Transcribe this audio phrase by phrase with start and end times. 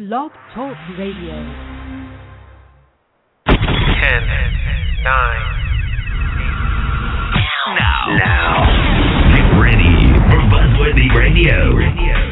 [0.00, 1.36] Blog Talk Radio.
[3.44, 3.52] 10, 9.
[7.76, 8.64] Now, now,
[9.36, 9.92] get ready
[10.24, 11.76] for Buzzworthy Radio,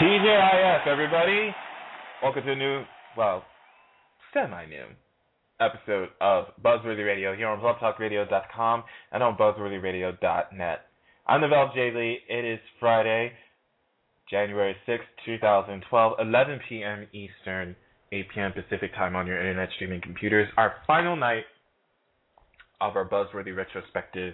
[0.00, 1.54] TJIF, everybody.
[2.22, 2.84] Welcome to a new,
[3.18, 3.44] well,
[4.32, 4.86] semi-new
[5.60, 10.78] episode of Buzzworthy Radio here on BlogTalkRadio.com and on BuzzworthyRadio.net.
[11.26, 11.90] I'm Novell J.
[11.94, 12.18] Lee.
[12.30, 13.32] It is Friday,
[14.30, 17.06] January 6, 2012, 11 p.m.
[17.12, 17.76] Eastern,
[18.10, 18.52] 8 p.m.
[18.52, 20.48] Pacific time on your internet streaming computers.
[20.56, 21.44] Our final night
[22.80, 24.32] of our Buzzworthy retrospective,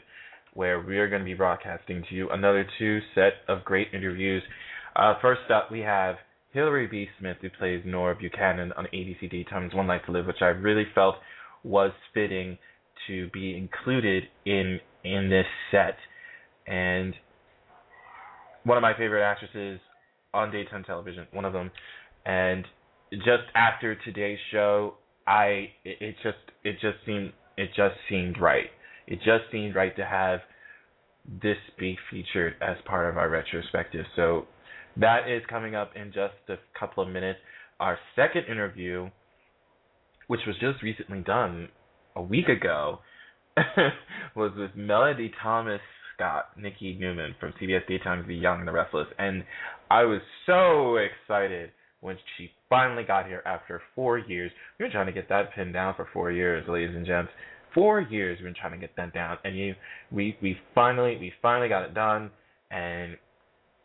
[0.54, 4.44] where we are going to be broadcasting to you another two set of great interviews.
[4.96, 6.16] Uh, first up, we have
[6.52, 7.06] Hillary B.
[7.18, 10.86] Smith, who plays Nora Buchanan on ABC Daytime's One Life to Live, which I really
[10.94, 11.16] felt
[11.64, 12.56] was fitting
[13.06, 15.96] to be included in in this set.
[16.66, 17.14] And
[18.64, 19.80] one of my favorite actresses
[20.32, 21.70] on daytime television, one of them.
[22.24, 22.64] And
[23.12, 24.94] just after today's show,
[25.26, 28.70] I it, it just it just seemed it just seemed right.
[29.06, 30.40] It just seemed right to have
[31.42, 34.06] this be featured as part of our retrospective.
[34.16, 34.46] So
[34.98, 37.38] that is coming up in just a couple of minutes.
[37.80, 39.10] Our second interview,
[40.28, 41.68] which was just recently done
[42.14, 43.00] a week ago,
[44.36, 45.80] was with Melody Thomas
[46.14, 49.06] Scott, Nikki Newman from CBS Daytime's The Young and the Restless.
[49.18, 49.44] And
[49.90, 54.50] I was so excited when she finally got here after four years.
[54.78, 57.30] We were trying to get that pinned down for four years, ladies and gents.
[57.74, 59.74] Four years we've been trying to get that down, and you,
[60.10, 62.30] we, we finally, we finally got it done,
[62.70, 63.16] and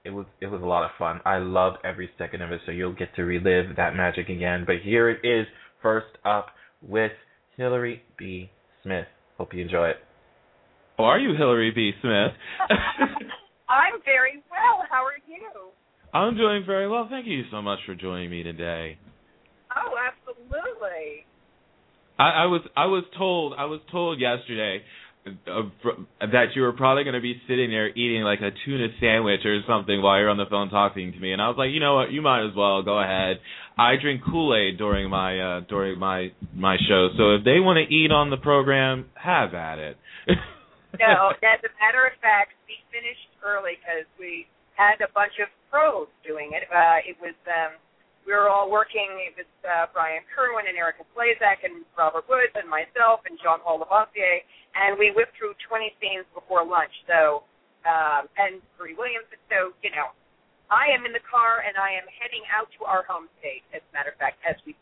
[0.03, 1.21] it was it was a lot of fun.
[1.25, 4.63] I loved every second of it, so you'll get to relive that magic again.
[4.65, 5.45] But here it is,
[5.81, 6.47] first up
[6.81, 7.11] with
[7.57, 8.49] Hillary B.
[8.83, 9.05] Smith.
[9.37, 9.97] Hope you enjoy it.
[10.97, 11.91] How are you, Hillary B.
[12.01, 12.33] Smith?
[13.69, 14.85] I'm very well.
[14.89, 15.71] How are you?
[16.13, 17.07] I'm doing very well.
[17.09, 18.97] Thank you so much for joining me today.
[19.75, 21.25] Oh, absolutely.
[22.19, 24.83] I, I was I was told I was told yesterday
[25.25, 28.87] uh, fr- that you were probably going to be sitting there eating like a tuna
[28.99, 31.69] sandwich or something while you're on the phone talking to me, and I was like,
[31.71, 33.37] you know what, you might as well go ahead.
[33.77, 37.77] I drink Kool Aid during my uh, during my my show, so if they want
[37.77, 39.97] to eat on the program, have at it.
[40.99, 45.47] No, as a matter of fact, we finished early because we had a bunch of
[45.69, 46.65] pros doing it.
[46.67, 47.77] Uh, it was um,
[48.25, 49.09] we were all working.
[49.37, 53.81] with uh, Brian Kerwin and Erika Slezak and Robert Woods and myself and Jean Paul
[53.81, 54.45] Lavoisier,
[54.77, 56.93] and we whipped through 20 scenes before lunch.
[57.09, 57.43] So,
[57.85, 59.25] um, and Bree Williams.
[59.49, 60.13] So, you know,
[60.69, 63.65] I am in the car and I am heading out to our home state.
[63.73, 64.77] As a matter of fact, as we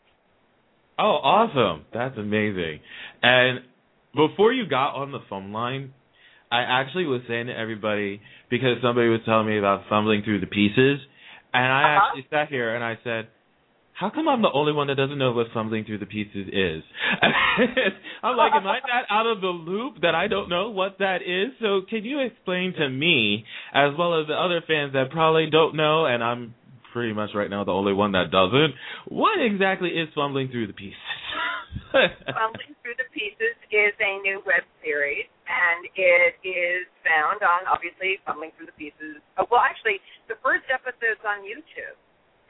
[1.00, 1.86] Oh, awesome.
[1.94, 2.80] That's amazing.
[3.22, 3.60] And
[4.14, 5.94] before you got on the phone line,
[6.52, 10.46] I actually was saying to everybody because somebody was telling me about fumbling through the
[10.46, 11.00] pieces,
[11.52, 12.06] and I Uh-huh.
[12.06, 13.28] actually sat here and I said,
[13.92, 16.82] "How come I'm the only one that doesn't know what fumbling through the pieces is?"
[18.22, 21.22] I'm like, "Am I that out of the loop that I don't know what that
[21.22, 23.44] is?" So can you explain to me,
[23.74, 26.54] as well as the other fans that probably don't know, and I'm
[26.92, 28.74] pretty much right now the only one that doesn't,
[29.06, 30.98] what exactly is fumbling through the pieces?
[31.92, 38.22] Fumbling Through the Pieces is a new web series, and it is found on, obviously,
[38.22, 39.18] Fumbling Through the Pieces.
[39.34, 39.98] Uh, well, actually,
[40.30, 41.98] the first episode's on YouTube.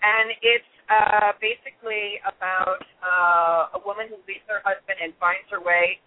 [0.05, 5.61] And it's uh, basically about uh, a woman who leaves her husband and finds her
[5.61, 6.01] way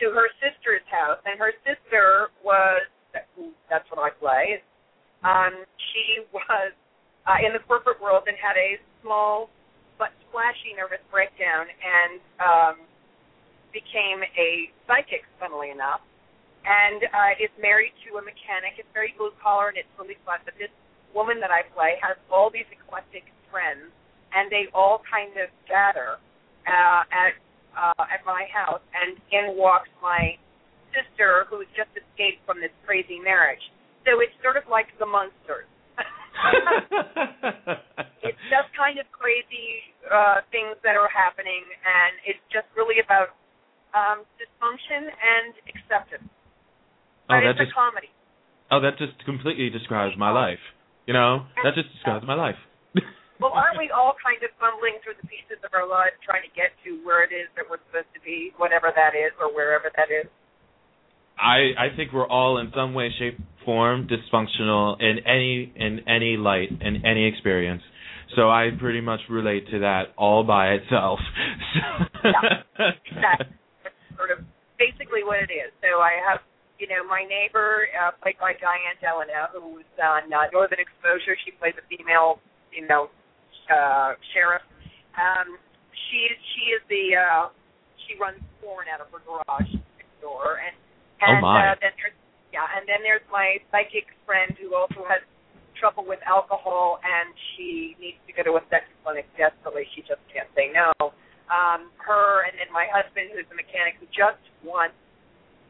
[0.00, 1.20] to her sister's house.
[1.24, 2.84] And her sister was,
[3.68, 4.60] that's what I play,
[5.24, 6.72] um, she was
[7.24, 9.48] uh, in the corporate world and had a small
[9.96, 12.76] but splashy nervous breakdown and um,
[13.72, 16.04] became a psychic, funnily enough,
[16.64, 18.80] and uh, is married to a mechanic.
[18.80, 20.40] It's very blue collar and it's really fun.
[20.44, 20.72] But this
[21.12, 23.92] woman that I play has all these eclectic friends,
[24.34, 26.18] and they all kind of gather
[26.66, 27.36] uh, at
[27.74, 30.38] uh, at my house, and in walks my
[30.94, 33.62] sister, who's just escaped from this crazy marriage.
[34.06, 35.66] So it's sort of like the monsters.
[38.22, 43.34] it's just kind of crazy uh, things that are happening, and it's just really about
[43.94, 46.30] um, dysfunction and acceptance.
[47.30, 48.10] Oh, that just a comedy.
[48.70, 50.34] oh, that just completely describes my oh.
[50.34, 50.62] life.
[51.06, 52.58] You know, that just describes my life.
[53.42, 56.52] Well, aren't we all kind of fumbling through the pieces of our lives trying to
[56.54, 59.90] get to where it is that we're supposed to be, whatever that is, or wherever
[59.90, 60.30] that is?
[61.34, 63.36] I I think we're all in some way, shape,
[63.66, 67.82] form dysfunctional in any in any light in any experience.
[68.36, 71.18] So I pretty much relate to that all by itself.
[72.24, 72.88] Yeah.
[73.04, 73.52] Exactly.
[73.84, 74.38] That's sort of
[74.80, 75.68] basically what it is.
[75.84, 76.40] So I have,
[76.78, 81.38] you know, my neighbor, uh, played by Diane Delano, who's on uh, Northern Exposure.
[81.46, 82.42] She plays a female,
[82.74, 83.10] you know,
[83.70, 84.62] uh, sheriff.
[85.14, 85.56] Um,
[86.10, 87.44] she she is the uh,
[88.06, 90.74] she runs porn out of her garage next door, and
[91.22, 91.72] and Oh, my.
[91.72, 92.18] Uh, then there's
[92.50, 95.22] yeah, and then there's my psychic friend who also has
[95.78, 99.86] trouble with alcohol, and she needs to go to a sex clinic desperately.
[99.94, 100.90] She just can't say no.
[101.50, 104.94] Um, her and then my husband, who's a mechanic, who just wants,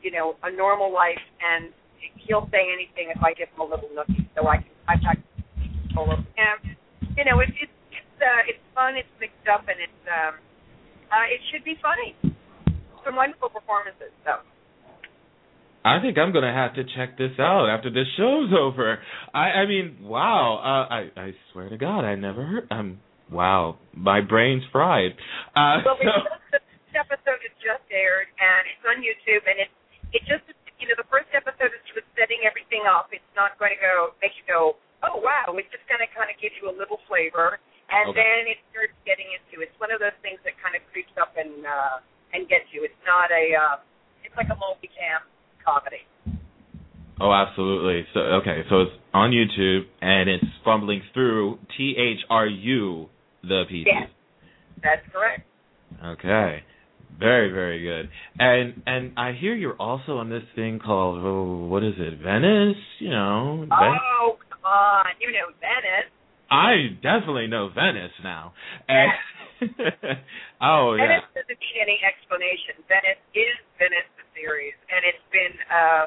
[0.04, 1.72] you know, a normal life, and
[2.28, 4.28] he'll say anything if I give him a little nookie.
[4.36, 5.14] So I can I I
[5.88, 6.26] control him.
[7.16, 10.34] You know, it, it's it's uh, it's fun, it's mixed up, and it's um,
[11.08, 12.12] uh, it should be funny.
[13.04, 14.12] Some wonderful performances.
[14.24, 14.44] So.
[15.84, 18.98] I think I'm gonna have to check this out after this show's over.
[19.32, 20.60] I I mean, wow.
[20.60, 22.66] Uh, I I swear to God, I never heard.
[22.70, 25.12] Um, wow, my brain's fried.
[25.54, 26.64] Uh, Well, so- this
[26.96, 29.70] episode has just aired, and it's on YouTube, and it
[30.14, 30.46] it just
[30.78, 33.10] you know the first episode is sort of setting everything up.
[33.10, 35.52] It's not going to go make you go, oh wow.
[35.58, 37.58] It's just going to kind of give you a little flavor,
[37.90, 38.22] and Okay.
[38.22, 39.60] then it starts getting into.
[39.60, 41.98] It's one of those things that kind of creeps up and uh,
[42.32, 42.86] and gets you.
[42.86, 43.44] It's not a.
[43.54, 43.76] Uh,
[44.24, 45.22] it's like a multicam
[45.60, 46.02] comedy.
[47.20, 48.06] Oh, absolutely.
[48.12, 53.08] So okay, so it's on YouTube and it's fumbling through T H R U
[53.42, 53.86] the pieces.
[53.86, 54.08] Yes.
[54.82, 55.46] That's correct.
[56.04, 56.64] Okay.
[57.18, 58.10] Very, very good.
[58.38, 62.18] And and I hear you're also on this thing called oh, what is it?
[62.18, 63.66] Venice, you know.
[63.68, 66.10] Ven- Oh come on, you know Venice.
[66.50, 68.52] I definitely know Venice now.
[68.88, 69.10] And
[70.62, 71.22] oh yeah.
[71.22, 72.82] Venice doesn't need any explanation.
[72.90, 75.54] Venice is Venice the series, and it's been.
[75.70, 76.04] Uh,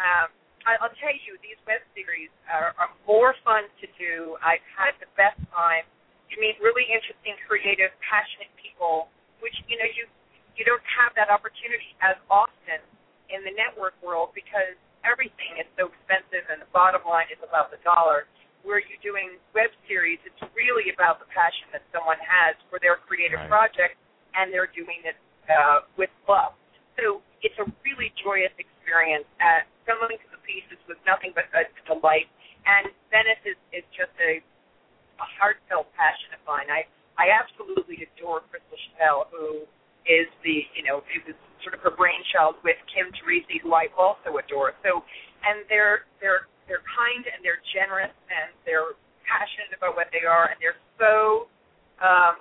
[0.00, 0.28] um,
[0.66, 4.34] I- I'll tell you, these web series are, are more fun to do.
[4.42, 5.86] I've had the best time.
[6.26, 9.06] You meet really interesting, creative, passionate people,
[9.38, 10.10] which you know you
[10.56, 12.80] you don't have that opportunity as often
[13.28, 14.74] in the network world because
[15.04, 18.26] everything is so expensive, and the bottom line is about the dollar.
[18.66, 22.98] Where you're doing web series, it's really about the passion that someone has for their
[22.98, 23.70] creative Right.
[23.70, 23.94] project,
[24.34, 25.14] and they're doing it
[25.46, 26.58] uh, with love.
[26.98, 29.28] So it's a really joyous experience.
[29.38, 32.26] Uh, Stumbling to the Pieces was nothing but a delight,
[32.66, 34.42] and Venice is, is just a,
[35.22, 36.66] a heartfelt passion of mine.
[36.66, 39.64] I I absolutely adore Crystal Chappelle, who
[40.06, 41.36] is the you know it was
[41.66, 44.72] sort of her brainchild with Kim Turrisi, who I also adore.
[44.86, 45.02] So,
[45.42, 48.94] and they're they're they're kind and they're generous and they're
[49.26, 51.50] passionate about what they are and they're so
[52.02, 52.38] um,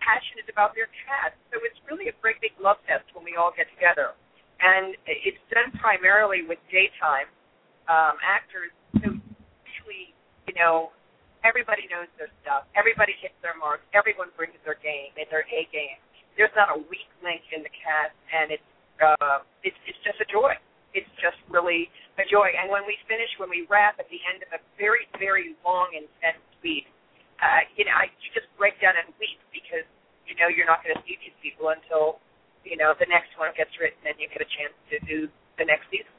[0.00, 1.36] passionate about their cats.
[1.52, 4.16] So it's really a great big love fest when we all get together.
[4.62, 7.26] And it's done primarily with daytime
[7.90, 8.70] um, actors
[9.02, 10.14] who really,
[10.46, 10.94] you know,
[11.42, 12.70] everybody knows their stuff.
[12.78, 13.82] Everybody hits their marks.
[13.90, 15.98] Everyone brings their game their A game.
[16.36, 18.70] There's not a weak link in the cast, and it's
[19.00, 20.56] uh, it's it's just a joy.
[20.92, 21.88] It's just really
[22.20, 22.52] a joy.
[22.52, 25.92] And when we finish, when we wrap at the end of a very very long
[25.92, 26.88] intense week,
[27.40, 29.84] uh, you know, I, you just break down and weep because
[30.24, 32.20] you know you're not going to see these people until
[32.64, 35.28] you know the next one gets written and you get a chance to do
[35.58, 36.12] the next season.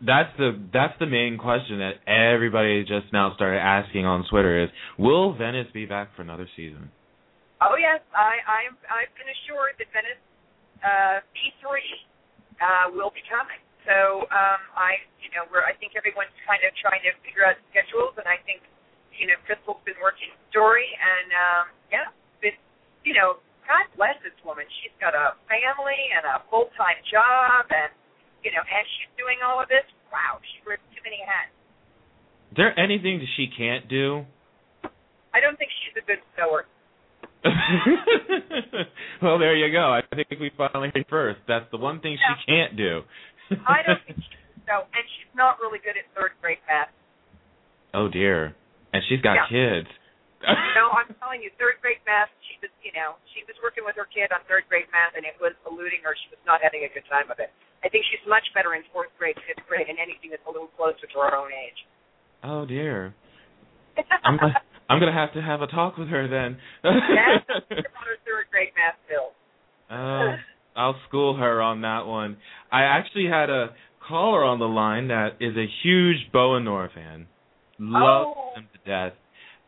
[0.00, 4.70] That's the that's the main question that everybody just now started asking on Twitter is
[4.98, 6.90] will Venice be back for another season?
[7.60, 10.24] Oh yes, I I'm I've been assured that Venice
[10.80, 11.64] uh, B3
[12.56, 13.60] uh, will be coming.
[13.84, 17.60] So um, I you know we're I think everyone's kind of trying to figure out
[17.68, 18.64] schedules, and I think
[19.12, 22.08] you know Crystal's been working story, and um, yeah,
[22.40, 22.60] it's
[23.04, 24.64] you know God bless this woman.
[24.80, 27.92] She's got a family and a full time job, and
[28.40, 29.84] you know, and she's doing all of this.
[30.08, 31.52] Wow, she wears too many hats.
[32.50, 34.24] Is there anything that she can't do?
[35.30, 36.66] I don't think she's a good sewer.
[39.22, 39.92] well, there you go.
[39.92, 41.40] I think we finally hit first.
[41.48, 43.02] That's the one thing she can't do.
[43.66, 46.92] I don't think she's so, and she's not really good at third grade math.
[47.94, 48.54] oh dear.
[48.92, 49.48] And she's got Yeah.
[49.50, 49.88] kids.
[50.74, 52.30] No, I'm telling you, third grade math.
[52.50, 55.22] She was, you know, she was working with her kid on third grade math, and
[55.26, 56.14] it was eluding her.
[56.26, 57.50] She was not having a good time of it.
[57.82, 60.68] I think she's much better in fourth grade, fifth grade, and anything that's a little
[60.76, 61.80] closer to her own age.
[62.44, 63.14] oh dear.
[64.24, 64.38] I'm
[64.90, 66.58] I'm gonna have to have a talk with her then.
[66.84, 67.64] Yes, her
[68.26, 69.32] third grade math skills.
[69.90, 70.34] Oh,
[70.76, 72.36] I'll school her on that one.
[72.72, 73.68] I actually had a
[74.06, 77.26] caller on the line that is a huge Boa Nor fan.
[77.78, 78.52] Loves Oh.
[78.56, 79.12] them to death.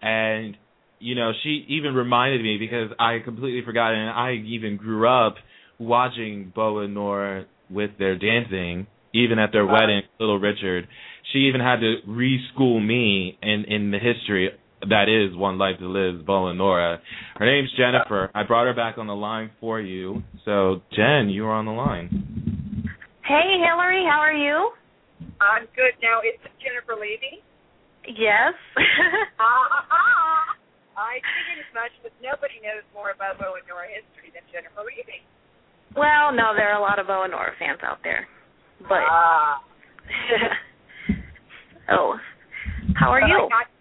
[0.00, 0.56] And
[0.98, 5.34] you know, she even reminded me because I completely forgot and I even grew up
[5.78, 9.80] watching Boa Nor with their dancing, even at their Wow.
[9.80, 10.86] wedding, little Richard.
[11.32, 14.50] She even had to reschool me in in the history
[14.88, 17.00] that is One Life to Live, Bo and Nora.
[17.36, 18.30] Her name's Jennifer.
[18.34, 20.22] I brought her back on the line for you.
[20.44, 22.08] So, Jen, you are on the line.
[23.24, 24.70] Hey, Hillary, how are you?
[25.40, 25.94] I'm good.
[26.02, 27.42] Now, is Jennifer Levy?
[28.06, 28.54] Yes.
[29.38, 30.54] Ah,
[30.98, 34.82] I figured as much, but nobody knows more about Bo and Nora history than Jennifer
[34.82, 35.22] Levy.
[35.96, 38.26] well, no, there are a lot of Bo and Nora fans out there.
[38.82, 39.62] But Ah.
[41.94, 42.18] oh,
[42.98, 43.38] how are But you?
[43.50, 43.71] I, I'm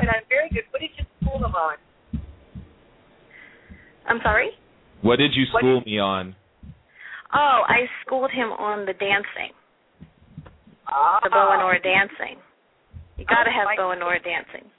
[0.00, 0.08] good.
[0.08, 0.64] I'm very good.
[0.70, 1.76] What did you school them on?
[4.06, 4.50] I'm sorry.
[5.02, 6.36] What did you What- school me on?
[7.32, 9.52] Oh, I schooled him on the dancing,
[10.86, 11.18] Ah.
[11.22, 12.38] the Bo and Nora dancing.
[13.16, 14.70] You got to Oh, have my- Bo and Nora dancing.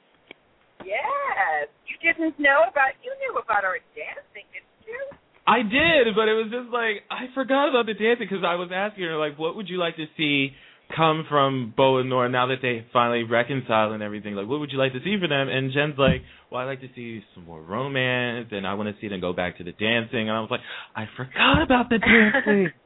[0.83, 1.67] Yes.
[1.87, 5.09] You didn't know about, you knew about our dancing, didn't you?
[5.47, 8.71] I did, but it was just like I forgot about the dancing because I was
[8.71, 10.55] asking her like, what would you like to see
[10.95, 14.35] come from Bo and Nora now that they finally reconcile and everything?
[14.35, 15.49] Like, what would you like to see for them?
[15.49, 18.95] And Jen's like, well, I like to see some more romance, and I want to
[19.01, 20.29] see them go back to the dancing.
[20.29, 20.61] And I was like,
[20.95, 22.71] I forgot about the dancing.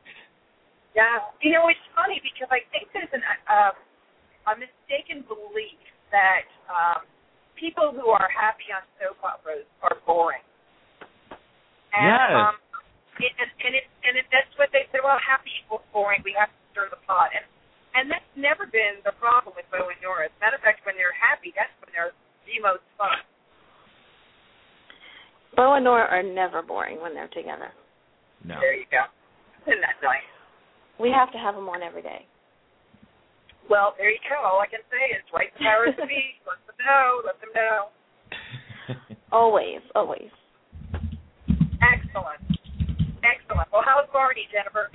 [0.97, 1.21] Yeah.
[1.39, 3.71] You know, it's funny because I think there's an uh,
[4.51, 5.79] a mistaken belief
[6.11, 7.05] that um,
[7.55, 10.43] people who are happy on soap operas are boring.
[11.93, 12.31] And, Yes.
[12.35, 12.55] Um,
[13.19, 14.99] it, and and it and it, that's what they say.
[15.03, 16.23] Well, happy equals boring.
[16.23, 17.43] We have to stir the pot, and
[17.99, 20.31] and that's never been the problem with Bo and Nora.
[20.31, 22.15] As a matter of fact, when they're happy, that's when they're
[22.47, 23.19] the most fun.
[25.59, 27.75] Bo and Nora are never boring when they're together.
[28.47, 28.55] no.
[28.63, 29.03] There you go.
[29.67, 30.23] Isn't that nice?
[30.95, 32.23] We have to have them on every day.
[33.67, 34.39] Well, there you go.
[34.39, 36.39] All I can say is write the powers to be.
[36.47, 37.05] Let them know.
[37.27, 37.79] Let them know.
[39.31, 40.33] Always, always.
[41.77, 42.41] Excellent.
[43.21, 43.69] Excellent.
[43.69, 44.89] Well, how's Barney, Jennifer?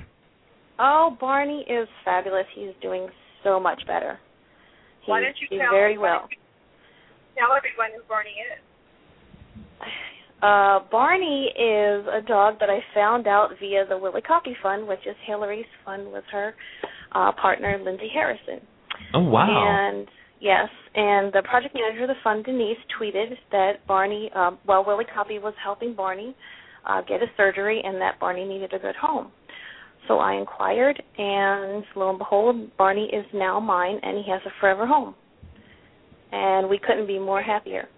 [0.78, 2.46] Oh, Barney is fabulous.
[2.54, 3.08] He's doing
[3.42, 4.18] so much better.
[5.02, 6.20] He's, why don't you he's tell very why well.
[6.20, 6.38] don't you
[7.36, 8.60] Tell everyone who Barney is.
[10.42, 14.98] Uh, Barney is a dog that I found out via the Willie Coffee Fund, which
[15.06, 16.54] is Hillary's fund with her
[17.12, 18.60] uh, partner Lindsay Harrison.
[19.14, 19.46] Oh wow.
[19.48, 20.06] And
[20.40, 25.06] yes, and the project manager of the fund, Denise, tweeted that Barney, um, well, Willie
[25.14, 26.36] Coffee was helping Barney
[26.84, 29.32] uh, get a surgery, and that Barney needed a good home.
[30.08, 34.50] So I inquired, and lo and behold, Barney is now mine, and he has a
[34.60, 35.14] forever home.
[36.32, 37.88] And we couldn't be more happier.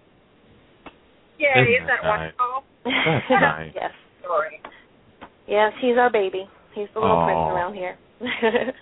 [1.37, 2.33] Yay, Isn't isn't that that nice?
[2.39, 2.63] wonderful?
[2.85, 3.71] That's nice.
[3.75, 3.91] yes,
[4.23, 4.61] Story.
[5.47, 6.47] yes, he's our baby.
[6.73, 7.25] He's the little Aw.
[7.25, 7.97] prince around here.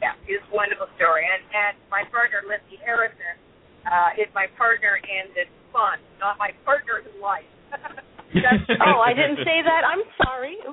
[0.00, 1.28] Yeah, it's a wonderful story.
[1.28, 3.36] And and my partner Lindsay Harrison
[3.84, 5.44] uh, is my partner in this
[5.76, 7.44] fun, not my partner in life.
[8.34, 9.82] That's oh, I didn't say that.
[9.82, 10.56] I'm sorry.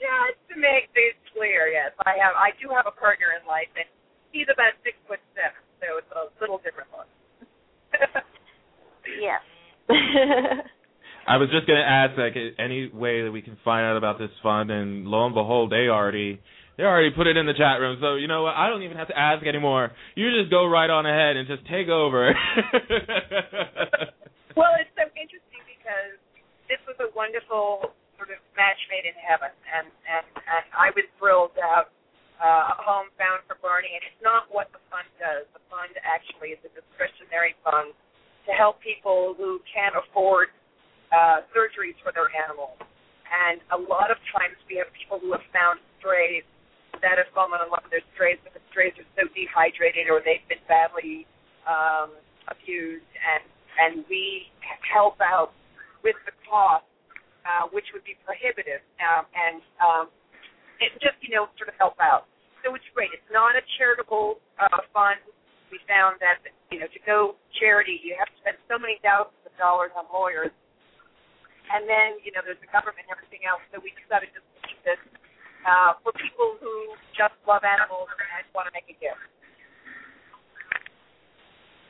[0.00, 1.68] just to make this clear.
[1.68, 2.36] Yes, I have.
[2.36, 3.86] I do have a partner in life, and
[4.32, 7.08] he's about six foot seven, so it's a little different look.
[9.20, 9.40] yes.
[11.26, 14.30] I was just gonna ask like any way that we can find out about this
[14.42, 16.40] fund, and lo and behold, they already
[16.80, 18.00] they already put it in the chat room.
[18.00, 18.56] So you know what?
[18.56, 19.92] I don't even have to ask anymore.
[20.16, 22.32] You just go right on ahead and just take over.
[24.56, 26.16] well, it's so interesting because
[26.72, 31.04] this was a wonderful sort of match made in heaven, and and, and I was
[31.20, 31.92] thrilled to have
[32.40, 33.92] uh, a home found for Barney.
[33.92, 35.44] And it's not what the fund does.
[35.52, 37.92] The fund actually is a discretionary fund
[38.48, 40.48] to help people who can't afford
[41.12, 42.80] uh, surgeries for their animals.
[43.28, 46.48] And a lot of times we have people who have found strays
[47.02, 50.20] that have fallen in love with their strays, but the strays are so dehydrated or
[50.20, 51.24] they've been badly
[51.64, 52.16] um,
[52.48, 53.42] abused, and
[53.80, 54.50] and we
[54.84, 55.56] help out
[56.04, 56.84] with the cost,
[57.46, 60.04] uh, which would be prohibitive, um, and um,
[60.80, 62.28] it just you know sort of help out.
[62.64, 63.12] So it's great.
[63.16, 65.20] It's not a charitable uh, fund.
[65.72, 69.40] We found that you know to go charity, you have to spend so many thousands
[69.46, 70.52] of dollars on lawyers,
[71.72, 73.62] and then you know there's the government and everything else.
[73.72, 75.00] So we decided to keep this
[75.66, 79.20] uh, for people who just love animals and want to make a gift.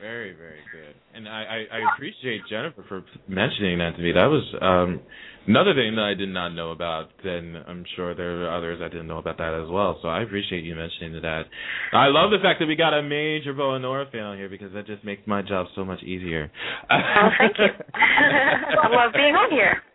[0.01, 0.95] very, very good.
[1.13, 4.11] And I, I, I appreciate Jennifer for mentioning that to me.
[4.11, 4.99] That was um
[5.47, 7.13] another thing that I did not know about.
[7.23, 9.99] And I'm sure there are others I didn't know about that as well.
[10.01, 11.45] So I appreciate you mentioning that.
[11.93, 14.49] I love the fact that we got a major Bo and Nora fan on here
[14.49, 16.51] because that just makes my job so much easier.
[16.89, 17.69] Oh, thank you.
[17.93, 19.85] I love being on here.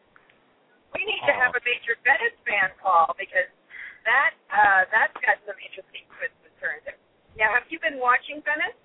[0.95, 3.50] We need to have a major Venice fan call because
[4.07, 6.87] that uh, that's got some interesting twists and turns.
[7.37, 8.79] Now, have you been watching Venice?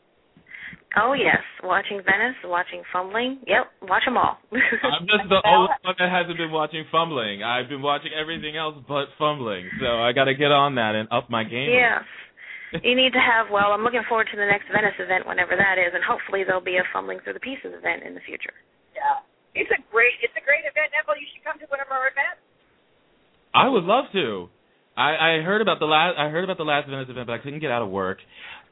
[1.00, 3.40] Oh yes, watching Venice, watching Fumbling.
[3.48, 4.36] Yep, watch them all.
[4.52, 7.40] I'm just the only one that hasn't been watching Fumbling.
[7.48, 9.72] I've been watching everything else but Fumbling.
[9.80, 11.72] So I got to get on that and up my game.
[11.72, 12.04] yes.
[12.84, 13.48] you need to have.
[13.48, 16.60] Well, I'm looking forward to the next Venice event, whenever that is, and hopefully there'll
[16.60, 18.56] be a fumbling through the pieces event in the future.
[18.92, 19.24] Yeah.
[19.56, 21.20] It's a great it's a great event, Neville.
[21.20, 22.40] You should come to one of our events.
[23.52, 24.48] I would love to.
[25.02, 27.42] I, I heard about the last I heard about the last Venice event, but I
[27.42, 28.20] couldn't get out of work.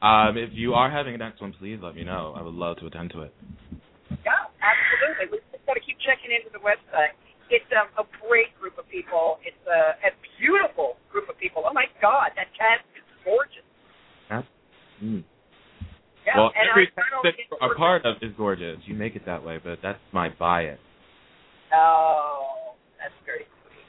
[0.00, 2.34] Um, if you are having a next one, please let me know.
[2.36, 3.34] I would love to attend to it.
[4.24, 5.26] Yeah, absolutely.
[5.32, 7.18] We just got to keep checking into the website.
[7.50, 9.42] It's um, a great group of people.
[9.42, 11.66] It's a, a beautiful group of people.
[11.66, 13.66] Oh my God, that cast is gorgeous.
[15.02, 15.24] Mm.
[16.26, 18.76] Yeah, well, every don't that get a part of is gorgeous.
[18.84, 20.78] You make it that way, but that's my bias.
[21.72, 23.88] Oh, that's very sweet.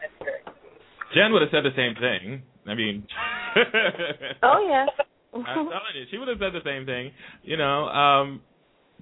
[0.00, 0.80] That's very sweet.
[1.18, 2.42] Jen would have said the same thing.
[2.66, 3.06] I mean,
[4.42, 4.86] Oh yeah.
[5.34, 7.10] I'm telling you, she would have said the same thing.
[7.42, 8.40] You know, um,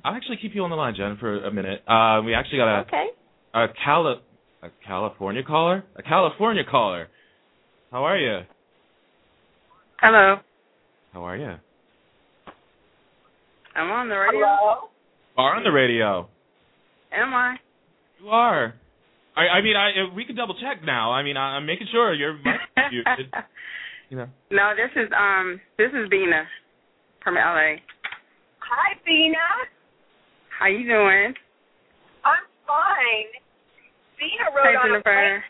[0.04, 1.82] I'll actually keep you on the line, Jen, for a minute.
[1.86, 3.06] Uh, we actually got a okay.
[3.54, 4.20] a Cali-
[4.62, 7.08] a California caller, a California caller.
[7.90, 8.40] How are you?
[10.00, 10.36] Hello.
[11.12, 11.54] How are you?
[13.74, 14.40] I'm on the radio.
[14.40, 14.88] Hello.
[15.36, 16.28] Are on the radio.
[17.12, 17.56] Am I?
[18.20, 18.74] You are.
[19.36, 21.12] I, I mean, I we can double check now.
[21.12, 22.38] I mean, I, I'm making sure you're
[22.90, 23.28] muted.
[24.08, 24.28] You know.
[24.50, 26.48] no, this is um this is Bina
[27.22, 27.82] from LA.
[28.64, 29.46] Hi, Bina.
[30.58, 31.34] How you doing?
[32.24, 33.28] I'm fine.
[34.16, 35.44] Bina wrote Hi on a Jennifer.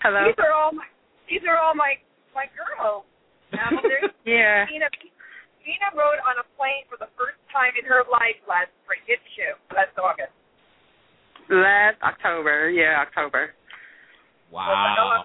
[0.00, 0.24] Hello.
[0.24, 0.86] These are all my
[1.28, 2.00] these are all my
[2.32, 3.04] my girls.
[3.52, 3.68] Now,
[4.24, 4.64] Yeah.
[4.64, 4.88] Bina
[5.60, 9.36] Bina rode on a plane for the first time in her life last spring, didn't
[9.36, 9.52] you?
[9.76, 10.37] Last August.
[11.50, 12.70] Last October.
[12.70, 13.50] Yeah, October.
[14.50, 15.24] Wow.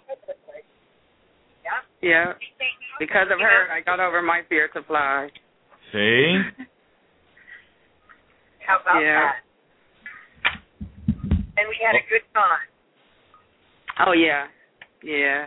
[1.64, 1.80] Yeah.
[2.02, 2.34] Yeah.
[2.40, 5.30] She came out, Because of her, I got over my fear to fly.
[5.92, 6.40] See?
[8.68, 9.32] How about Yeah.
[9.32, 9.44] that?
[11.56, 12.68] And we had a good time.
[14.08, 14.48] Oh yeah.
[15.04, 15.46] Yeah.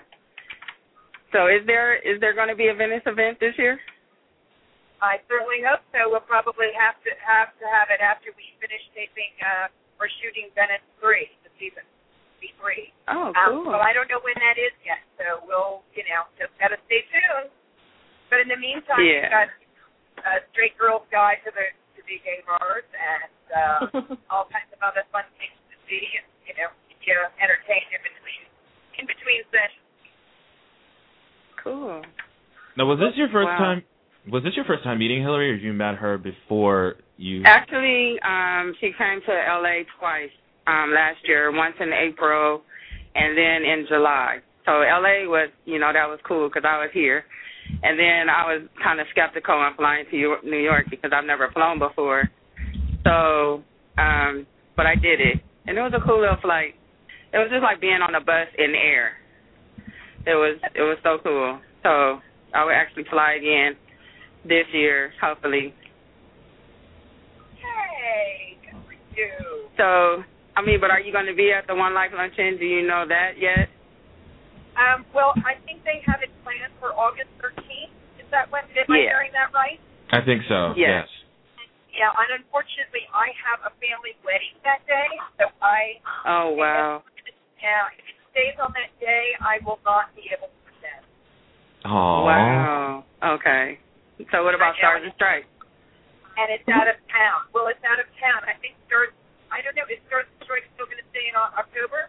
[1.33, 3.81] So is there is there going to be a Venice event this year?
[5.03, 6.09] I certainly hope so.
[6.09, 9.67] We'll probably have to have to have it after we finish taping uh
[9.99, 11.85] or shooting Venice three, the season
[12.43, 12.93] B three.
[13.09, 13.73] Oh, Um, cool.
[13.73, 17.03] but I don't know when that is yet, so we'll you know just gotta stay
[17.13, 17.49] tuned.
[18.29, 19.23] But in the meantime, Yeah.
[19.23, 19.49] we've got
[20.27, 23.81] uh, Straight Girls Guide to the to the gay bars and uh,
[24.29, 28.03] all kinds of other fun things to see and you know keep you entertained in
[28.05, 28.43] between
[29.01, 29.87] in between sessions.
[31.63, 32.03] cool.
[32.77, 33.81] Now, was this your first Wow.
[33.81, 33.81] time?
[34.31, 37.43] Was this your first time meeting Hillary, or did you met her before you?
[37.45, 40.35] Actually, um, she came to LA twice
[40.67, 42.63] um, last year, once in April
[43.15, 44.39] and then in July.
[44.65, 47.25] So LA was, you know, that was cool because I was here.
[47.85, 51.51] And then I was kind of skeptical on flying to New York because I've never
[51.53, 52.29] flown before.
[53.05, 53.63] So,
[53.97, 54.45] um,
[54.77, 56.75] but I did it, and it was a cool little flight.
[57.33, 59.13] It was just like being on a bus in the air.
[60.27, 61.61] It was it was so cool.
[61.83, 62.19] So
[62.55, 63.79] I would actually fly again
[64.49, 65.75] this year, hopefully.
[67.59, 69.69] Hey, good for you.
[69.77, 70.23] So,
[70.57, 72.59] I mean, but are you going to be at the One Life Luncheon?
[72.59, 73.69] Do you know that yet?
[74.77, 77.93] Um, well, I think they have it planned for August 13th.
[78.21, 78.63] Is that when?
[78.77, 79.81] Am I hearing that right?
[80.13, 80.77] I think so.
[80.77, 81.05] Yes.
[81.05, 81.09] Yes.
[81.97, 85.09] Yeah, and unfortunately, I have a family wedding that day,
[85.41, 85.97] so I.
[86.29, 87.01] Oh wow.
[87.57, 91.09] Yeah, if it stays on that day, I will not be able to attend.
[91.89, 92.29] Oh.
[92.29, 93.05] Wow.
[93.41, 93.81] Okay.
[94.33, 95.49] So what about Stars and Strikes?
[96.37, 97.49] And it's out of town.
[97.53, 98.45] Well, it's out of town.
[98.45, 99.13] I think Stars.
[99.53, 99.85] I don't know.
[99.89, 102.09] Is Stars and Strikes still going to stay in October?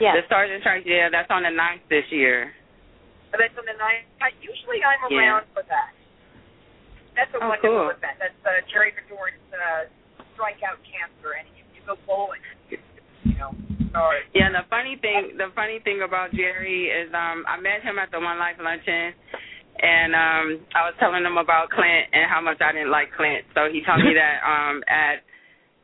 [0.00, 0.14] Yes.
[0.20, 2.52] The Stars and Strikes, yeah, that's on the ninth this year.
[3.32, 4.08] Or that's on the ninth.
[4.22, 5.36] I, usually, I'm Yeah.
[5.36, 5.92] around for that.
[7.18, 7.90] That's a Oh, wonderful cool.
[7.98, 8.16] event.
[8.22, 9.90] That's uh, Jerry Verdorn's uh,
[10.38, 12.40] strikeout cancer, and you, you go bowling.
[12.70, 12.78] You
[13.36, 13.50] know,
[13.90, 14.22] stars.
[14.38, 17.98] Yeah, and the funny thing, the funny thing about Jerry is, um, I met him
[17.98, 19.12] at the One Life Luncheon,
[19.78, 23.46] and um, I was telling him about Clint and how much I didn't like Clint.
[23.54, 25.22] So he told me that um, at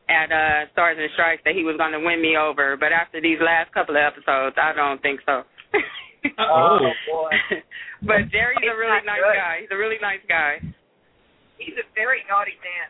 [0.05, 3.17] at uh, Stars and Strikes that he was going to win me over, but after
[3.17, 5.41] these last couple of episodes, I don't think so.
[6.41, 6.81] Oh.
[7.05, 7.29] boy.
[8.01, 9.37] but Jerry's a really nice good.
[9.37, 9.55] guy.
[9.61, 10.57] He's a really nice guy.
[11.61, 12.89] He's a very naughty man.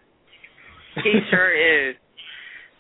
[1.04, 2.00] He sure is.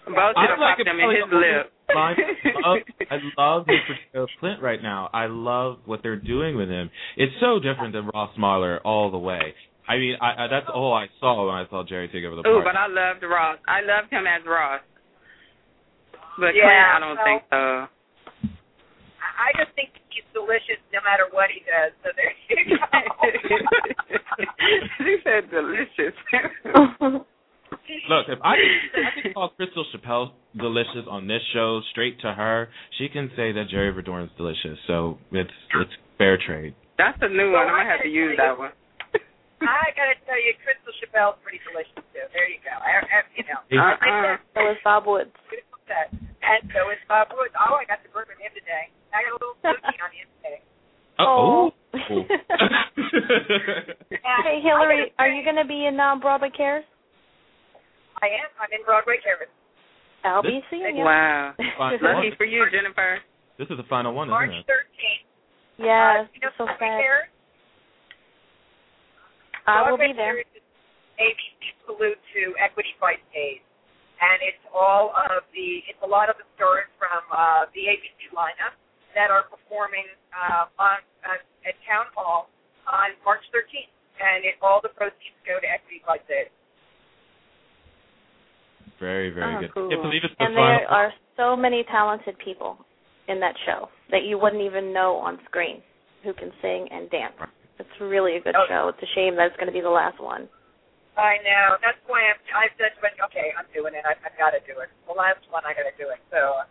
[0.07, 1.74] Both should have like popped it him in his the lip.
[1.93, 2.15] Line.
[2.45, 2.77] I love,
[3.11, 5.09] I love his portrayal of Clint right now.
[5.13, 6.89] I love what they're doing with him.
[7.17, 9.53] It's so different than Ross Marler all the way.
[9.87, 12.41] I mean, I, I that's all I saw when I saw Jerry take over the
[12.47, 12.69] Ooh, party.
[12.73, 13.59] but I loved Ross.
[13.67, 14.81] I loved him as Ross.
[16.39, 17.57] But Yeah, Clint, I don't well- think so.
[19.21, 21.91] I I just think he's delicious no matter what he does.
[22.01, 22.87] So there you go.
[25.05, 26.15] he said delicious.
[27.87, 32.19] he Look, if I could, I could call Crystal Chappelle delicious on this show straight
[32.21, 34.77] to her, she can say that Jerry Verdorn's delicious.
[34.87, 36.73] So it's it's fair trade.
[36.97, 37.67] That's a new one.
[37.67, 38.71] I'm gonna have to use that one.
[39.61, 42.25] I gotta tell you, Crystal Chappelle's pretty delicious too.
[42.31, 42.71] There you go.
[42.71, 44.37] I, I, you know, Uh-uh.
[44.55, 45.31] So is Bob Woods.
[45.51, 46.11] beautiful set.
[46.13, 47.53] And so is Bob Woods.
[47.57, 48.89] Oh, I got to work with him today.
[49.11, 50.59] I got a little cookie on him today.
[51.19, 51.71] Oh.
[54.45, 56.83] hey Hillary, are you going to be in um, Broadway Cares?
[58.21, 58.49] I am.
[58.61, 59.49] I'm in Broadway Cares.
[60.25, 61.05] I'll be seeing you.
[61.05, 61.53] Wow.
[61.77, 61.99] Fine.
[62.01, 63.19] Lucky for you, Jennifer.
[63.59, 64.65] this is the final one, March isn't it?
[64.65, 65.25] 13th.
[65.77, 67.01] Yes, uh, you know, so Broadway sad.
[67.03, 67.29] Cares?
[69.67, 70.41] I will be there.
[70.41, 70.65] Cares is
[71.21, 73.61] ABC Salute to Equity Fights AIDS.
[74.15, 78.31] And it's all of the, it's a lot of the stars from uh, the ABC
[78.31, 78.73] lineup
[79.13, 82.47] that are performing uh, on uh, at Town Hall
[82.87, 83.91] on March 13th.
[84.15, 86.49] And it, all the proceeds go to Equity Fights AIDS.
[88.99, 89.73] Very, very Oh, good.
[89.73, 89.89] cool.
[89.89, 90.79] Can't believe it's the And final.
[90.79, 92.77] there are so many talented people
[93.27, 95.81] in that show that you wouldn't even know on screen
[96.23, 97.35] who can sing and dance.
[97.77, 98.65] It's really a good Oh.
[98.67, 98.87] show.
[98.89, 100.47] It's a shame that it's going to be the last one.
[101.17, 101.77] I know.
[101.81, 104.03] That's why I'm, I've said, but okay, I'm doing it.
[104.05, 104.89] I've, I've got to do it.
[105.07, 106.19] The last one, I got to do it.
[106.31, 106.65] So uh,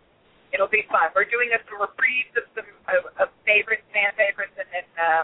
[0.53, 1.09] it'll be fun.
[1.15, 5.23] We're doing a some reprise of some of, of favorites, fan favorites, and then uh,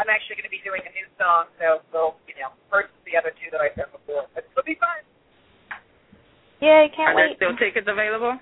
[0.00, 1.52] I'm actually going to be doing a new song.
[1.60, 4.24] So we'll, you know, versus the other two that I've done before.
[4.32, 5.04] But it'll be fun.
[6.60, 7.36] Yay, Are can't there wait.
[7.38, 8.38] still tickets available?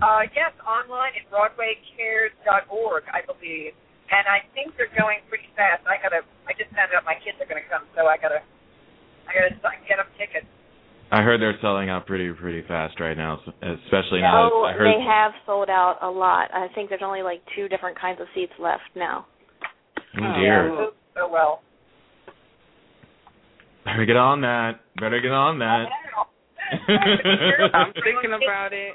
[0.00, 3.76] Uh, yes, online at BroadwayCares.org, I believe.
[4.10, 5.84] And I think they're going pretty fast.
[5.86, 6.24] I gotta.
[6.48, 8.40] I just found out my kids are gonna come, so I gotta.
[9.28, 9.54] I gotta
[9.86, 10.46] get them tickets.
[11.12, 14.50] I heard they're selling out pretty, pretty fast right now, especially now.
[14.52, 14.86] Oh, I heard.
[14.86, 16.48] they have sold out a lot.
[16.54, 19.26] I think there's only like two different kinds of seats left now.
[20.16, 20.68] Oh dear.
[20.70, 21.62] Yeah, so, so well.
[23.84, 24.80] Better get on that.
[25.00, 25.86] Better get on that.
[26.70, 28.94] I'm thinking about it.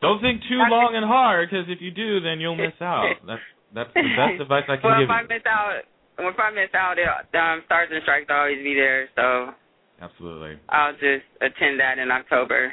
[0.00, 3.20] Don't think too long and hard, because if you do, then you'll miss out.
[3.26, 3.42] That's
[3.74, 5.84] that's the best advice I can well, give if I miss out,
[6.18, 9.08] if I miss out, it, um, Stars and Strikes will always be there.
[9.14, 9.52] So
[10.00, 12.72] Absolutely, I'll just attend that in October.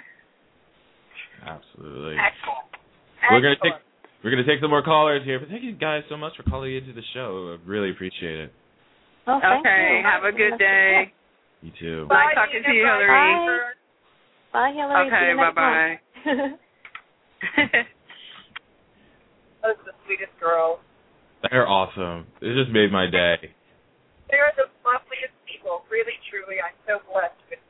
[1.44, 2.16] absolutely.
[2.16, 2.72] excellent.
[3.30, 3.76] We're gonna take
[4.24, 6.76] we're gonna take some more callers here, but thank you guys so much for calling
[6.76, 7.58] into the show.
[7.60, 8.54] I really appreciate it.
[9.28, 10.08] Thank okay, you.
[10.08, 11.12] have a good day.
[11.62, 12.06] You too.
[12.08, 12.78] Nice Bye, talking to Nina.
[12.78, 13.34] you, Bye.
[13.34, 13.74] Hillary.
[14.54, 15.08] Bye, Hillary.
[15.10, 15.90] Okay, bye-bye.
[16.26, 16.60] month.
[19.64, 20.80] Those are the sweetest girls.
[21.50, 22.26] They're awesome.
[22.42, 23.52] It just made my day.
[24.30, 25.82] They're the loveliest people.
[25.90, 27.62] Really, truly, I'm so blessed with,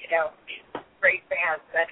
[0.00, 0.64] you know, these
[1.00, 1.62] great fans.
[1.76, 1.88] And,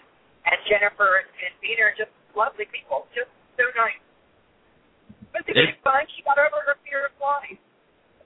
[0.48, 3.06] and Jennifer and, and Peter are just lovely people.
[3.16, 4.00] Just so nice.
[5.32, 6.04] But it's It- fun.
[6.16, 7.56] She got over her fear of flying.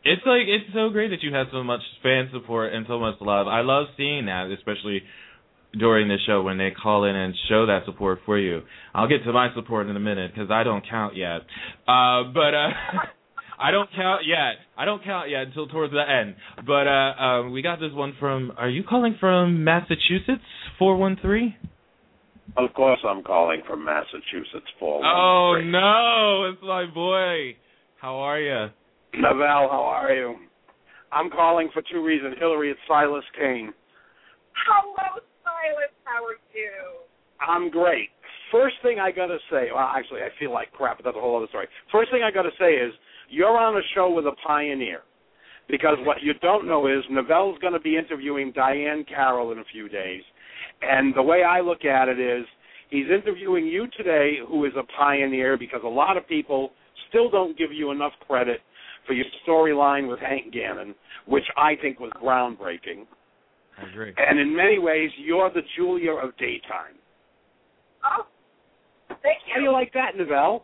[0.07, 3.17] It's like it's so great that you have so much fan support and so much
[3.21, 3.49] love.
[3.49, 5.03] I love seeing that, especially
[5.77, 8.63] during the show when they call in and show that support for you.
[8.95, 11.41] I'll get to my support in a minute because I don't count yet.
[11.89, 12.71] Uh, but uh,
[13.59, 14.63] I don't count yet.
[14.79, 16.37] I don't count yet until towards the end.
[16.65, 18.53] But uh, um, we got this one from.
[18.57, 20.45] Are you calling from Massachusetts?
[20.79, 21.57] Four one three.
[22.57, 24.71] Of course, I'm calling from Massachusetts.
[24.79, 25.05] Four.
[25.05, 27.57] Oh no, it's my boy.
[28.01, 28.67] How are you?
[29.15, 30.37] Novell, how are you?
[31.13, 32.37] I'm calling for two reasons.
[32.39, 33.73] Hillary, it's Silas Kane.
[34.67, 35.93] Hello, Silas.
[36.05, 37.07] How are you?
[37.41, 38.11] I'm great.
[38.51, 41.37] First thing I gotta say, well, actually, I feel like crap, but that's a whole
[41.37, 41.67] other story.
[41.93, 42.93] First thing I gotta say is,
[43.29, 45.01] you're on a show with a pioneer.
[45.69, 49.89] Because what you don't know is, Novell's gonna be interviewing Diahann Carroll in a few
[49.89, 50.23] days.
[50.83, 52.47] And the way I look at it is,
[52.91, 56.71] he's interviewing you today, who is a pioneer, because a lot of people
[57.09, 58.61] still don't give you enough credit
[59.07, 60.95] for your storyline with Hank Gannon,
[61.27, 63.07] which I think was groundbreaking.
[63.79, 64.15] I agree.
[64.17, 66.97] And in many ways, you're the Julia of daytime.
[68.05, 68.27] Oh,
[69.23, 70.63] thank How do you like that, Novell?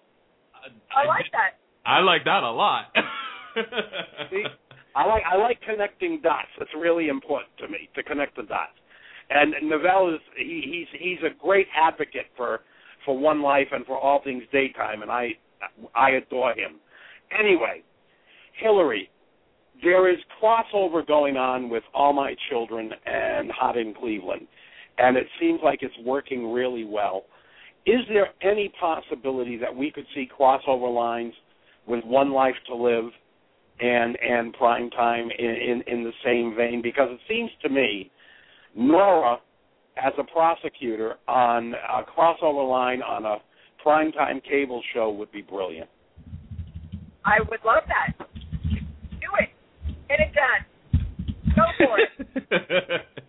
[0.95, 1.59] I like that.
[1.85, 2.87] I like that a lot.
[4.31, 4.45] See,
[4.95, 6.49] I like I like connecting dots.
[6.59, 8.79] That's really important to me to connect the dots.
[9.31, 12.61] And Novell is he, he's he's a great advocate for
[13.05, 15.31] for one life and for all things daytime, and I
[15.95, 16.77] I adore him.
[17.37, 17.83] Anyway,
[18.61, 19.11] Hillary,
[19.83, 24.47] there is crossover going on with All My Children and Hot in Cleveland,
[24.99, 27.25] and it seems like it's working really well.
[27.85, 31.35] Is there any possibility that we could see crossover lines
[31.87, 33.11] with One Life to Live
[33.81, 36.81] and and Prime Time in, in in the same vein?
[36.81, 38.11] Because it seems to me,
[38.77, 39.39] Nora,
[39.97, 43.39] as a prosecutor on a crossover line on a
[43.85, 45.91] primetime cable show would be brilliant.
[47.25, 48.29] I would love that.
[50.13, 50.63] Get it done.
[51.57, 52.13] Go for it.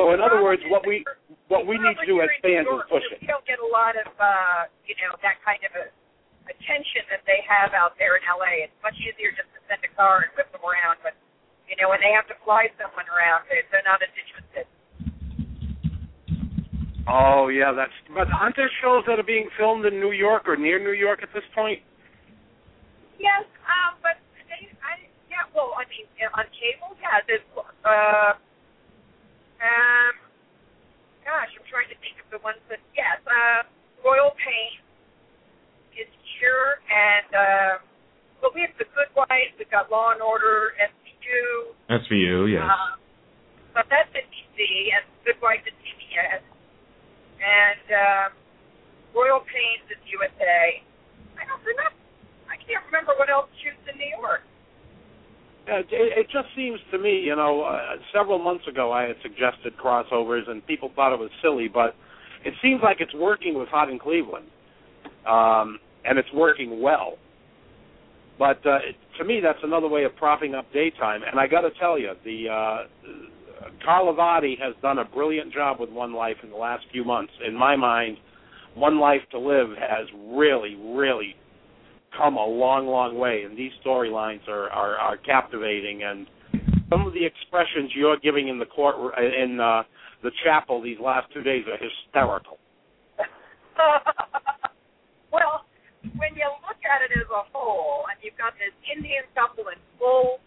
[0.00, 1.04] So, in other words, what we
[1.52, 3.20] what we need to do as fans is push it.
[3.20, 5.92] We don't get a lot of uh, you know that kind of a
[6.48, 8.64] attention that they have out there in LA.
[8.64, 11.12] It's much easier just to send a car and whip them around, but
[11.68, 14.64] you know when they have to fly someone around, they're, they're not as interested.
[17.04, 17.92] Oh yeah, that's.
[18.08, 21.20] But aren't there shows that are being filmed in New York or near New York
[21.20, 21.84] at this point?
[23.20, 24.16] Yes, um, but
[25.34, 28.38] yeah, well, I mean, on cable, yeah, there's, uh,
[29.58, 30.14] um,
[31.26, 33.66] gosh, I'm trying to think of the ones that, yes, uh,
[34.06, 34.78] Royal Pain
[35.98, 36.06] is
[36.38, 37.74] here, and, uh,
[38.38, 41.74] well, we have The Good Wife, we've got Law and Order, SVU.
[41.90, 42.62] SVU, yes.
[42.62, 43.02] Um,
[43.74, 46.46] but that's NBC, and Good Wife is CBS,
[47.42, 48.30] and um,
[49.10, 50.78] Royal Pains is USA.
[51.34, 51.98] I don't remember.
[52.46, 54.46] I can't remember what else shoots in New York.
[55.66, 59.72] Uh, it, just seems to me, you know, uh, several months ago I had suggested
[59.82, 61.94] crossovers and people thought it was silly, but
[62.44, 64.46] it seems like it's working with Hot in Cleveland,
[65.26, 67.16] um, and it's working well.
[68.38, 68.78] But uh,
[69.18, 71.22] to me, that's another way of propping up daytime.
[71.22, 75.90] And I got to tell you, the uh, Carlivati has done a brilliant job with
[75.90, 77.32] One Life in the last few months.
[77.46, 78.18] In my mind,
[78.74, 81.36] One Life to Live has really, really
[82.16, 86.02] come a long, long way, and these storylines are, are are captivating.
[86.02, 86.26] And
[86.90, 89.82] some of the expressions you're giving in the court in uh,
[90.22, 92.58] the chapel these last two days are hysterical.
[95.32, 95.64] well,
[96.16, 99.78] when you look at it as a whole, and you've got this Indian couple in
[99.98, 100.38] full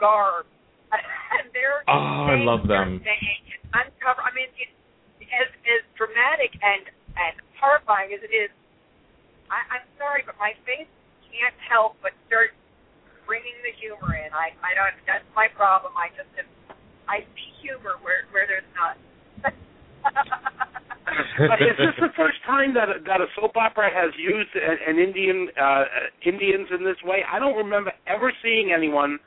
[0.00, 0.46] garb,
[0.92, 3.02] and they're oh, I love them.
[3.74, 4.22] Uncover.
[4.22, 4.70] I mean, it,
[5.26, 8.50] as as dramatic and and horrifying as it is,
[9.50, 10.88] I, I'm sorry, but my face
[11.36, 12.56] can't help but start
[13.28, 14.32] bringing the humor in.
[14.32, 14.96] I I don't.
[15.04, 15.92] That's my problem.
[15.92, 16.48] I just am,
[17.04, 18.98] I see humor where where there's none.
[21.50, 24.78] but is this the first time that a, that a soap opera has used an,
[24.86, 25.84] an Indian uh,
[26.24, 27.20] Indians in this way?
[27.28, 29.18] I don't remember ever seeing anyone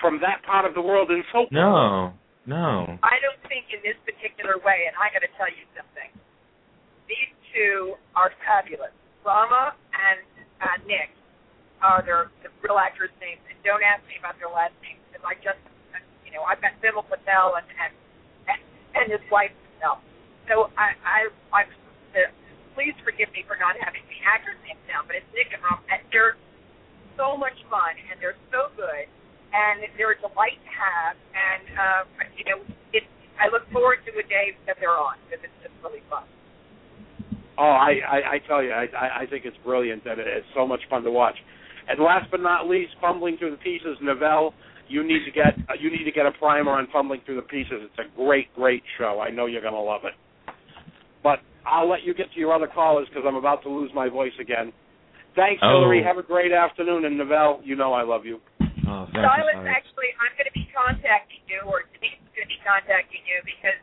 [0.00, 1.48] from that part of the world in soap.
[1.50, 2.12] No,
[2.44, 3.00] no.
[3.02, 4.86] I don't think in this particular way.
[4.86, 6.12] And I got to tell you something.
[7.08, 8.92] These two are fabulous.
[9.24, 10.22] Rama and
[10.62, 11.10] uh, Nick
[11.82, 15.24] are their the real actors' names, and don't ask me about their last names because
[15.24, 15.60] I just,
[16.24, 17.92] you know, I've met Bimal Patel and and
[18.96, 20.00] and his wife Patel.
[20.48, 21.18] So I I
[21.52, 21.68] I'm
[22.16, 22.30] uh,
[22.72, 25.80] please forgive me for not having the actors' names down, but it's Nick and Rom,
[25.88, 26.36] and they're
[27.16, 29.08] so much fun and they're so good
[29.56, 32.02] and they're a delight to have, and uh,
[32.36, 32.58] you know,
[32.92, 33.04] it.
[33.40, 36.24] I look forward to a day that they're on because it's just really fun.
[37.56, 40.80] Oh, I, I, I tell you, I, I think it's brilliant, and it's so much
[40.88, 41.36] fun to watch.
[41.88, 44.52] And last but not least, fumbling through the pieces, Novell.
[44.88, 47.48] You need to get uh, you need to get a primer on fumbling through the
[47.50, 47.82] pieces.
[47.90, 49.18] It's a great, great show.
[49.18, 50.14] I know you're going to love it.
[51.22, 54.08] But I'll let you get to your other callers because I'm about to lose my
[54.08, 54.70] voice again.
[55.34, 55.82] Thanks, oh.
[55.82, 56.06] Hillary.
[56.06, 58.38] Have a great afternoon, and Novell, you know I love you.
[58.86, 62.62] Oh, Silas, actually, I'm going to be contacting you, or Denise is going to be
[62.62, 63.76] contacting you because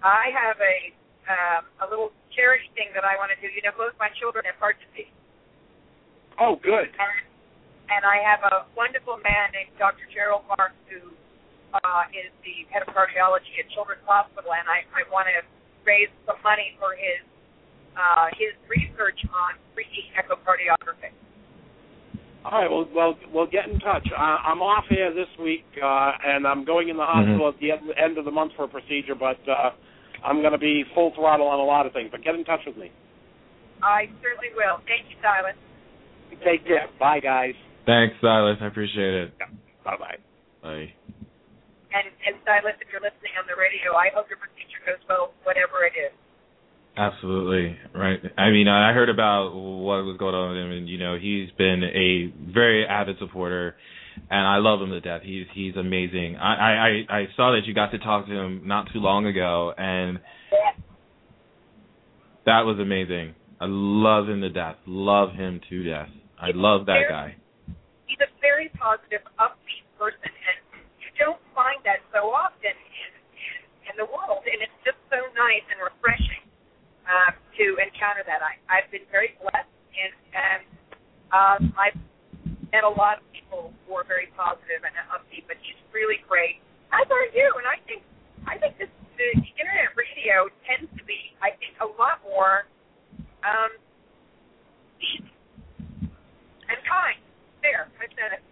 [0.00, 0.76] I have a
[1.28, 3.52] um, a little charity thing that I want to do.
[3.52, 5.12] You know, both my children have heart disease.
[6.40, 6.88] Oh, good.
[6.88, 7.12] And
[7.90, 10.06] and I have a wonderful man named Dr.
[10.10, 11.14] Gerald Marx who
[11.74, 15.42] uh, is the head of cardiology at Children's Hospital, and I, I want to
[15.86, 17.22] raise some money for his
[17.96, 21.16] uh, his research on 3D echocardiography.
[22.44, 24.06] All right, well, well, well, get in touch.
[24.12, 27.72] Uh, I'm off here this week, uh, and I'm going in the hospital mm-hmm.
[27.72, 29.70] at the end of the month for a procedure, but uh,
[30.22, 32.10] I'm going to be full throttle on a lot of things.
[32.12, 32.92] But get in touch with me.
[33.82, 34.78] I certainly will.
[34.86, 35.56] Thank you, Silas.
[36.44, 36.86] Take care.
[37.00, 37.54] Bye, guys.
[37.86, 38.58] Thanks, Silas.
[38.60, 39.34] I appreciate it.
[39.38, 39.46] Yeah.
[39.84, 40.18] Bye bye.
[40.62, 40.90] Bye.
[41.94, 45.32] And and Silas, if you're listening on the radio, I hope your procedure goes well,
[45.44, 46.12] whatever it is.
[46.98, 48.18] Absolutely right.
[48.36, 51.48] I mean, I heard about what was going on with him, and you know, he's
[51.56, 53.76] been a very avid supporter,
[54.30, 55.20] and I love him to death.
[55.22, 56.36] He's he's amazing.
[56.36, 59.72] I I I saw that you got to talk to him not too long ago,
[59.78, 60.18] and
[62.46, 63.34] that was amazing.
[63.60, 64.76] I love him to death.
[64.86, 66.08] Love him to death.
[66.40, 67.45] I love that guy he's a
[68.46, 70.58] very positive, upbeat person, and
[71.02, 73.10] you don't find that so often in
[73.90, 76.44] in, the world, and it's just so nice and refreshing
[77.08, 78.44] uh, to encounter that.
[78.44, 80.62] I I've been very blessed, and and
[81.34, 81.98] um, I've
[82.70, 86.62] met a lot of people who are very positive and upbeat, but he's really great.
[86.94, 88.06] As are you, and I think
[88.46, 92.68] I think this the internet radio tends to be, I think, a lot more
[93.42, 93.72] um,
[95.00, 95.24] deep
[96.68, 97.25] and kind
[97.66, 97.90] there.
[97.98, 98.42] I said it.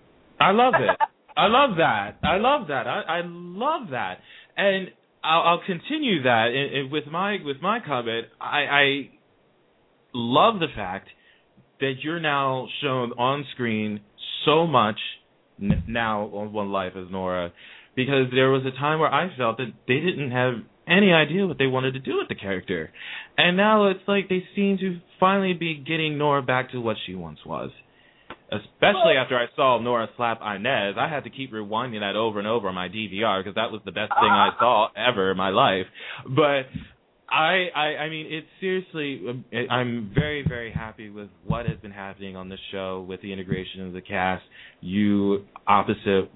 [0.40, 0.98] I love it.
[1.36, 2.18] I love that.
[2.22, 2.86] I love that.
[2.86, 4.18] I, I love that.
[4.56, 4.88] And
[5.24, 8.26] I'll, I'll continue that and, and with my with my comment.
[8.40, 9.10] I, I
[10.12, 11.08] love the fact
[11.80, 14.00] that you're now shown on screen
[14.44, 14.98] so much
[15.60, 17.52] n- now on One Life as Nora,
[17.96, 20.54] because there was a time where I felt that they didn't have
[20.86, 22.90] any idea what they wanted to do with the character,
[23.38, 27.14] and now it's like they seem to finally be getting Nora back to what she
[27.14, 27.70] once was.
[28.54, 32.48] Especially after I saw Nora slap Inez, I had to keep rewinding that over and
[32.48, 35.50] over on my DVR because that was the best thing I saw ever in my
[35.50, 35.86] life.
[36.24, 36.66] But
[37.28, 39.44] I, I, I mean, it's seriously.
[39.70, 43.86] I'm very, very happy with what has been happening on the show with the integration
[43.86, 44.44] of the cast.
[44.80, 46.30] You opposite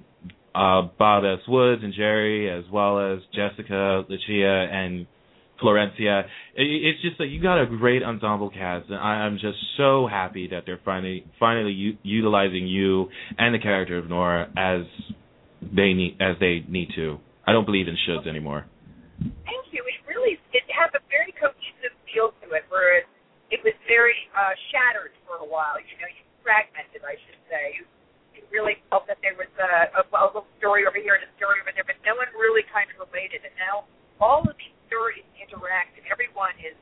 [0.54, 1.46] uh, Bob S.
[1.46, 5.06] Woods and Jerry, as well as Jessica, Leccia, and
[5.62, 6.24] Florencia.
[6.54, 10.06] It, it's just that you got a great ensemble cast, and I, I'm just so
[10.06, 14.86] happy that they're finally, finally u- utilizing you and the character of Nora as
[15.60, 17.18] they need, as they need to.
[17.46, 18.66] I don't believe in shoulds anymore.
[19.18, 19.82] Thank you.
[19.82, 23.06] It really it has a very cohesive feel to it, where it,
[23.50, 25.74] it was very uh, shattered for a while.
[25.82, 26.10] You know,
[26.46, 27.82] fragmented, I should say.
[27.82, 31.32] You really felt that there was a, a, a little story over here and a
[31.36, 33.42] story over there, but no one really kind of related.
[33.44, 33.84] And now
[34.22, 36.74] all of these stories interact, and everyone is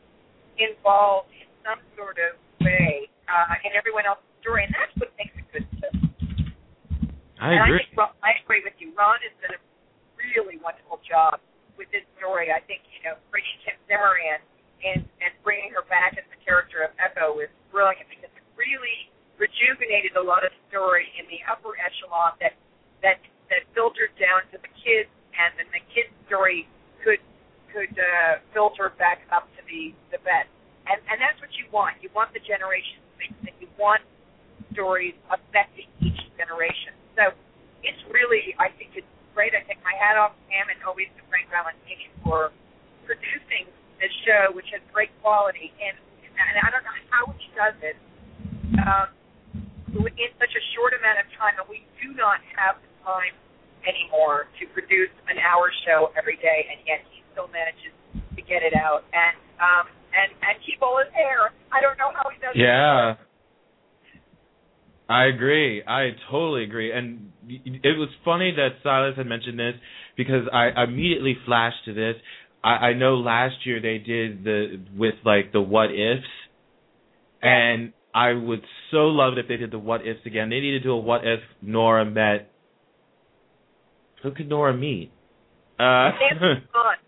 [0.57, 5.35] involved in some sort of way uh, in everyone else's story, and that's what makes
[5.37, 5.67] it good.
[7.37, 7.79] I and agree.
[7.79, 8.97] I think Ron, I agree with you.
[8.97, 9.63] Ron has done a
[10.17, 11.43] really wonderful job
[11.77, 12.49] with this story.
[12.49, 14.41] I think you know bringing Kim Zimmer in
[14.87, 19.13] and and bringing her back as the character of Echo is brilliant because it really
[19.37, 22.57] rejuvenated a lot of story in the upper echelon that
[23.05, 23.21] that
[23.53, 26.67] that filtered down to the kids, and then the kids' story
[27.05, 27.23] could
[27.77, 30.49] could uh, filter back up to the the vet.
[30.89, 32.01] And and that's what you want.
[32.01, 34.01] You want the generations mixed, and you want
[34.73, 36.97] stories affecting each generation.
[37.21, 37.37] So
[37.85, 39.53] it's really, I think it's great.
[39.53, 42.53] I take my hat off to him and always to Frank Valentini for
[43.05, 43.69] producing
[44.01, 45.73] this show, which has great quality.
[45.81, 45.97] And,
[46.37, 47.97] and I don't know how he does it
[48.85, 49.09] um,
[49.97, 53.33] in such a short amount of time, and we do not have the time
[53.89, 57.93] anymore to produce an hour show every day, and yet he still manages
[58.33, 59.85] to get it out and um,
[60.17, 61.53] and and keep all his hair.
[61.69, 62.65] I don't know how he does it.
[62.65, 63.21] Yeah.
[65.09, 65.85] I agree.
[65.87, 66.91] I totally agree.
[66.91, 69.75] And it was funny that Silas had mentioned this
[70.17, 72.17] because I immediately flashed to this.
[72.65, 76.27] I, I know last year they did the with like the what ifs,
[77.41, 80.51] and I would so love it if they did the what ifs again.
[80.51, 82.51] They need to do a what if Nora met.
[84.25, 85.13] Who could Nora meet?
[85.79, 86.97] Uh, Nancy Grahn.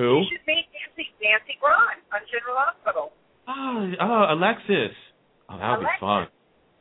[0.00, 0.24] who?
[0.24, 3.06] You should meet Nancy Nancy Grahn on General Hospital.
[3.44, 4.96] Oh, oh, Alexis.
[5.52, 6.24] Oh, that would be fun.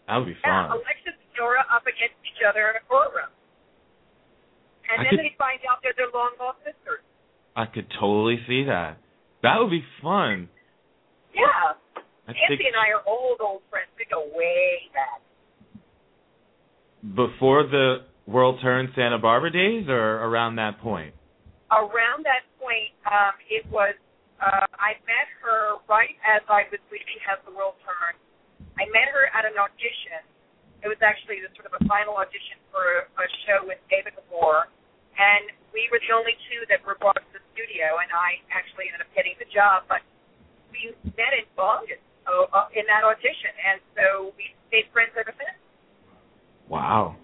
[0.08, 0.72] That would be fun.
[0.72, 0.80] Yeah.
[0.80, 3.28] Alexis and Nora up against each other in a courtroom.
[4.88, 7.04] And I then could- they find out that they're long lost sisters.
[7.56, 8.98] I could totally see that.
[9.44, 10.50] That would be fun.
[11.36, 11.76] Yeah.
[12.28, 13.90] I Nancy think and I are old, old friends.
[13.98, 15.22] We go way back.
[17.16, 21.16] before the World Turn Santa Barbara days, or around that point.
[21.72, 23.96] Around that point, um, it was
[24.40, 28.20] uh, I met her right as I was leaving As the World Turns.
[28.80, 30.24] I met her at an audition.
[30.80, 34.72] It was actually the sort of a final audition for a show with David Gabor,
[35.20, 38.00] and we were the only two that were brought to the studio.
[38.00, 40.00] And I actually ended up getting the job, but
[40.72, 45.36] we met in August uh, uh, in that audition, and so we stayed friends ever
[45.36, 45.60] since.
[46.72, 47.20] Wow.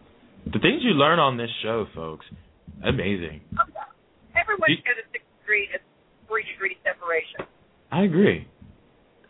[0.45, 2.27] The things you learn on this show, folks,
[2.83, 3.39] amazing.
[4.35, 5.69] Everyone's a six degree,
[6.27, 7.45] three degree separation.
[7.93, 8.49] I agree.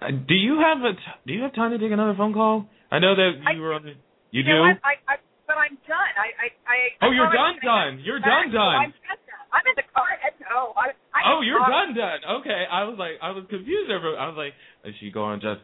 [0.02, 2.66] Uh, do you have a t- Do you have time to take another phone call?
[2.92, 3.84] I know that I- you were on.
[3.84, 3.94] The,
[4.32, 4.72] you know do.
[4.72, 4.80] what?
[4.84, 5.16] I, I,
[5.48, 6.14] but I'm done.
[6.16, 6.78] I, I, I.
[7.04, 7.92] Oh, I you're done, done.
[8.04, 8.52] You're done.
[8.52, 8.76] Done.
[8.88, 9.20] I'm done.
[9.56, 10.08] I'm in the car.
[10.20, 10.74] Head no.
[10.76, 12.20] I, I Oh, you're I'm- done, done.
[12.42, 13.92] Okay, I was like, I was confused.
[13.92, 15.62] Over, I was like, is she going just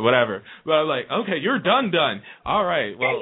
[0.00, 0.42] whatever?
[0.64, 2.22] But I was like, okay, you're done, done.
[2.44, 3.20] All right, well,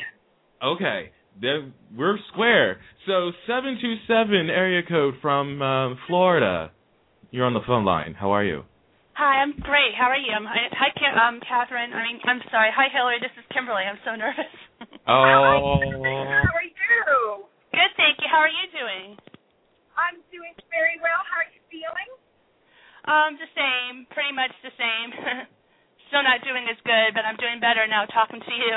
[0.74, 2.78] okay, then we're square.
[3.06, 6.70] So seven two seven area code from um, Florida.
[7.30, 8.14] You're on the phone line.
[8.14, 8.62] How are you?
[9.14, 9.94] Hi, I'm great.
[9.94, 10.34] How are you?
[10.34, 11.94] I'm, hi, hi, Kim, um, Catherine.
[11.94, 12.70] I mean, I'm sorry.
[12.74, 13.22] Hi, Hillary.
[13.22, 13.86] This is Kimberly.
[13.86, 14.50] I'm so nervous.
[15.06, 17.44] Oh, How are you?
[17.70, 18.28] Good, thank you.
[18.28, 19.16] How are you doing?
[19.94, 21.20] I'm doing very well.
[21.28, 22.10] How are you feeling?
[23.04, 24.08] Um, the same.
[24.10, 25.08] Pretty much the same.
[26.08, 28.74] Still not doing as good, but I'm doing better now talking to you.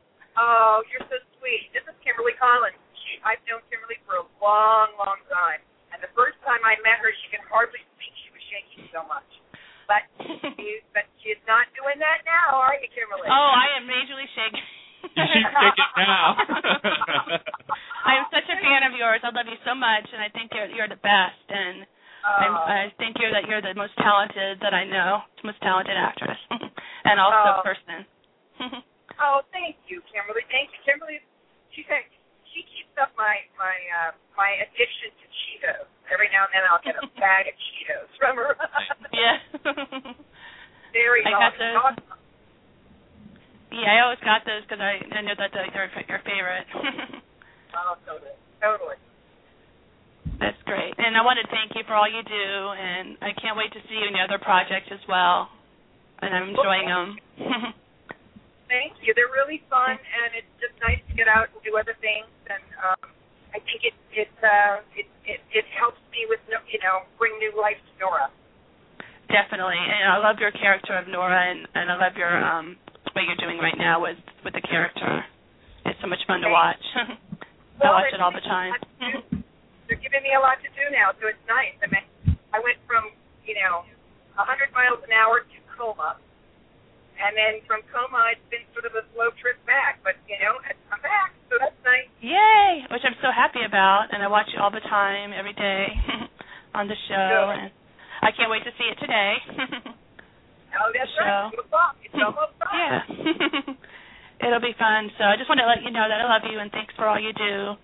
[0.36, 1.16] Oh, you're so
[1.46, 1.70] sweet.
[1.70, 2.74] This is Kimberly Collins.
[3.06, 5.62] She, I've known Kimberly for a long, long time.
[5.94, 8.10] And the first time I met her, she could hardly speak.
[8.26, 9.30] She was shaking so much.
[9.86, 10.02] But
[10.58, 13.30] she, but she's not doing that now, are you, Kimberly?
[13.30, 14.66] oh, I am majorly shaking.
[15.06, 16.34] She's shaking now.
[18.10, 19.22] I am such a fan of yours.
[19.22, 19.30] yours.
[19.30, 21.46] I love you so much, and I think you're you're the best.
[21.46, 21.86] And
[22.26, 22.66] I'm, Oh.
[22.66, 26.38] I think you're that you're the most talented that I know, most talented actress,
[27.06, 27.62] and also Oh.
[27.62, 28.02] person.
[29.22, 30.42] Oh, thank you, Kimberly.
[30.50, 31.22] Thank you, Kimberly.
[31.76, 32.02] She said
[32.56, 35.86] she keeps up my my uh, my addiction to Cheetos.
[36.08, 38.56] Every now and then I'll get a bag of Cheetos from her.
[39.12, 39.36] yeah.
[40.96, 41.76] Very I got those.
[41.76, 42.16] awesome.
[43.76, 46.66] yeah, I always got those because I I knew that they're your your favorite.
[47.76, 48.32] Oh, totally,
[48.64, 48.96] totally.
[50.40, 50.96] That's great.
[50.96, 53.80] And I want to thank you for all you do, and I can't wait to
[53.84, 55.52] see you in the other projects as well.
[56.24, 57.08] And I'm enjoying them.
[58.66, 59.14] Thank you.
[59.14, 62.26] They're really fun, and it's just nice to get out and do other things.
[62.50, 63.02] And um,
[63.54, 67.38] I think it it uh, it, it it helps me with no- you know bring
[67.38, 68.28] new life to Nora.
[69.30, 72.74] Definitely, and I love your character of Nora, and and I love your um
[73.14, 75.22] what you're doing right now with with the character.
[75.86, 76.82] It's so much fun to watch.
[77.78, 78.74] I watch it all the time.
[79.86, 81.78] They're giving me a lot to do now, so it's nice.
[81.78, 82.06] I mean,
[82.50, 83.14] I went from
[83.46, 83.86] you know
[84.34, 86.18] 100 miles an hour to coma,
[87.20, 90.00] and then from coma it's been sort of a slow trip back.
[90.04, 90.56] But you know,
[90.92, 92.08] I'm back, so that's nice.
[92.20, 92.84] Yay!
[92.92, 95.86] Which I'm so happy about, and I watch it all the time, every day
[96.78, 97.58] on the show, Good.
[97.66, 97.70] and
[98.22, 99.34] I can't wait to see it today.
[100.76, 101.48] Oh, that's So- right.
[101.56, 101.64] Two.
[102.04, 102.68] It's almost done.
[102.76, 104.44] yeah.
[104.44, 105.08] It'll be fun.
[105.16, 107.08] So I just want to let you know that I love you and thanks for
[107.08, 107.80] all you do,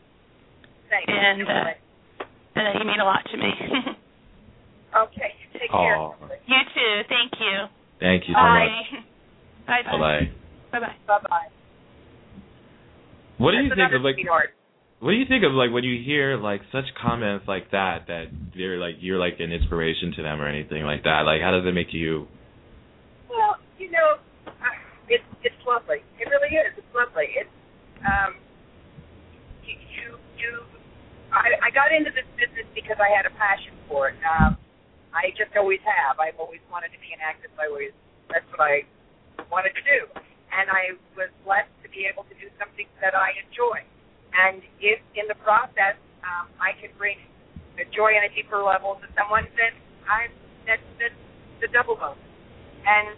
[0.92, 1.16] Thank you.
[1.16, 1.72] and uh,
[2.52, 3.48] and that you mean a lot to me.
[4.92, 5.96] Okay, you take care.
[6.44, 6.92] You too.
[7.08, 7.54] Thank you.
[7.98, 8.60] Thank you so much.
[8.68, 9.00] Bye.
[9.00, 9.11] Bye.
[9.66, 10.30] Bye bye.
[10.72, 10.80] Bye.
[10.80, 10.96] Bye.
[11.06, 11.48] Bye bye.
[13.38, 14.16] What do you That's think of like?
[15.02, 18.30] What do you think of like when you hear like such comments like that that
[18.54, 21.26] they're like you're like an inspiration to them or anything like that?
[21.26, 22.30] Like how does it make you?
[23.26, 24.78] Well, you know, uh,
[25.10, 26.06] it's it's lovely.
[26.22, 26.70] It really is.
[26.78, 27.34] It's lovely.
[27.34, 27.50] It's
[28.06, 28.38] um,
[29.66, 30.06] you you,
[30.38, 30.50] you
[31.34, 34.18] I, I got into this business because I had a passion for it.
[34.22, 34.54] Um,
[35.10, 36.22] I just always have.
[36.22, 37.50] I've always wanted to be an actress.
[37.58, 37.90] I always
[38.30, 38.86] that's what I
[39.50, 40.00] wanted to do,
[40.52, 43.84] and I was blessed to be able to do something that I enjoy.
[44.32, 47.20] And if in the process um, I can bring
[47.76, 49.72] the joy on a deeper level to someone, then
[50.08, 50.32] I'm
[50.66, 51.16] that's that's
[51.60, 52.20] the double bonus.
[52.86, 53.16] And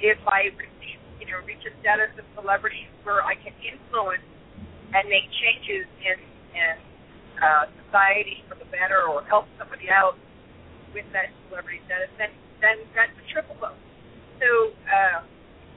[0.00, 0.72] if I could,
[1.20, 4.24] you know, reach a status of celebrity where I can influence
[4.92, 6.18] and make changes in
[6.56, 6.74] in
[7.40, 10.16] uh, society for the better, or help somebody out
[10.92, 13.85] with that celebrity status, then then that's a triple bonus.
[14.40, 14.48] So,
[14.86, 15.24] uh,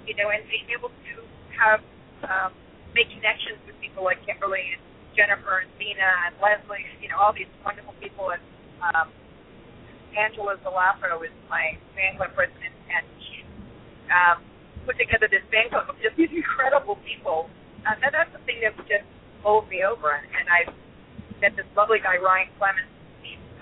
[0.06, 1.14] you know, and being able to
[1.56, 1.82] have
[2.28, 2.52] um,
[2.96, 4.82] make connections with people like Kimberly and
[5.16, 8.42] Jennifer and Dina and Leslie, you know, all these wonderful people, and
[8.84, 9.08] um,
[10.18, 13.46] Angela Zalafro is my fan club president, and she
[14.10, 14.42] um,
[14.86, 17.50] put together this fan club of just these incredible people.
[17.86, 19.08] Uh, and that's the thing that just
[19.44, 20.12] bowled me over.
[20.12, 20.60] And, and I
[21.40, 22.92] met this lovely guy, Ryan Clemens,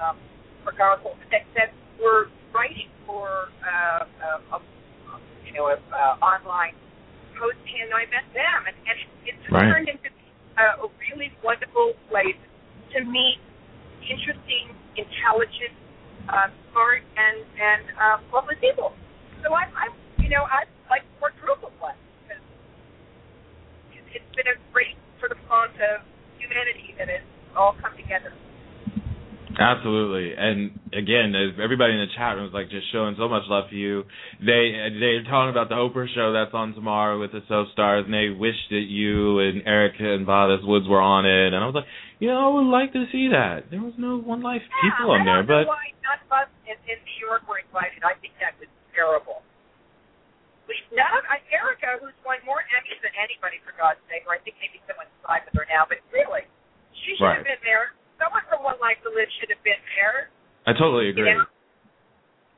[0.01, 0.17] um,
[0.63, 4.61] for Garfield, that, were writing for, uh, uh, a,
[5.47, 6.75] you know, a uh, online
[7.39, 9.71] post, and I met them, and, and it, it Right.
[9.71, 10.11] turned into
[10.59, 12.35] uh, a really wonderful place
[12.93, 13.39] to meet
[14.03, 15.71] interesting, intelligent,
[16.27, 18.91] uh, smart, and and uh, lovely people.
[19.43, 19.85] So I, I,
[20.19, 22.43] you know, I like quadruple blessed because
[23.95, 26.03] it's, it's been a great sort of font of
[26.39, 27.23] humanity that has
[27.55, 28.33] all come together.
[29.57, 33.65] Absolutely, and again, everybody in the chat room is like just showing so much love
[33.69, 34.05] for you.
[34.37, 38.13] They they're talking about the Oprah show that's on tomorrow with the soap stars, and
[38.13, 40.61] they wish that you and Erika and Bob S.
[40.61, 41.57] Woods were on it.
[41.57, 41.89] And I was like,
[42.21, 43.73] you know, I would like to see that.
[43.73, 47.01] There was no One Life people on there, but why none of us in, in
[47.01, 48.05] New York were invited.
[48.05, 49.41] I think that was terrible.
[50.69, 54.37] We, none of uh, Erika, who's won more Emmys than anybody, for God's sake, or
[54.37, 56.45] I think maybe someone's side with her now, but really,
[56.93, 57.41] she should Right.
[57.41, 57.97] have been there.
[58.17, 60.29] Someone from One Life to Live should have been there.
[60.65, 61.29] I totally agree.
[61.29, 61.49] You know?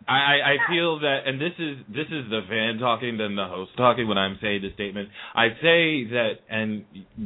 [0.08, 3.46] I, I I feel that, and this is this is the fan talking than the
[3.46, 5.10] host talking when I'm saying the statement.
[5.36, 6.84] I say that, and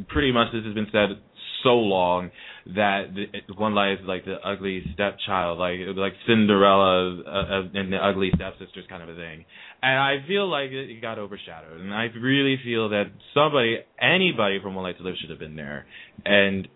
[0.10, 1.16] pretty much this has been said
[1.64, 2.30] so long
[2.76, 7.92] that the, one life is like the ugly stepchild, like like Cinderella uh, uh, and
[7.92, 9.46] the ugly stepsisters kind of a thing.
[9.82, 14.60] And I feel like it, it got overshadowed, and I really feel that somebody, anybody
[14.62, 15.86] from One Life to Live should have been there,
[16.26, 16.68] and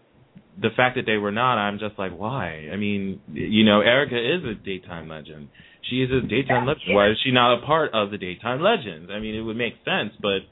[0.60, 2.68] the fact that they were not, I'm just like, why?
[2.74, 5.50] I mean, you know, Erika is a daytime legend.
[5.90, 6.88] She is a daytime Yeah, legend.
[6.88, 9.10] she Why is she not a part of the daytime legends?
[9.14, 10.44] I mean, it would make sense, but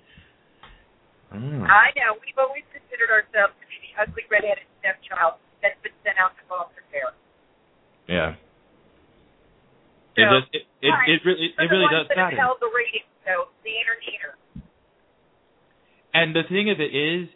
[1.34, 1.66] I know.
[1.66, 2.16] I know.
[2.22, 6.43] We've always considered ourselves to be the ugly redheaded stepchild that's been sent out to
[6.47, 7.12] foster care.
[8.08, 8.38] Yeah.
[10.16, 10.45] It So, does.
[10.53, 11.10] It it, right.
[11.12, 12.38] it really it, it really does that matter.
[12.39, 12.70] held the
[13.66, 13.76] the.
[16.16, 17.28] And the thing of it is,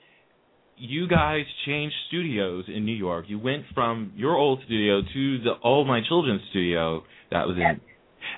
[0.80, 3.26] you guys changed studios in New York.
[3.28, 7.82] You went from your old studio to the All My Children's studio that was in.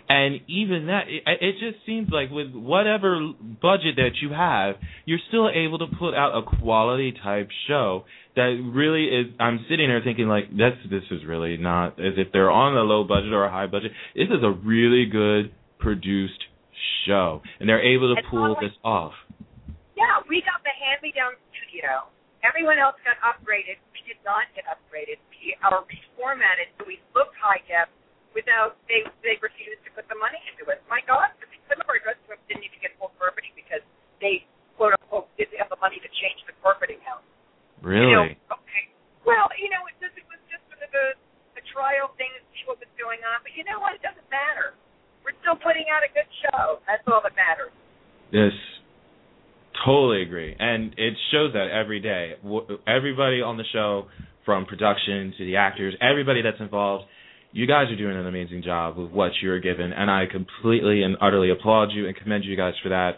[0.07, 3.19] And even that, it, it just seems like with whatever
[3.61, 4.75] budget that you have,
[5.05, 9.27] you're still able to put out a quality type show that really is.
[9.39, 12.81] I'm sitting there thinking like, this this is really not as if they're on a
[12.81, 13.91] low budget or a high budget.
[14.15, 16.43] This is a really good produced
[17.05, 19.13] show, and they're able to It's pull like- this off.
[19.97, 22.09] Yeah, we got the hand-me-down studio.
[22.41, 23.77] Everyone else got upgraded.
[23.93, 25.21] We did not get upgraded.
[25.29, 27.89] We are reformatted so we look high def
[28.33, 30.81] without they they refused to put the money into it.
[30.89, 31.29] My God,
[31.69, 33.83] some of our dressing rooms didn't even get full carpeting because
[34.19, 34.43] they
[34.75, 37.21] quote unquote didn't have the money to change the carpeting out.
[37.85, 38.09] Really?
[38.09, 38.83] You know, okay.
[39.21, 41.07] Well, you know, it just it was just sort of a,
[41.57, 43.45] a trial thing to see what was going on.
[43.45, 43.93] But you know what?
[43.93, 44.73] It doesn't matter.
[45.21, 46.81] We're still putting out a good show.
[46.89, 47.73] That's all that matters.
[48.33, 48.55] Yes,
[49.85, 52.33] totally agree, and it shows that every day.
[52.87, 54.07] Everybody on the show,
[54.45, 57.05] from production to the actors, everybody that's involved,
[57.51, 61.17] you guys are doing an amazing job with what you're given, and I completely and
[61.21, 63.17] utterly applaud you and commend you guys for that.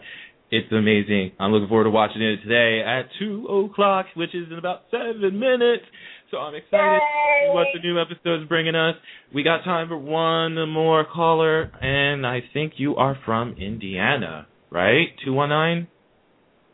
[0.50, 1.32] It's amazing.
[1.40, 5.38] I'm looking forward to watching it today at two o'clock, which is in about seven
[5.38, 5.84] minutes.
[6.30, 8.94] So I'm excited to see what the new episode's bringing us.
[9.32, 15.08] We got time for one more caller, and I think you are from Indiana, right?
[15.24, 15.88] Two one nine.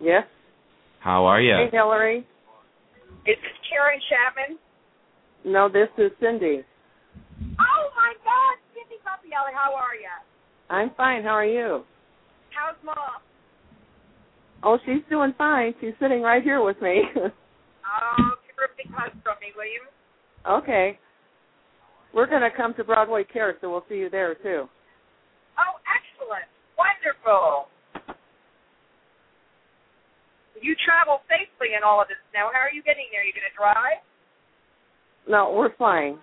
[0.01, 0.25] Yes.
[1.01, 1.55] How are you?
[1.55, 2.19] Hey, Hillary.
[3.27, 4.59] Is this Karen Chapman?
[5.45, 6.65] No, this is Cindy.
[7.41, 10.09] Oh my God, Cindy Papielli, how are you?
[10.69, 11.23] I'm fine.
[11.23, 11.85] How are you?
[12.51, 12.97] How's mom?
[14.63, 15.75] Oh, she's doing fine.
[15.81, 17.03] She's sitting right here with me.
[17.91, 19.83] Oh, give her a big hug from me, will you?
[20.47, 20.97] okay.
[22.15, 24.69] We're going to come to Broadway Care, so we'll see you there too.
[25.59, 26.47] Oh, excellent,
[26.79, 27.67] wonderful.
[30.61, 32.51] You travel safely in all of this now.
[32.53, 33.25] How are you getting there?
[33.25, 34.01] You going to drive?
[35.29, 36.19] No, we're flying.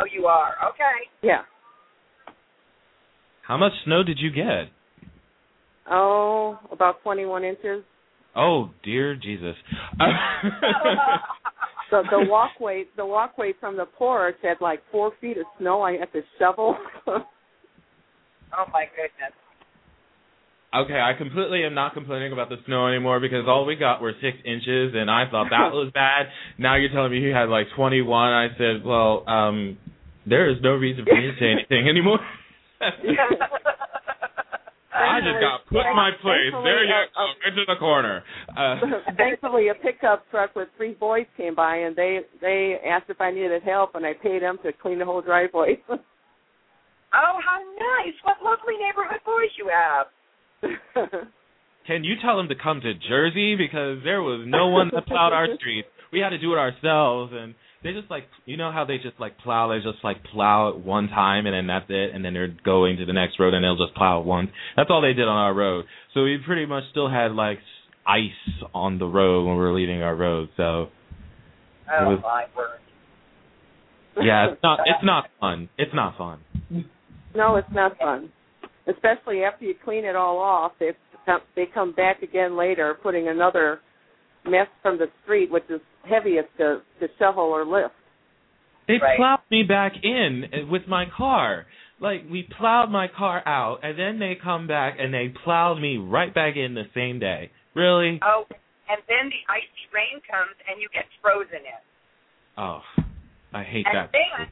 [0.00, 0.54] Oh, you are.
[0.70, 1.08] Okay.
[1.22, 1.42] Yeah.
[3.46, 4.70] How much snow did you get?
[5.90, 7.82] Oh, about 21 inches.
[8.36, 9.56] Oh dear Jesus.
[11.90, 15.80] The the walkway the walkway from the porch had like four feet of snow.
[15.80, 16.76] I had to shovel.
[17.06, 19.34] Oh my goodness.
[20.74, 24.12] Okay, I completely am not complaining about the snow anymore because all we got were
[24.20, 26.26] six inches, and I thought that was bad.
[26.58, 28.32] Now you're telling me you had like 21.
[28.32, 29.78] I said, well, um,
[30.26, 32.20] there is no reason for me to say anything anymore.
[34.98, 36.52] I just got put in my place.
[36.52, 38.22] There you go, into the corner.
[38.50, 38.76] Uh,
[39.16, 43.30] Thankfully, a pickup truck with three boys came by, and they they asked if I
[43.30, 45.78] needed help, and I paid them to clean the whole driveway.
[45.88, 45.96] Oh,
[47.14, 48.14] how nice!
[48.24, 50.06] What lovely neighborhood boys you have.
[51.86, 55.32] can you tell them to come to Jersey because there was no one that plowed
[55.32, 55.88] our streets.
[56.12, 57.54] We had to do it ourselves, and
[57.84, 59.68] they just like you know how they just like plow.
[59.68, 62.96] They just like plow it one time, and then that's it, and then they're going
[62.98, 64.50] to the next road, and they'll just plow it once.
[64.76, 65.84] That's all they did on our road.
[66.14, 67.58] So we pretty much still had like
[68.06, 70.48] ice on the road when we were leaving our road.
[70.56, 70.88] So
[71.92, 72.80] Oh was- my word.
[74.26, 75.68] yeah, it's not it's not fun.
[75.78, 76.40] It's not fun.
[77.34, 78.30] no, it's not fun,
[78.88, 80.72] especially after you clean it all off.
[80.80, 80.90] They
[81.54, 83.80] they come back again later, putting another
[84.44, 87.94] mess from the street, which is heaviest to to shovel or lift.
[88.86, 89.18] They Right.
[89.18, 91.66] plowed me back in uh, with my car.
[92.00, 95.98] Like we plowed my car out, and then they come back and they plowed me
[95.98, 97.50] right back in the same day.
[97.74, 98.18] Really?
[98.22, 98.46] Oh,
[98.88, 101.82] and then the icy rain comes and you get frozen in.
[102.56, 102.80] Oh,
[103.52, 104.10] I hate And that.
[104.12, 104.48] then,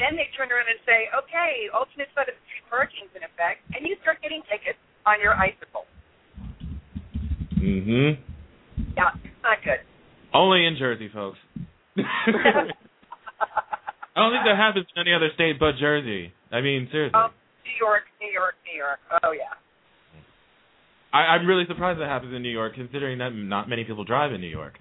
[0.00, 3.84] then they turn around and say, okay, alternate set of street parking's in effect, and
[3.86, 5.84] you start getting tickets on your icicle.
[7.60, 8.18] Mm Mhm.
[8.96, 9.80] Yeah, it's not good.
[10.32, 11.38] Only in Jersey, folks.
[11.98, 12.72] I
[14.16, 16.32] don't think that happens in any other state but Jersey.
[16.50, 17.18] I mean, seriously.
[17.18, 17.30] Oh,
[17.64, 18.98] New York, New York, New York.
[19.22, 19.54] Oh yeah.
[21.12, 24.32] I, I'm really surprised that happens in New York, considering that not many people drive
[24.32, 24.78] in New York.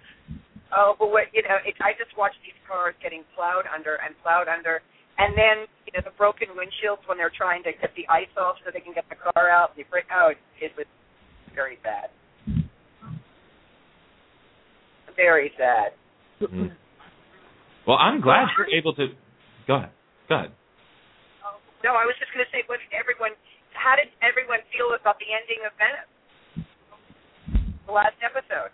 [0.76, 4.13] Oh, but what you know, it, I just watch these cars getting plowed under and
[4.22, 4.82] plowed under,
[5.20, 8.55] and then you know the broken windshields when they're trying to get the ice off
[8.63, 9.76] so they can get the car out.
[9.76, 10.07] They break.
[10.09, 10.88] Oh, it, it was
[11.53, 12.09] very bad.
[15.20, 15.91] Very sad.
[16.39, 16.72] Mm.
[17.84, 19.11] Well, I'm glad you're able to.
[19.67, 19.91] Go ahead.
[20.32, 20.51] Go ahead.
[21.84, 23.36] No, I was just going to say, what did everyone?
[23.76, 26.07] How did everyone feel about the ending of Venice?
[27.88, 28.72] The last episode.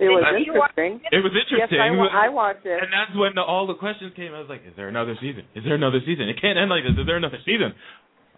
[0.00, 1.02] It was Did you watch interesting.
[1.10, 1.80] It was Yes, interesting.
[1.80, 2.78] I, wa- I watched it.
[2.82, 4.32] And that's when the, all the questions came.
[4.32, 5.42] I was like, "Is there another season?
[5.58, 6.28] Is there another season?
[6.28, 6.94] It can't end like this.
[6.98, 7.74] Is there another season?"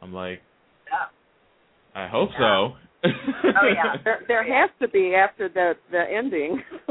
[0.01, 0.41] I'm like,
[0.89, 1.09] Yeah.
[1.95, 3.97] "I hope so." Oh yeah.
[4.05, 6.63] There, there has to be after the the ending.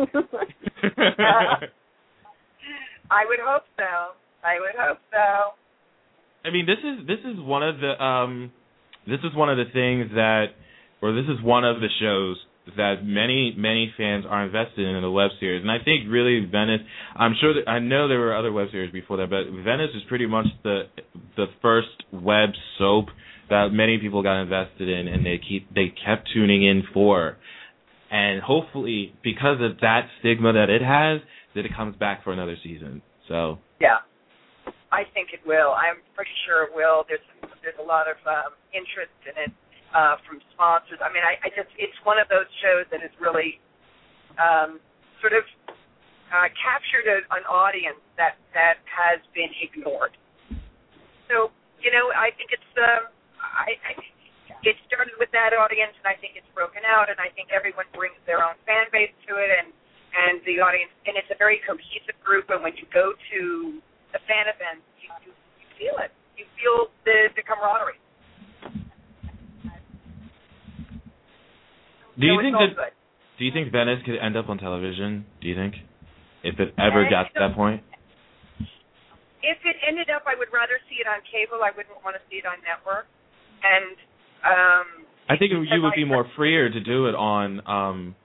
[3.12, 4.14] I would hope so.
[4.44, 5.54] I would hope so.
[6.48, 8.52] I mean, this is this is one of the um,
[9.08, 10.48] this is one of the things that,
[11.02, 12.38] or this is one of the shows
[12.78, 16.82] that many many fans are invested in the web series, and I think really Venice.
[17.16, 20.04] I'm sure that I know there were other web series before that, but Venice is
[20.08, 20.84] pretty much the
[21.36, 23.08] the first web soap
[23.50, 27.38] that many people got invested in, and they keep they kept tuning in for,
[28.12, 31.22] and hopefully because of that stigma that it has,
[31.56, 33.02] that it comes back for another season.
[33.28, 34.00] So Yeah.
[34.92, 35.78] I think it will.
[35.78, 37.06] I'm pretty sure it will.
[37.08, 37.22] There's
[37.62, 39.54] there's a lot of um, interest in it
[39.94, 41.02] uh, from sponsors.
[41.02, 43.58] I mean, I, I just it's one of those shows that has really
[44.38, 44.78] um,
[45.22, 45.44] sort of
[46.30, 50.14] uh, captured a, an audience that that has been ignored.
[51.30, 53.10] So you know, I think it's um,
[53.40, 53.92] I, I
[54.64, 57.88] it started with that audience, and I think it's broken out, and I think everyone
[57.96, 59.72] brings their own fan base to it, and
[60.10, 62.50] and the audience, and it's a very cohesive group.
[62.50, 63.42] And when you go to
[64.12, 66.12] the fan events, you, you, you feel it.
[66.36, 68.02] You feel the the camaraderie.
[72.20, 72.94] Do you think that good.
[73.40, 75.26] do you think Venice could end up on television?
[75.42, 75.76] Do you think
[76.44, 77.84] if it ever Yeah, got to that point?
[79.42, 81.64] If it ended up, I would rather see it on cable.
[81.64, 83.08] I wouldn't want to see it on network.
[83.64, 83.96] And
[84.44, 84.88] um,
[85.32, 88.16] I think you would be more freer to do it on um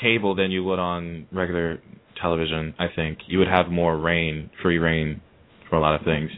[0.00, 1.82] cable than you would on regular
[2.20, 2.74] television.
[2.78, 5.20] I think you would have more reign, free reign
[5.68, 6.30] for a lot of things.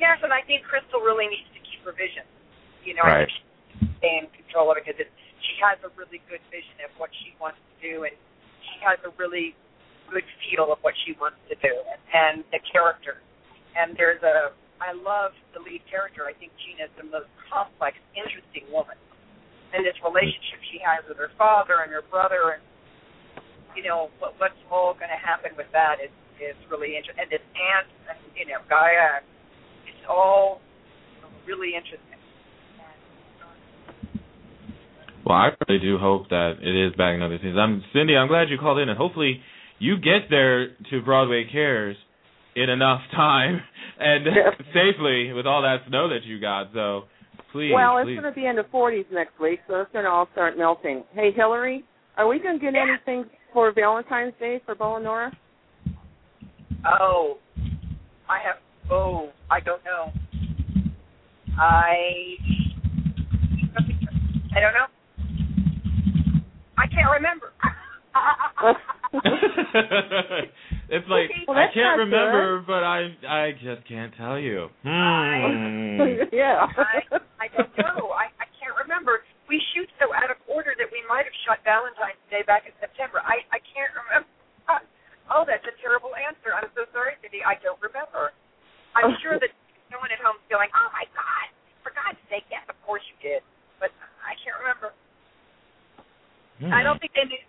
[0.00, 2.24] Yes, and I think Crystal really needs to keep her vision.
[2.84, 3.24] You know, Right.
[3.24, 5.08] I think she needs to stay in control of it because it,
[5.46, 8.14] she has a really good vision of what she wants to do, and
[8.66, 9.54] she has a really
[10.10, 11.74] good feel of what she wants to do,
[12.14, 13.22] and the character.
[13.74, 16.26] And there's a, I love the lead character.
[16.26, 18.98] I think Gina's the most complex, interesting woman,
[19.74, 22.62] and this relationship she has with her father and her brother, and
[23.74, 27.24] you know what, what's all going to happen with that is is really interesting.
[27.26, 29.24] And this aunt, and you know Gaia,
[29.88, 30.60] it's all
[31.46, 32.15] really interesting.
[35.26, 37.58] Well, I really do hope that it is back another season.
[37.58, 38.16] I'm Cindy.
[38.16, 39.40] I'm glad you called in, and hopefully
[39.80, 41.96] you get there to Broadway Cares
[42.54, 43.60] in enough time
[43.98, 44.24] and
[44.72, 46.68] safely with all that snow that you got.
[46.72, 47.02] So
[47.50, 48.20] please, well, it's please.
[48.20, 51.02] going to be in the 40s next week, so it's going to all start melting.
[51.12, 51.82] Hey, Hillary,
[52.16, 55.36] are we going to get anything for Valentine's Day for Bo and Nora?
[57.00, 57.38] Oh,
[58.28, 58.56] I have.
[58.92, 60.12] Oh, I don't know.
[61.58, 62.36] I.
[64.56, 64.86] I don't know.
[66.76, 67.52] I can't remember.
[70.88, 74.68] it's like Well, I can't not remember, but I I just can't tell you.
[74.82, 76.26] Hmm.
[76.32, 76.64] yeah.
[76.64, 77.04] I,
[77.40, 78.12] I don't know.
[78.12, 79.20] I, I can't remember.
[79.48, 82.72] We shoot so out of order that we might have shot Valentine's Day back in
[82.80, 83.20] September.
[83.20, 84.28] I I can't remember.
[85.26, 86.54] Oh, that's a terrible answer.
[86.54, 87.42] I'm so sorry, Cindy.
[87.42, 88.30] I don't remember.
[88.94, 89.50] I'm sure that
[89.90, 91.46] someone at home is going, "Oh my God,
[91.82, 93.42] for God's sake, yes, of course you did,"
[93.82, 93.90] but
[94.22, 94.94] I can't remember.
[96.60, 96.72] Hmm.
[96.72, 97.44] I don't think they made.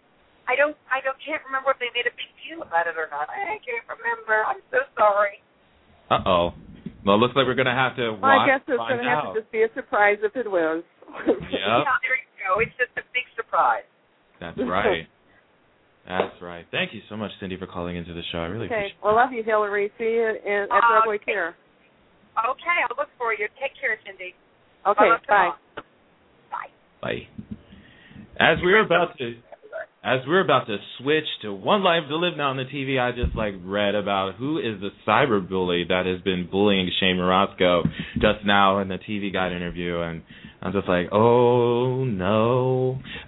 [0.48, 0.76] I don't.
[0.92, 1.16] I don't.
[1.24, 3.28] Can't remember if they made a big deal about it or not.
[3.32, 4.44] I can't remember.
[4.48, 5.44] I'm so sorry.
[6.10, 6.46] Uh oh.
[7.04, 9.34] Well, it looks like we're gonna have to Well, I guess it's going to have
[9.34, 10.84] to just be a surprise if it was.
[11.28, 11.48] Yep.
[11.52, 12.60] Yeah, there you go.
[12.60, 13.88] It's just a big surprise.
[14.40, 15.08] That's right.
[16.08, 16.66] That's right.
[16.72, 18.40] Thank you so much, Cindy, for calling into the show.
[18.40, 18.76] I really okay.
[18.76, 19.04] appreciate it.
[19.04, 19.92] Well, love you, Hillary.
[19.98, 21.56] See you in, at Uh, Broadway Care.
[22.38, 23.48] Okay, I'll look for you.
[23.60, 24.36] Take care, Cindy.
[24.86, 25.10] Okay.
[25.28, 25.52] Bye.
[25.76, 25.84] Bye.
[26.52, 26.72] Bye.
[27.02, 27.28] Bye.
[28.40, 29.36] As we're about to
[30.04, 33.12] as we're about to switch to One Life to Live now on the TV, I
[33.12, 37.84] just like read about who is the cyber bully that has been bullying Shane Morasco
[38.14, 40.22] just now in the TV Guide interview, and
[40.62, 43.00] I'm just like, oh no,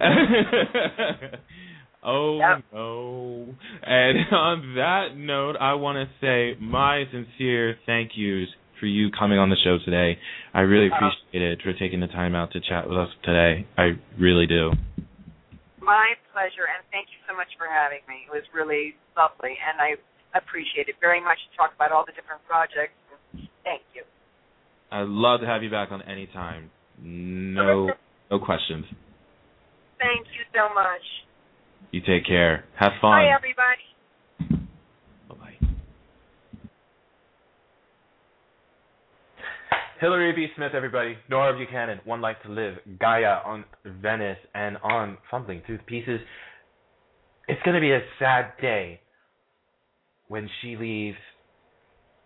[2.02, 2.64] oh Yep.
[2.72, 3.54] no.
[3.82, 8.48] And on that note, I want to say my sincere thank yous
[8.78, 10.18] for you coming on the show today.
[10.54, 13.66] I really appreciate it for taking the time out to chat with us today.
[13.76, 14.70] I really do.
[15.90, 18.22] My pleasure, and thank you so much for having me.
[18.22, 19.98] It was really lovely, and I
[20.38, 22.94] appreciate it very much to talk about all the different projects.
[23.66, 24.06] Thank you.
[24.92, 26.70] I'd love to have you back on any time.
[26.96, 27.90] No,
[28.30, 28.86] no questions.
[29.98, 31.02] Thank you so much.
[31.90, 32.66] You take care.
[32.78, 33.10] Have fun.
[33.10, 33.82] Bye, everybody.
[35.26, 35.58] Bye bye.
[40.00, 40.46] Hillary B.
[40.56, 41.18] Smith, everybody.
[41.28, 42.76] Nora Buchanan, One Life to Live.
[42.98, 46.20] Gaia on Venice and on Fumbling Through the Pieces.
[47.48, 48.98] It's going to be a sad day
[50.28, 51.18] when she leaves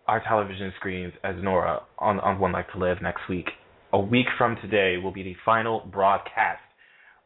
[0.07, 3.49] our television screens as Nora on, on One Life to Live next week.
[3.91, 6.61] a week from today will be the final broadcast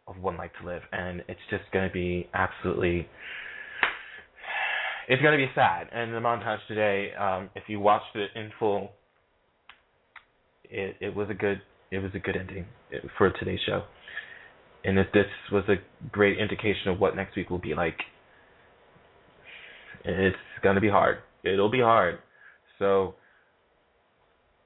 [0.07, 3.07] of One Life to Live, and it's just going to be absolutely.
[5.07, 5.89] It's going to be sad.
[5.91, 8.91] And the montage today, um, if you watched it in full,
[10.69, 11.61] it it was a good
[11.91, 13.83] it was a good ending uh, for today's show.
[14.83, 15.75] And if this was a
[16.09, 17.97] great indication of what next week will be like,
[20.05, 21.17] it's to be hard.
[21.43, 22.19] It'll be hard.
[22.77, 23.15] So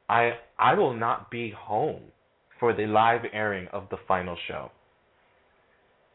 [0.10, 2.02] I I will not be home
[2.60, 4.70] for the live airing of the final show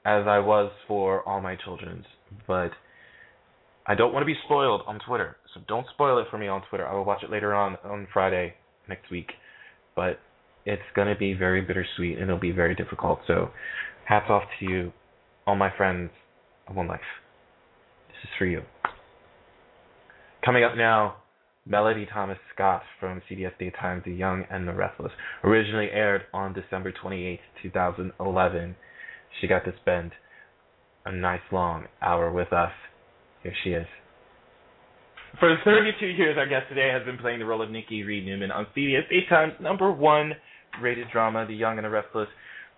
[0.05, 2.07] as I was for all my children's,
[2.47, 2.71] but
[3.87, 5.37] I don't want to be spoiled on Twitter.
[5.55, 6.87] So don't spoil it for me on Twitter.
[6.87, 8.55] I will watch it later on on Friday
[8.89, 9.29] next week.
[9.99, 10.21] But
[10.65, 13.19] it's going to be very bittersweet and it'll be very difficult.
[13.27, 13.51] So
[14.05, 14.93] hats off to you,
[15.45, 16.11] all my friends
[16.69, 17.01] of One Life.
[18.07, 18.63] This is for you.
[20.45, 21.17] Coming up now,
[21.67, 25.11] Melody Thomas Scott from CBS Daytime, The Young and the Restless,
[25.43, 28.77] originally aired on December 28, 2011.
[29.41, 30.13] She got to spend
[31.05, 32.71] a nice long hour with us.
[33.43, 33.87] Here she is.
[35.37, 38.51] For 32 years, our guest today has been playing the role of Nikki Reed Newman
[38.51, 40.33] on CBS Daytime's number one
[40.81, 42.29] rated drama, The Young and the Restless.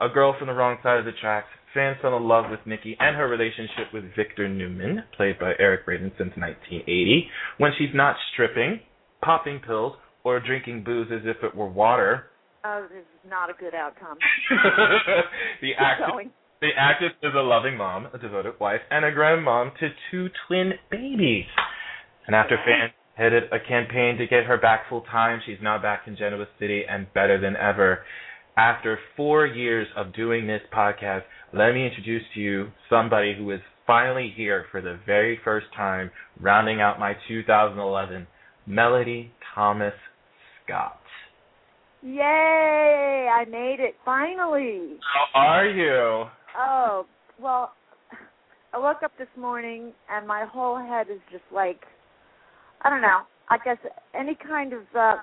[0.01, 1.47] A girl from the wrong side of the tracks.
[1.73, 5.87] Fans fell in love with Nikki and her relationship with Victor Newman, played by Eric
[5.87, 7.29] Braeden since 1980,
[7.59, 8.81] when she's not stripping,
[9.23, 9.95] popping pills,
[10.25, 12.27] or drinking booze as if it were water.
[12.65, 14.19] Oh, this is not a good outcome.
[15.63, 16.27] the actress,
[16.61, 20.73] the actress is a loving mom, a devoted wife, and a grandmom to two twin
[20.91, 21.47] babies.
[22.31, 26.03] And after fans headed a campaign to get her back full time, she's now back
[26.07, 28.05] in Genoa City and better than ever.
[28.57, 31.23] After four years of doing this podcast,
[31.53, 36.13] let me introduce to you somebody who is finally here for the very first time,
[36.41, 38.29] rounding out my 2011,
[38.65, 39.95] Melody Thomas
[40.65, 41.01] Scott.
[42.01, 43.29] Yay!
[43.29, 45.01] I made it finally.
[45.35, 46.27] How are you?
[46.57, 47.07] Oh,
[47.41, 47.73] well,
[48.73, 51.81] I woke up this morning and my whole head is just like,
[52.83, 53.21] I don't know.
[53.49, 53.79] I guess
[54.15, 55.17] any kind of uh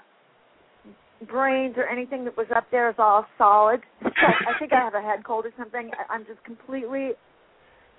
[1.27, 3.81] brains or anything that was up there is all solid.
[4.01, 5.89] I think I have a head cold or something.
[6.09, 7.11] I'm just completely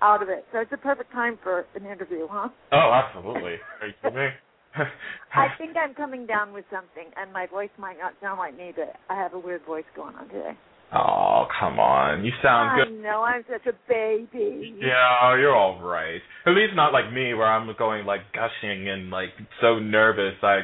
[0.01, 0.45] out of it.
[0.53, 2.49] So it's a perfect time for an interview, huh?
[2.71, 3.55] Oh, absolutely.
[3.81, 4.31] Are you kidding?
[5.35, 8.71] I think I'm coming down with something, and my voice might not sound like me,
[8.75, 10.53] but I have a weird voice going on today.
[10.93, 12.25] Oh, come on.
[12.25, 13.01] You sound I good.
[13.03, 14.75] know, I'm such a baby.
[14.81, 16.19] Yeah, you're all right.
[16.47, 19.29] At least not like me, where I'm going like gushing and like
[19.61, 20.61] so nervous I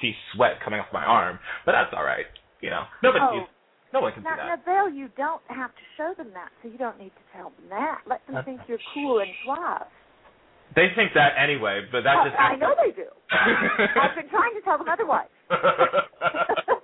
[0.00, 1.38] see sweat coming off my arm.
[1.64, 2.26] But that's all right.
[2.60, 3.46] You know, nobody, Oh.
[3.94, 4.64] no one can Now, see now, that.
[4.66, 7.68] Bill, you don't have to show them that, so you don't need to tell them
[7.70, 8.00] that.
[8.06, 9.86] Let them think you're cool and suave.
[10.76, 12.38] They think that anyway, but that Oh, just.
[12.40, 13.08] I know they do.
[13.32, 15.28] I've been trying to tell them otherwise.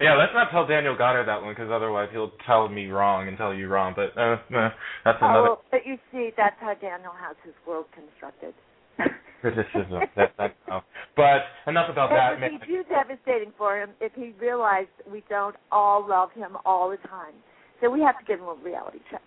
[0.00, 3.36] yeah, let's not tell Daniel Goddard that one because otherwise he'll tell me wrong and
[3.36, 3.94] tell you wrong.
[3.94, 4.70] But uh, uh,
[5.04, 8.54] that's another Oh, but you see, that's how Daniel has his world constructed.
[9.40, 10.00] criticism.
[10.16, 10.80] that, that, oh.
[11.16, 12.42] But enough about that.
[12.42, 16.56] It would be too devastating for him if he realized we don't all love him
[16.64, 17.34] all the time.
[17.80, 19.22] So we have to give him a reality check.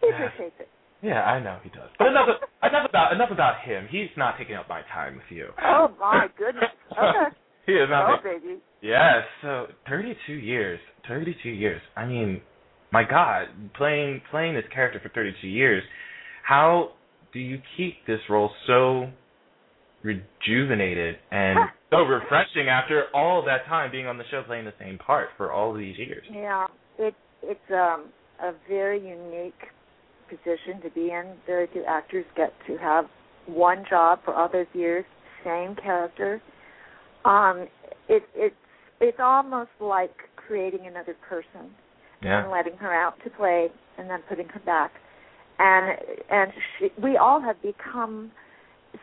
[0.00, 0.68] He appreciates it.
[1.02, 1.90] Yeah, I know he does.
[1.98, 2.28] But enough
[2.62, 3.88] enough about enough about him.
[3.90, 5.48] He's not taking up my time with you.
[5.62, 6.64] Oh my goodness.
[6.92, 7.34] Okay.
[7.66, 8.20] He is not.
[8.20, 8.60] Oh baby.
[8.84, 9.24] Yes.
[9.40, 10.78] So 32 years.
[11.08, 11.80] 32 years.
[11.96, 12.42] I mean,
[12.92, 15.82] my God, playing playing this character for 32 years.
[16.46, 16.90] How
[17.32, 19.10] do you keep this role so
[20.02, 21.58] rejuvenated and
[21.90, 25.50] so refreshing after all that time being on the show playing the same part for
[25.50, 26.24] all these years?
[26.30, 26.66] Yeah,
[26.98, 28.10] it it's um
[28.42, 29.54] a very unique
[30.28, 31.34] position to be in.
[31.46, 33.06] Very few actors get to have
[33.46, 35.04] one job for all those years,
[35.42, 36.42] same character.
[37.24, 37.66] Um,
[38.08, 38.54] it it's
[39.08, 41.70] it's almost like creating another person
[42.22, 42.42] Yeah.
[42.42, 44.92] and letting her out to play and then putting her back.
[45.58, 45.98] And
[46.30, 48.32] and she, we all have become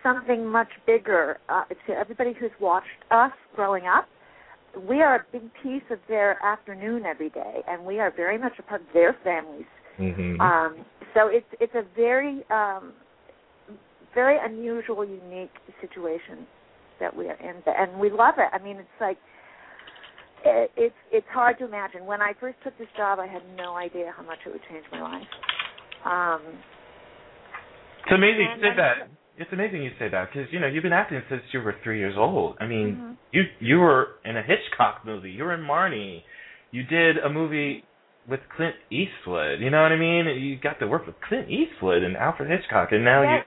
[0.03, 1.39] something much bigger.
[1.47, 4.07] Uh, to everybody who's watched us growing up,
[4.87, 8.53] we are a big piece of their afternoon every day, and we are very much
[8.59, 9.65] a part of their families.
[9.97, 10.41] Mm-hmm.
[10.41, 12.93] Um, so it's it's a very um,
[14.13, 16.45] very unusual, unique situation
[16.99, 18.49] that we are in, and we love it.
[18.51, 19.17] I mean, it's like
[20.45, 22.05] it, it's it's hard to imagine.
[22.05, 24.85] When I first took this job, I had no idea how much it would change
[24.91, 25.27] my life.
[26.05, 26.41] Um,
[28.05, 29.09] It's amazing you say that.
[29.37, 31.99] It's amazing you say that because you know you've been acting since you were three
[31.99, 32.57] years old.
[32.59, 33.17] I mean, Mhm.
[33.31, 35.31] you you were in a Hitchcock movie.
[35.31, 36.23] You were in Marnie.
[36.71, 37.83] You did a movie
[38.27, 39.59] with Clint Eastwood.
[39.59, 40.25] You know what I mean?
[40.27, 43.45] You got to work with Clint Eastwood and Alfred Hitchcock, and now yes,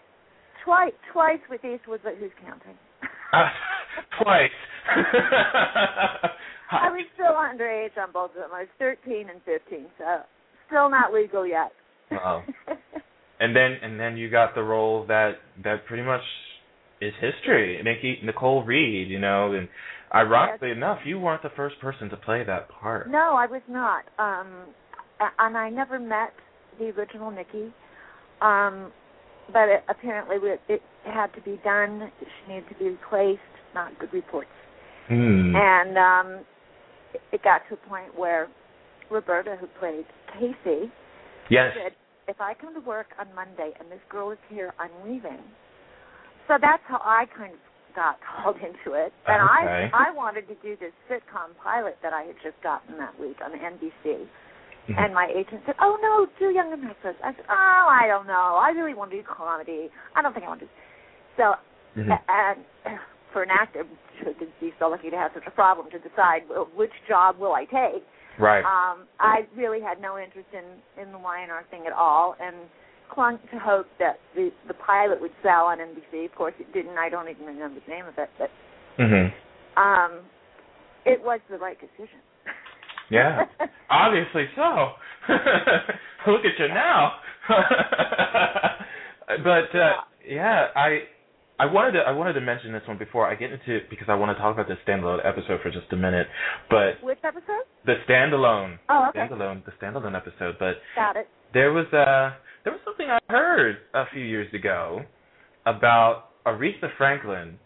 [0.64, 2.76] twice twice with Eastwood, but who's counting?
[3.32, 3.50] uh,
[4.22, 4.50] twice.
[6.70, 8.50] I was still underage on both of them.
[8.52, 10.20] I was 13 and 15, so
[10.66, 11.72] still not legal yet.
[12.10, 12.42] Wow.
[13.40, 16.22] and then and then you got the role that that pretty much
[17.00, 17.80] is history.
[17.82, 19.68] Nikki Nicole Reed, you know, and
[20.14, 20.76] ironically Yes.
[20.76, 23.10] enough, you weren't the first person to play that part.
[23.10, 24.04] No, I was not.
[24.18, 24.64] Um,
[25.38, 26.32] and I never met
[26.78, 27.72] the original Nikki.
[28.40, 28.92] Um,
[29.52, 32.10] but it, apparently it, it had to be done.
[32.20, 33.40] She needed to be replaced.
[33.74, 34.48] Not good reports.
[35.08, 35.54] Hmm.
[35.54, 36.44] And um,
[37.32, 38.48] it- got to a point where
[39.10, 40.90] Roberta, who played Casey,
[41.50, 41.74] Yes.
[41.74, 41.94] said,
[42.26, 45.42] "If I come to work on Monday and this girl is here, I'm leaving."
[46.48, 47.60] So that's how I kind of
[47.94, 49.12] got called into it.
[49.26, 49.90] And Okay.
[49.92, 53.40] I I wanted to do this sitcom pilot that I had just gotten that week
[53.44, 54.28] on NBC.
[54.88, 54.98] Mhm.
[54.98, 58.56] And my agent said, "Oh no, do Young Americans." I said, "Oh, I don't know.
[58.56, 59.90] I really want to do comedy.
[60.14, 60.72] I don't think I want to." do
[61.36, 61.56] So,
[61.96, 62.20] Mhm.
[62.28, 62.64] and
[63.34, 63.84] for an actor
[64.24, 66.42] to be so lucky to have such a problem to decide
[66.74, 68.06] which job will I take,
[68.38, 68.64] Right.
[68.64, 70.64] um, I really had no interest in
[71.00, 72.56] in the Y&R thing at all, and
[73.08, 76.24] clung to hope that the the pilot would sell on NBC.
[76.24, 76.98] Of course, it didn't.
[76.98, 78.50] I don't even remember the name of it, but
[78.98, 79.32] mhm.
[79.76, 80.20] um,
[81.04, 82.18] it was the right decision.
[83.10, 83.44] Yeah.
[83.90, 84.94] Obviously so.
[86.26, 87.12] Look at you now.
[89.44, 89.92] but uh,
[90.26, 91.02] yeah, I
[91.58, 94.14] I wanted to I wanted to mention this one before I get into because I
[94.14, 96.26] want to talk about the standalone episode for just a minute.
[96.68, 97.62] But Which episode?
[97.86, 99.20] the standalone Oh, okay.
[99.20, 100.56] standalone the standalone episode.
[100.58, 101.28] But Got it.
[101.52, 105.02] there was a there was something I heard a few years ago
[105.66, 107.58] about Aretha Franklin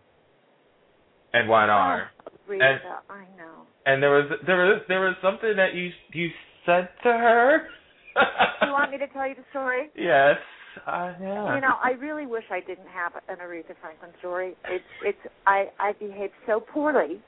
[1.32, 2.11] and Y&R.
[2.26, 2.80] Oh, Rita, And-
[3.11, 3.66] I know.
[3.86, 6.28] And there was there was there was something that you you
[6.66, 7.62] said to her.
[8.61, 9.89] Do you want me to tell you the story?
[9.97, 10.36] Yes,
[10.87, 11.55] I yeah.
[11.55, 14.57] You know, I really wish I didn't have an Aretha Franklin story.
[14.68, 17.20] It's it's I I behaved so poorly,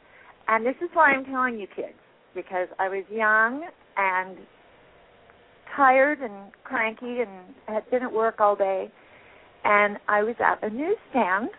[0.49, 1.99] and this is why I'm telling you kids
[2.35, 3.65] because I was young
[3.97, 4.37] and
[5.77, 8.91] tired and cranky and had been at work all day,
[9.65, 11.51] and I was at a newsstand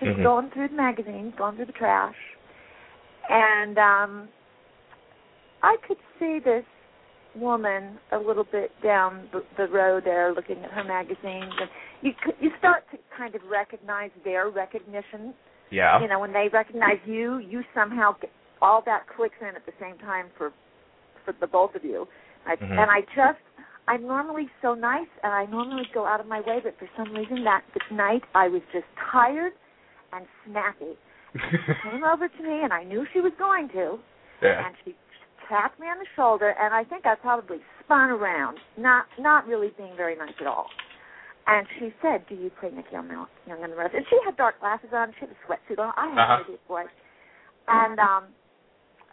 [0.00, 0.22] just Mhm.
[0.22, 2.16] going through the magazines, going through the trash,
[3.28, 4.28] and um
[5.62, 6.64] I could see this
[7.34, 11.70] woman a little bit down the, the road there looking at her magazines and
[12.02, 15.32] you you start to kind of recognize their recognition
[15.70, 16.00] Yeah.
[16.00, 19.72] you know when they recognize you you somehow get, all that clicks in at the
[19.80, 20.52] same time for
[21.24, 22.06] for the both of you
[22.46, 22.70] I, Mhm.
[22.70, 23.38] and i just
[23.86, 27.14] i'm normally so nice and i normally go out of my way but for some
[27.14, 27.62] reason that
[27.92, 29.52] night i was just tired
[30.12, 30.96] and snappy
[31.34, 33.98] she came over to me and i knew she was going to
[34.42, 34.66] Yeah.
[34.66, 34.96] and she
[35.50, 39.72] tapped me on the shoulder and I think I probably spun around, not not really
[39.76, 40.66] being very nice at all.
[41.46, 44.36] And she said, "Do you play Nikki Young Young and the Rest?" And she had
[44.36, 45.12] dark glasses on.
[45.18, 45.92] She had a sweatsuit on.
[45.96, 46.36] I had Uh-huh.
[46.38, 46.86] no idea what.
[47.68, 48.24] And um,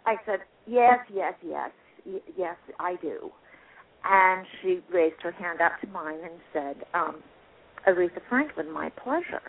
[0.06, 1.70] I said, "Yes, yes, yes,
[2.06, 3.30] y- yes, I do."
[4.04, 7.16] And she raised her hand up to mine and said, um,
[7.86, 9.42] "Aretha Franklin, my pleasure."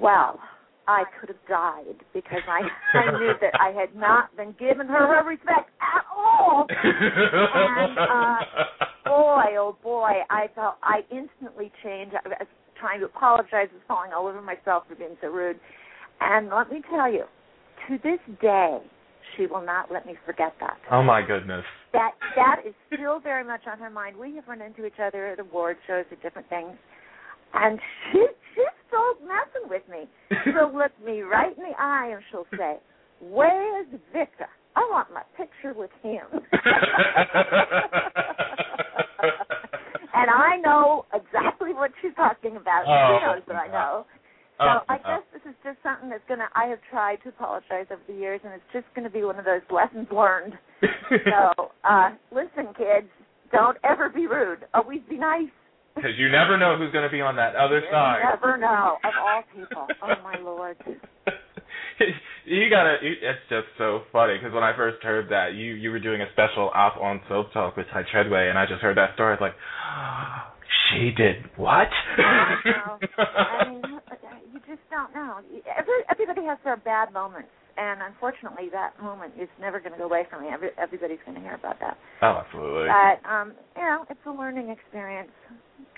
[0.00, 0.40] Well,
[0.90, 2.62] I could have died because I
[2.98, 6.66] I knew that I had not been given her her respect at all.
[6.68, 8.36] and uh,
[9.04, 12.16] boy, oh boy, I felt I instantly changed.
[12.16, 15.60] I was trying to apologize, was falling all over myself for being so rude.
[16.20, 17.24] And let me tell you,
[17.88, 18.78] to this day,
[19.36, 20.78] she will not let me forget that.
[20.90, 21.64] Oh my goodness.
[21.92, 24.16] That that is still very much on her mind.
[24.16, 26.76] We have run into each other at award shows at different things,
[27.54, 27.78] and
[28.10, 28.26] she
[28.90, 30.10] still messing with me.
[30.44, 32.78] She'll look me right in the eye and she'll say,
[33.22, 34.48] "Where's Victor?
[34.76, 36.26] I want my picture with him."
[40.14, 42.84] and I know exactly what she's talking about.
[42.86, 44.06] Oh, she knows that I know.
[44.58, 45.08] So Oh, I oh.
[45.08, 46.48] guess this is just something that's gonna.
[46.54, 49.44] I have tried to apologize over the years, and it's just gonna be one of
[49.46, 50.52] those lessons learned.
[51.10, 53.08] so uh listen, kids,
[53.52, 54.66] don't ever be rude.
[54.74, 55.48] Always be nice.
[56.00, 58.20] Because you never know who's going to be on that other You side.
[58.24, 58.96] never know.
[59.04, 59.86] Of all people.
[60.02, 60.76] Oh my lord.
[62.46, 62.96] you gotta.
[63.02, 66.22] You, it's just so funny because when I first heard that you you were doing
[66.22, 69.36] a special op on Soap Talk with Ty Treadway, and I just heard that story.
[69.36, 69.56] I was like,
[70.88, 71.88] she did what?
[72.16, 73.82] I mean,
[74.52, 75.38] you just don't know.
[75.76, 80.04] Every, everybody has their bad moments, and unfortunately, that moment is never going to go
[80.06, 80.48] away from me.
[80.52, 81.96] Every, everybody's going to hear about that.
[82.22, 82.88] oh, absolutely.
[82.88, 85.30] But um, you know, it's a learning experience.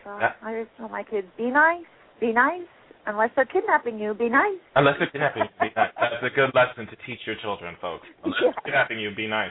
[0.04, 0.32] So Yeah.
[0.42, 1.84] I just tell my kids, be nice,
[2.20, 2.66] be nice.
[3.06, 4.58] Unless they're kidnapping you, be nice.
[4.76, 5.90] Unless they're kidnapping you, be nice.
[6.00, 8.06] That's a good lesson to teach your children, folks.
[8.24, 8.50] Unless Yeah.
[8.52, 9.50] they're kidnapping you, be nice.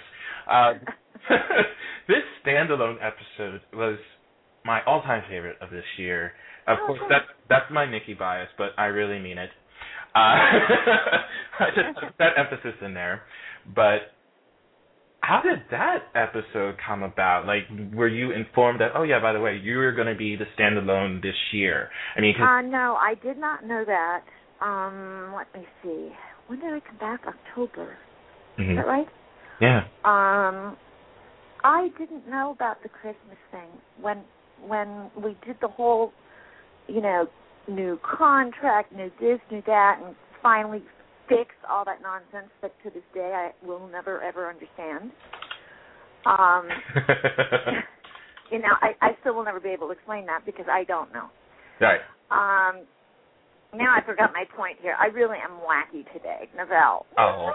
[0.49, 0.73] Uh,
[2.07, 3.97] this standalone episode was
[4.63, 6.33] my all-time favorite of this year.
[6.67, 9.49] Of Oh, course, that's that's my Nikki bias, but I really mean it.
[10.15, 10.19] Uh,
[11.59, 13.23] I just put that emphasis in there.
[13.75, 14.13] But
[15.21, 17.45] how did that episode come about?
[17.45, 17.63] Like,
[17.93, 18.91] were you informed that?
[18.95, 21.89] Oh yeah, by the way, you're going to be the standalone this year.
[22.17, 24.21] I mean, Uh, no, I did not know that.
[24.61, 26.11] Um, let me see.
[26.47, 27.21] When did I come back?
[27.27, 27.97] October.
[28.57, 28.75] Is Mhm.
[28.75, 29.07] that right?
[29.59, 29.83] yeah.
[30.03, 30.75] Um,
[31.63, 33.69] I didn't know about the Christmas thing
[34.01, 34.23] when
[34.65, 36.13] when we did the whole,
[36.87, 37.27] you know,
[37.67, 40.81] new contract, new this, new that, and finally
[41.31, 45.11] fixed all that nonsense that to this day I will never ever understand.
[46.25, 46.67] Um,
[48.51, 51.11] you know, I, I still will never be able to explain that because I don't
[51.13, 51.29] know.
[51.79, 52.01] right.
[52.29, 52.85] Um,
[53.73, 54.95] now I forgot my point here.
[54.99, 57.05] I really am wacky today, Novell.
[57.17, 57.51] Oh,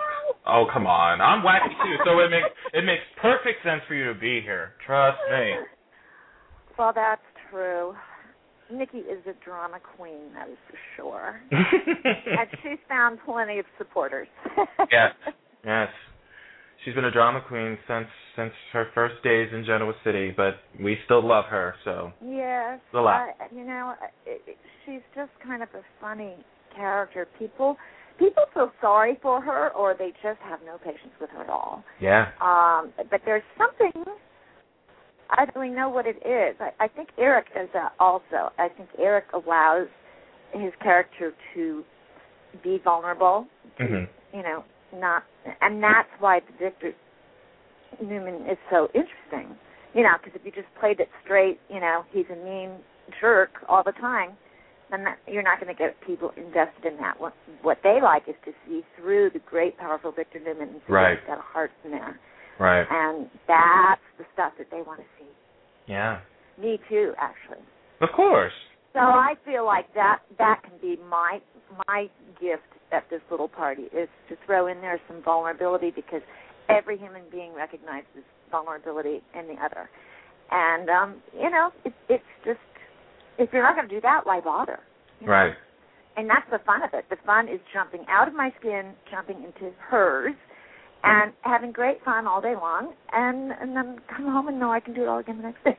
[0.46, 1.20] oh, come on!
[1.20, 4.72] I'm wacky too, so it makes it makes perfect sense for you to be here.
[4.86, 5.54] Trust me.
[6.78, 7.94] Well, that's true.
[8.72, 11.40] Nikki is a drama queen, that is for sure.
[11.50, 14.28] and she's found plenty of supporters.
[14.92, 15.12] yes,
[15.64, 15.88] yes.
[16.84, 18.06] She's been a drama queen since
[18.36, 21.74] since her first days in Genoa City, but we still love her.
[21.84, 22.78] So Yes.
[22.94, 23.28] a lot.
[23.40, 23.94] I- you know,
[24.26, 26.36] it, it, she's just kind of a funny
[26.74, 27.26] character.
[27.38, 27.76] People
[28.18, 31.84] people feel sorry for her, or they just have no patience with her at all.
[32.00, 33.92] yeah, Um, but there's something
[35.30, 36.56] I don't really know what it is.
[36.60, 38.52] I, I think Eric is that also.
[38.58, 39.88] I think Eric allows
[40.52, 41.84] his character to
[42.62, 43.46] be vulnerable.
[43.78, 44.64] hmm You know,
[44.94, 45.24] not,
[45.60, 46.92] and that's why Victor
[48.02, 49.56] Newman is so interesting.
[49.94, 52.70] You know, because if you just played it straight, you know, he's a mean
[53.20, 54.30] jerk all the time.
[54.90, 57.18] Then that, you're not going to get people invested in that.
[57.20, 60.92] What what they like is to see through the great, powerful Victor Newman and see
[60.92, 61.18] Right.
[61.18, 62.20] he's got a heart in there
[62.58, 62.86] right.
[62.90, 65.26] and that's the stuff that they want to see.
[65.86, 66.20] Yeah,
[66.60, 67.62] Me too, actually.
[68.00, 68.52] of course.
[68.92, 71.40] So I feel like that that can be my
[71.86, 72.06] my
[72.40, 76.22] gift at this little party is to throw in there some vulnerability because
[76.68, 79.90] every human being recognizes vulnerability in the other,
[80.50, 82.58] and um, you know it, it's just
[83.38, 84.80] if you're not going to do that, why bother?
[85.20, 85.32] you know?
[85.32, 85.54] Right.
[86.16, 87.04] And that's the fun of it.
[87.10, 90.34] The fun is jumping out of my skin, jumping into hers,
[91.06, 94.80] and having great fun all day long, and and then come home and know I
[94.80, 95.78] can do it all again the next day.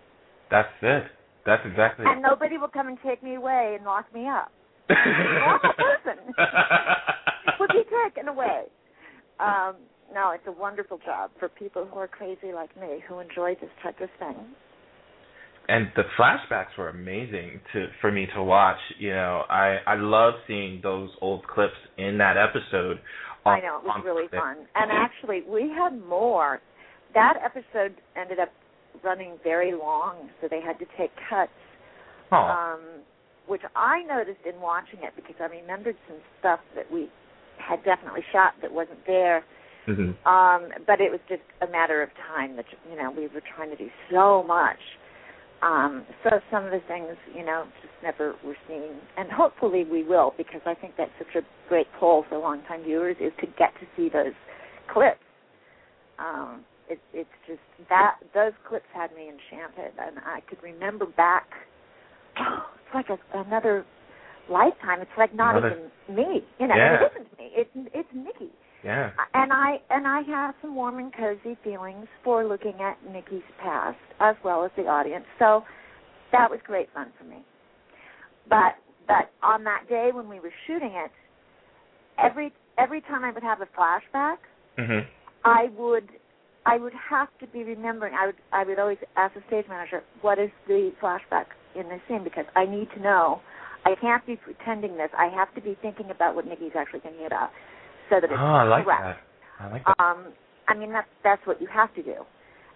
[0.49, 1.03] That's it.
[1.45, 2.05] That's exactly.
[2.07, 4.51] And nobody will come and take me away and lock me up.
[4.89, 6.34] Normal person
[7.59, 8.63] would be taken away.
[9.39, 9.75] Um,
[10.13, 13.69] no, it's a wonderful job for people who are crazy like me who enjoy this
[13.84, 14.36] type of thing.
[15.69, 18.80] and the flashbacks were amazing to for me to watch.
[18.99, 22.99] You know, I I love seeing those old clips in that episode.
[23.47, 24.67] I know it was really fun.
[24.75, 26.59] And actually, we had more.
[27.13, 28.49] That episode ended up
[29.03, 31.51] running very long, so they had to take cuts.
[32.31, 32.81] Oh, um,
[33.47, 37.09] which I noticed in watching it because I remembered some stuff that we
[37.57, 39.43] had definitely shot that wasn't there.
[39.87, 40.27] Mm-hmm.
[40.27, 43.69] Um, but it was just a matter of time that you know we were trying
[43.69, 44.79] to do so much.
[45.62, 50.03] Um, so some of the things you know just never were seen, and hopefully we
[50.03, 53.74] will because I think that's such a great pull for longtime viewers is to get
[53.80, 54.34] to see those
[54.93, 55.20] clips.
[56.20, 61.47] Um, it, it's just that those clips had me enchanted, and I could remember back.
[62.38, 63.84] It's like a, another
[64.49, 65.01] lifetime.
[65.01, 66.43] It's like not Another- even me.
[66.60, 66.93] You know, Yeah.
[67.03, 67.51] it isn't me.
[67.53, 68.51] It's it's Nikki
[68.88, 69.11] yeah.
[69.33, 73.97] and I and I have some warm and cozy feelings for looking at Nikki's past
[74.19, 75.25] as well as the audience.
[75.38, 75.63] So
[76.31, 77.43] that was great fun for me.
[78.49, 78.75] But
[79.07, 81.11] but on that day when we were shooting it,
[82.17, 84.38] every every time I would have a flashback,
[84.77, 85.05] Mhm.
[85.43, 86.09] I would
[86.65, 88.13] I would have to be remembering.
[88.13, 92.01] I would I would always ask the stage manager, "What is the flashback in this
[92.07, 93.41] scene?" Because I need to know.
[93.85, 95.09] I can't be pretending this.
[95.17, 97.51] I have to be thinking about what Nikki's actually thinking about,
[98.10, 99.01] so that Oh, it's I like correct.
[99.01, 99.18] that.
[99.60, 99.99] I like that.
[99.99, 100.34] Um,
[100.68, 102.16] I mean that's that's what you have to do,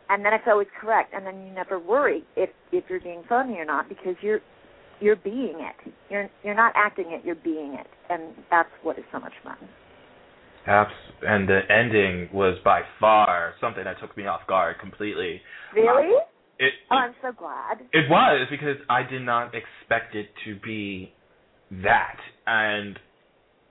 [0.10, 3.56] and then it's always correct, and then you never worry if if you're being phony
[3.58, 4.40] or not because you're
[5.00, 5.94] you're being it.
[6.10, 7.26] You're you're not acting it.
[7.26, 9.58] You're being it, and that's what is so much fun.
[10.68, 10.92] Abs-
[11.24, 15.42] and the ending was by far something that took me off guard completely.
[15.74, 16.16] Really?
[16.60, 17.80] It Oh, I'm so glad.
[17.94, 21.12] it was because I did not expect it to be
[21.84, 22.18] that.
[22.46, 23.00] And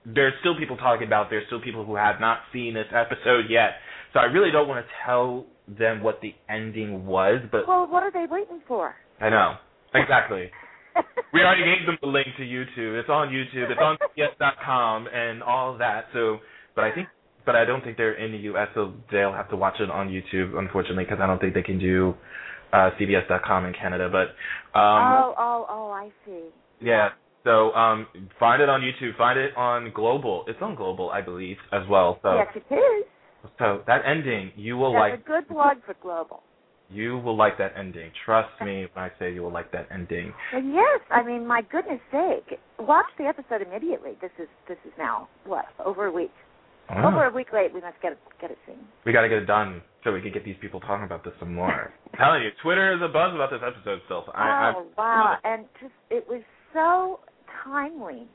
[0.05, 1.29] there's still people talking about.
[1.29, 3.75] There's still people who have not seen this episode yet.
[4.13, 8.03] So I really don't want to tell them what the ending was, but Well, what
[8.03, 8.95] are they waiting for?
[9.19, 9.55] I know
[9.93, 10.49] exactly.
[11.33, 12.99] We already gave them the link to YouTube.
[12.99, 13.71] It's on YouTube.
[13.71, 16.05] It's on CBS.com and all that.
[16.11, 16.39] So,
[16.75, 17.07] but I think,
[17.45, 18.67] but I don't think they're in the U.S.
[18.75, 21.79] So they'll have to watch it on YouTube, unfortunately, because I don't think they can
[21.79, 22.13] do
[22.73, 24.09] uh, CBS.com in Canada.
[24.11, 26.49] But um, oh, oh, oh, I see.
[26.81, 27.09] yeah.
[27.43, 28.07] So um,
[28.39, 29.17] find it on YouTube.
[29.17, 30.43] Find it on Global.
[30.47, 32.19] It's on Global, I believe, as well.
[32.21, 33.05] So Yes, it is.
[33.57, 35.19] So that ending, you will That's like.
[35.19, 36.43] a good plug for Global.
[36.91, 38.11] You will like that ending.
[38.25, 40.33] Trust me when I say you will like that ending.
[40.51, 44.11] Well, yes, I mean, my goodness sake, watch the episode immediately.
[44.21, 46.33] This is this is now what over a week.
[46.89, 47.07] Oh.
[47.07, 47.73] Over a week late.
[47.73, 48.75] We must get it get it seen.
[49.05, 51.33] We got to get it done so we can get these people talking about this
[51.39, 51.93] some more.
[52.13, 54.25] I'm telling you, Twitter is a buzz about this episode still.
[54.35, 55.37] I, oh wow!
[55.45, 56.41] And just it was
[56.73, 57.21] so
[57.63, 58.27] timely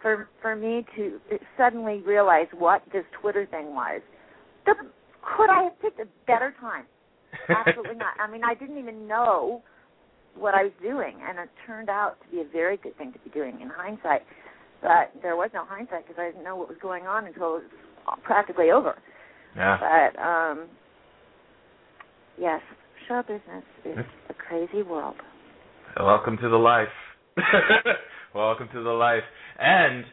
[0.00, 1.20] for for me to
[1.56, 4.00] suddenly realize what this Twitter thing was.
[4.66, 4.74] The,
[5.36, 6.84] could I have picked a better time?
[7.48, 8.14] Absolutely not.
[8.20, 9.62] I mean, I didn't even know
[10.36, 13.18] what I was doing, and it turned out to be a very good thing to
[13.18, 14.22] be doing in hindsight.
[14.80, 17.62] But there was no hindsight because I didn't know what was going on until it
[17.62, 18.96] was practically over.
[19.56, 19.78] Yeah.
[19.80, 20.68] But um
[22.38, 22.60] yes,
[23.08, 25.16] show business is a crazy world.
[25.98, 26.88] Welcome to the life.
[28.38, 29.24] Welcome to the life.
[29.58, 30.04] And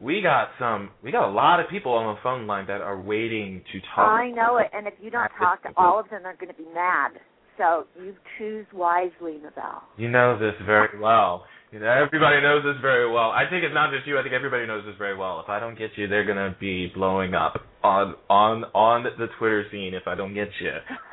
[0.00, 0.90] we got some.
[1.02, 4.06] We got a lot of people on the phone line that are waiting to talk.
[4.06, 6.56] I know it, and if you don't talk to all of them, they're going to
[6.56, 7.18] be mad.
[7.56, 9.82] So you choose wisely, Novell.
[9.96, 11.46] You know this very well.
[11.72, 13.32] You know, everybody knows this very well.
[13.32, 14.16] I think it's not just you.
[14.16, 15.40] I think everybody knows this very well.
[15.40, 19.64] If I don't get you, they're gonna be blowing up on on on the Twitter
[19.70, 19.94] scene.
[19.94, 20.70] If I don't get you,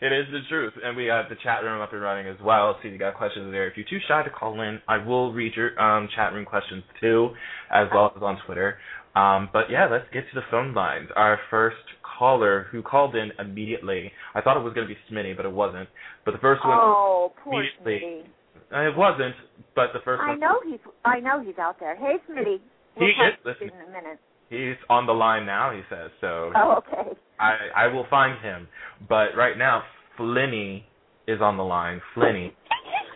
[0.00, 0.72] it is the truth.
[0.82, 2.76] And we got the chat room up and running as well.
[2.82, 3.68] So you got questions there.
[3.68, 6.82] If you're too shy to call in, I will read your um, chat room questions
[7.00, 7.30] too,
[7.72, 8.78] as well as on Twitter.
[9.14, 11.08] Um, but yeah, let's get to the phone lines.
[11.16, 11.76] Our first
[12.18, 14.10] caller who called in immediately.
[14.34, 15.88] I thought it was going to be Smitty, but it wasn't.
[16.24, 18.24] But the first one Oh, poor immediately.
[18.72, 18.86] Smitty.
[18.86, 19.34] Uh, It wasn't,
[19.76, 20.40] but the first I one.
[20.40, 20.80] know he's.
[21.04, 21.94] I know he's out there.
[21.96, 22.56] Hey, Smitty.
[22.96, 23.70] He We'll is listening.
[23.74, 24.18] in a minute.
[24.52, 25.72] He's on the line now.
[25.72, 26.52] He says so.
[26.54, 27.16] Oh, okay.
[27.40, 28.68] I I will find him.
[29.08, 29.82] But right now,
[30.18, 30.82] Flinny
[31.26, 32.02] is on the line.
[32.14, 32.52] Flinny.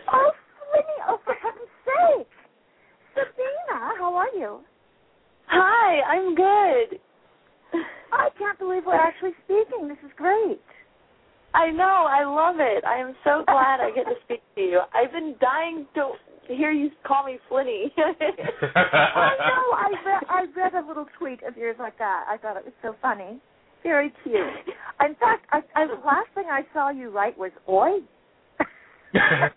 [0.09, 0.31] Oh,
[0.71, 0.97] Smitty!
[1.09, 2.27] Oh, for heaven's sake!
[3.13, 4.61] Sabina, how are you?
[5.47, 6.99] Hi, I'm good.
[8.13, 9.89] I can't believe we're actually speaking.
[9.89, 10.61] This is great.
[11.53, 12.85] I know, I love it.
[12.85, 14.79] I am so glad I get to speak to you.
[14.95, 16.11] I've been dying to
[16.55, 17.91] hear you call me Flinny.
[17.97, 19.73] I know.
[19.73, 20.23] I read.
[20.29, 22.25] I read a little tweet of yours like that.
[22.29, 23.39] I thought it was so funny.
[23.83, 24.35] Very cute.
[25.05, 27.99] In fact, I, I, the last thing I saw you write was "Oi."
[29.13, 29.51] and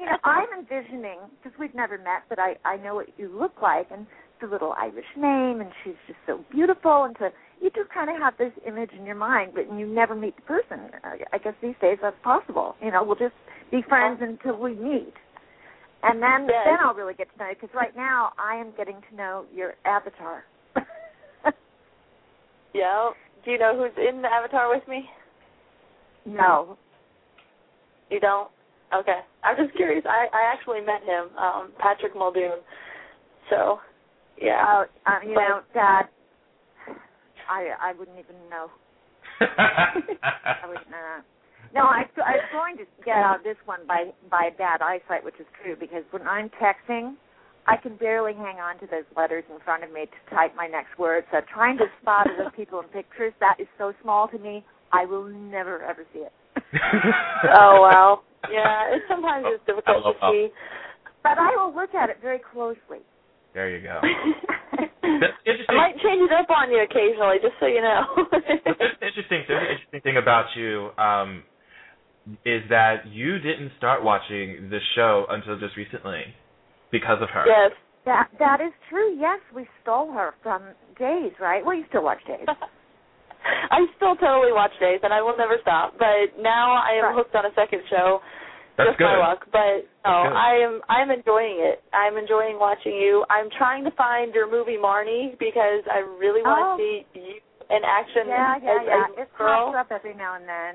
[0.00, 3.62] you know, I'm envisioning because we've never met, but I I know what you look
[3.62, 4.06] like, and
[4.40, 7.30] the little Irish name, and she's just so beautiful, and to
[7.60, 10.42] you just kind of have this image in your mind, but you never meet the
[10.42, 10.90] person.
[11.04, 12.74] I, guess these days that's possible.
[12.82, 13.34] You know, we'll just
[13.70, 15.12] be friends until we meet,
[16.02, 16.64] and then Yes.
[16.64, 17.54] then I'll really get to know you.
[17.60, 20.44] Because right now I am getting to know your avatar.
[22.74, 23.10] yeah.
[23.44, 25.08] Do you know who's in the avatar with me?
[26.26, 26.76] no,
[28.10, 28.50] You don't?
[28.94, 29.20] Okay.
[29.44, 30.04] I'm just curious.
[30.06, 32.58] I I actually met him, um, Patrick Muldoon.
[33.48, 33.80] So,
[34.40, 34.64] yeah.
[34.66, 36.02] uh, uh, you But- know, Dad.
[37.50, 38.70] I I wouldn't even know.
[39.40, 41.18] I wouldn't know.
[41.74, 45.38] No, I I was going to get out this one by by bad eyesight, which
[45.40, 47.14] is true because when I'm texting,
[47.66, 50.66] I can barely hang on to those letters in front of me to type my
[50.66, 51.24] next word.
[51.32, 55.04] So trying to spot other people in pictures that is so small to me, I
[55.04, 56.32] will never ever see it.
[57.54, 58.22] oh wow.
[58.50, 60.48] Yeah, it's sometimes it's difficult to see.
[61.22, 63.04] But I will look at it very closely.
[63.54, 64.00] There you go.
[65.68, 68.04] I might change it up on you occasionally, just so you know.
[68.30, 71.42] the interesting, the interesting thing about you um,
[72.44, 76.22] is that you didn't start watching the show until just recently
[76.90, 77.44] because of her.
[77.46, 77.72] yes.
[78.06, 79.14] That that is true.
[79.20, 80.62] Yes, we stole her from
[80.98, 81.64] Days, right?
[81.64, 82.46] Well, you still watch Days.
[83.70, 85.94] I still totally watch Days, and I will never stop.
[85.98, 87.14] But now I am Right.
[87.14, 88.20] hooked on a second show.
[88.80, 89.12] That's just good.
[89.12, 90.36] my luck, but no, good.
[90.36, 91.82] I am I'm enjoying it.
[91.92, 93.24] I'm enjoying watching you.
[93.30, 96.76] I'm trying to find your movie Marnie because I really want Oh.
[96.76, 96.82] to
[97.12, 97.40] see you
[97.70, 99.06] in action Yeah, yeah, as yeah.
[99.18, 99.72] a It girl.
[99.72, 100.74] pops up every now and then.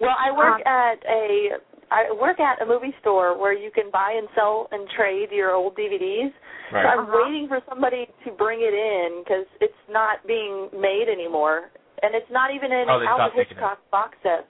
[0.00, 1.58] Well, I work Um, at a
[1.88, 5.52] I work at a movie store where you can buy and sell and trade your
[5.54, 6.32] old DVDs.
[6.72, 6.82] Right.
[6.82, 7.22] So I'm Uh-huh.
[7.22, 11.70] waiting for somebody to bring it in because it's not being made anymore,
[12.02, 13.48] and it's not even in Oh, Alfred stopped making it.
[13.60, 14.48] Hitchcock box sets,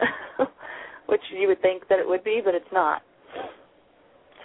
[1.06, 3.02] which you would think that it would be, but it's not.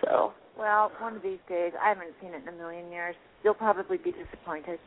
[0.04, 3.16] So Well, one of these days, I haven't seen it in a million years.
[3.44, 4.80] You'll probably be disappointed.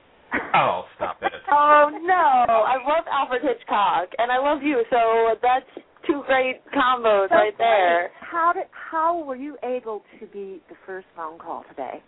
[0.54, 1.32] Oh, stop it.
[1.54, 2.14] Oh no!
[2.14, 4.82] I love Alfred Hitchcock, and I love you.
[4.88, 5.66] So that's
[6.06, 8.10] two great combos So, right there.
[8.20, 12.02] How did how were you able to be the first phone call today?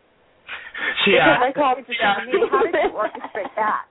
[1.05, 1.57] She Because I asked.
[1.57, 2.49] called Interesting to me.
[2.51, 3.87] How did you orchestrate that?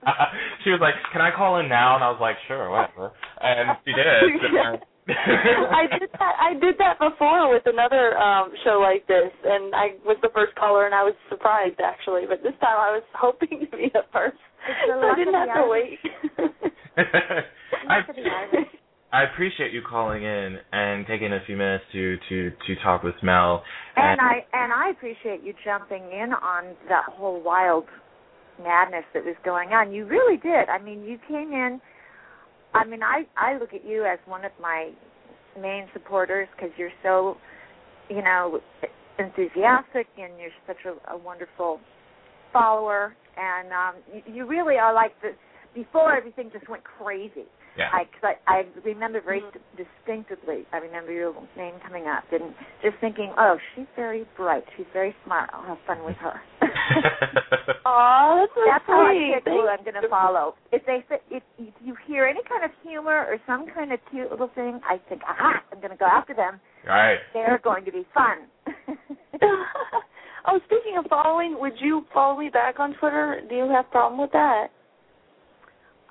[0.64, 3.76] she was like, "Can I call in now?" And I was like, "Sure, whatever." And
[3.84, 4.84] she did.
[5.08, 6.34] I did that.
[6.40, 10.54] I did that before with another um show like this, and I was the first
[10.56, 12.24] caller, and I was surprised actually.
[12.28, 15.54] But this time, I was hoping to be the first, the so I didn't have
[15.54, 15.98] to wait.
[17.88, 18.00] I,
[19.14, 19.52] Luck of the Irish.
[19.52, 23.14] I appreciate you calling in and taking a few minutes to to to talk with
[23.22, 23.62] Mel.
[23.96, 27.84] And I and I appreciate you jumping in on that whole wild
[28.62, 29.92] madness that was going on.
[29.92, 30.68] You really did.
[30.68, 31.80] I mean, you came in.
[32.74, 34.90] I mean, I I look at you as one of my
[35.60, 37.36] main supporters because you're so,
[38.08, 38.60] you know,
[39.18, 41.80] enthusiastic and you're such a, a wonderful
[42.52, 43.14] follower.
[43.36, 45.30] And um, you, you really are like the
[45.74, 47.46] before everything just went crazy.
[47.76, 47.90] Yeah.
[47.92, 50.64] I, cause I I remember very d- distinctively.
[50.72, 54.64] I remember your name coming up and just thinking, oh, she's very bright.
[54.76, 55.50] She's very smart.
[55.52, 56.40] I'll have fun with her.
[57.84, 59.44] oh, that's so That's how I sweet.
[59.44, 60.54] pick who I'm going to follow.
[60.70, 63.98] If they say, if, if you hear any kind of humor or some kind of
[64.10, 66.60] cute little thing, I think, aha, I'm going to go after them.
[66.86, 67.18] right.
[67.32, 68.46] They're going to be fun.
[70.46, 73.40] oh, speaking of following, would you follow me back on Twitter?
[73.48, 74.68] Do you have a problem with that?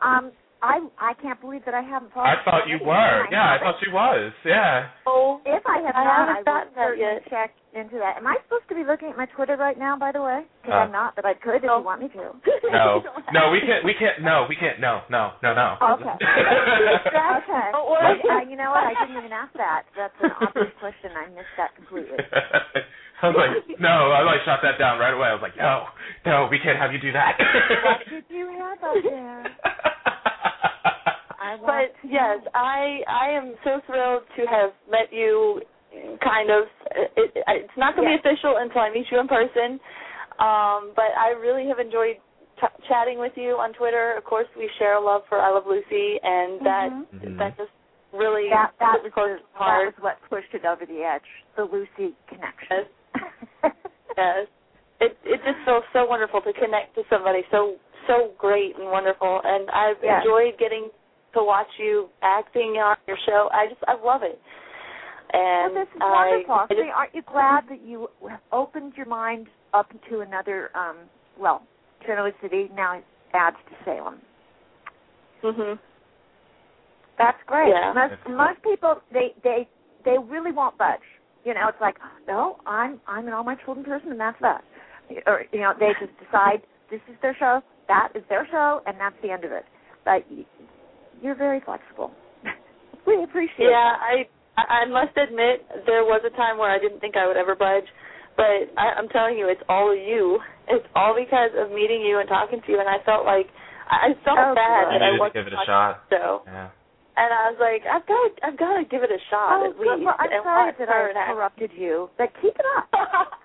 [0.04, 0.32] um,
[0.64, 2.32] I I can't believe that I haven't followed.
[2.32, 3.28] I thought you were.
[3.30, 4.32] Yeah, I thought she was.
[4.48, 4.88] Yeah.
[5.06, 7.28] Oh, If I have I not, haven't I will gotten that certainly yet.
[7.30, 8.16] check into that.
[8.18, 10.48] Am I supposed to be looking at my Twitter right now, by the way?
[10.62, 12.32] Because Uh, I'm not, but I could if you want me to.
[12.72, 13.04] No.
[13.36, 13.84] No, we can't.
[13.84, 14.22] We can't.
[14.24, 14.80] No, we can't.
[14.80, 15.02] No.
[15.10, 15.34] No.
[15.44, 15.52] No.
[15.58, 15.76] No.
[16.00, 16.16] Okay.
[16.22, 17.68] That's- okay.
[17.76, 18.22] Don't worry.
[18.24, 18.86] Well, uh, you know what?
[18.88, 19.84] I didn't even ask that.
[19.98, 21.12] That's an obvious question.
[21.18, 22.16] I missed that completely.
[23.24, 24.12] I was like, no.
[24.16, 25.28] I like shot that down right away.
[25.28, 25.88] I was like, no,
[26.26, 27.36] no, we can't have you do that.
[27.84, 29.44] what did you have up there?
[31.44, 32.40] I want But to yes.
[32.56, 35.62] I I am so thrilled to have met you.
[36.26, 36.64] Kind of,
[36.96, 38.22] it, it, it's not going to Yes.
[38.24, 39.78] be official until I meet you in person.
[40.42, 42.18] Um, but I really have enjoyed
[42.60, 44.16] t- chatting with you on Twitter.
[44.18, 47.06] Of course, we share a love for I Love Lucy, and that Mhm.
[47.14, 47.38] Mhm.
[47.38, 47.70] that just
[48.12, 51.04] really that that hits was close the, to that was what pushed it over the
[51.04, 51.30] edge.
[51.58, 52.88] The Lucy connection.
[54.18, 54.48] Yes.
[55.00, 57.76] It it just feels so wonderful to connect to somebody so
[58.08, 60.24] so great and wonderful and I've Yes.
[60.24, 60.90] enjoyed getting
[61.34, 63.50] to watch you acting on your show.
[63.52, 64.40] I just I love it.
[65.34, 66.54] And well, this is wonderful.
[66.56, 68.08] I just, aren't you glad that you
[68.52, 70.70] opened your mind up to another?
[70.76, 70.98] um
[71.40, 71.64] Well,
[72.06, 73.02] Genoa City now
[73.34, 74.20] adds to Salem.
[75.44, 75.80] mhm.
[77.18, 77.70] That's great.
[77.70, 77.94] Yeah.
[77.94, 79.68] Most most people they they
[80.06, 81.00] they really won't budge.
[81.46, 81.96] You know, it's like,
[82.28, 84.64] no, I'm I'm an all my children person, and that's that.
[85.28, 88.98] Or you know, they just decide this is their show, that is their show, and
[89.00, 89.66] that's the end of it.
[90.06, 90.46] But y-
[91.24, 92.12] you're very flexible.
[93.08, 93.72] we appreciate.
[93.72, 94.28] Yeah, that.
[94.60, 97.56] I I must admit there was a time where I didn't think I would ever
[97.56, 97.88] budge,
[98.38, 100.38] but I, I'm telling you, it's all you.
[100.68, 103.48] It's all because of meeting you and talking to you, and I felt like
[103.90, 104.94] I I felt Oh, bad good.
[104.94, 106.04] You that I needed to wasn't give it a shot.
[106.12, 106.44] So.
[106.46, 106.70] Yeah.
[107.16, 109.70] And I was like, I've got, to, I've got to give it a shot Oh,
[109.70, 109.86] at good.
[109.86, 110.02] least.
[110.02, 112.90] Well, I'm and sorry that I and interrupted you, but keep it up.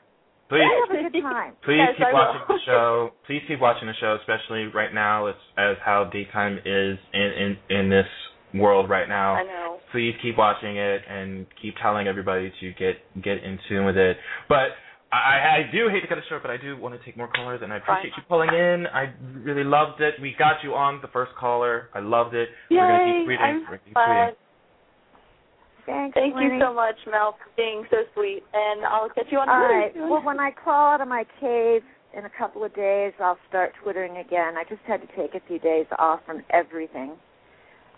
[0.49, 0.65] Please.
[0.89, 1.53] have a good time.
[1.65, 2.57] Please Yes, keep I watching will.
[2.57, 3.11] the show.
[3.27, 7.77] Please keep watching the show, especially right now as as how daytime is in in
[7.77, 8.07] in this
[8.55, 9.35] world right now.
[9.35, 9.79] I know.
[9.93, 14.17] Please keep watching it and keep telling everybody to get get in tune with it.
[14.49, 14.73] But
[15.11, 17.29] I, I do hate to cut it short, but I do want to take more
[17.29, 18.87] callers, and I appreciate you pulling in.
[18.93, 19.13] I
[19.43, 20.15] really loved it.
[20.21, 21.89] We got you on the first caller.
[21.95, 22.49] I loved it.
[22.71, 23.41] We're gonna keep tweeting.
[23.41, 24.37] I'm We're gonna keep glad.
[25.89, 26.13] Tweeting.
[26.13, 28.43] Thanks, Thank you so much, Mel, for being so sweet.
[28.53, 29.93] And I'll catch you on All Twitter right.
[29.95, 30.11] soon.
[30.11, 31.83] Well, when I crawl out of my cave
[32.17, 34.57] in a couple of days, I'll start twittering again.
[34.57, 37.17] I just had to take a few days off from everything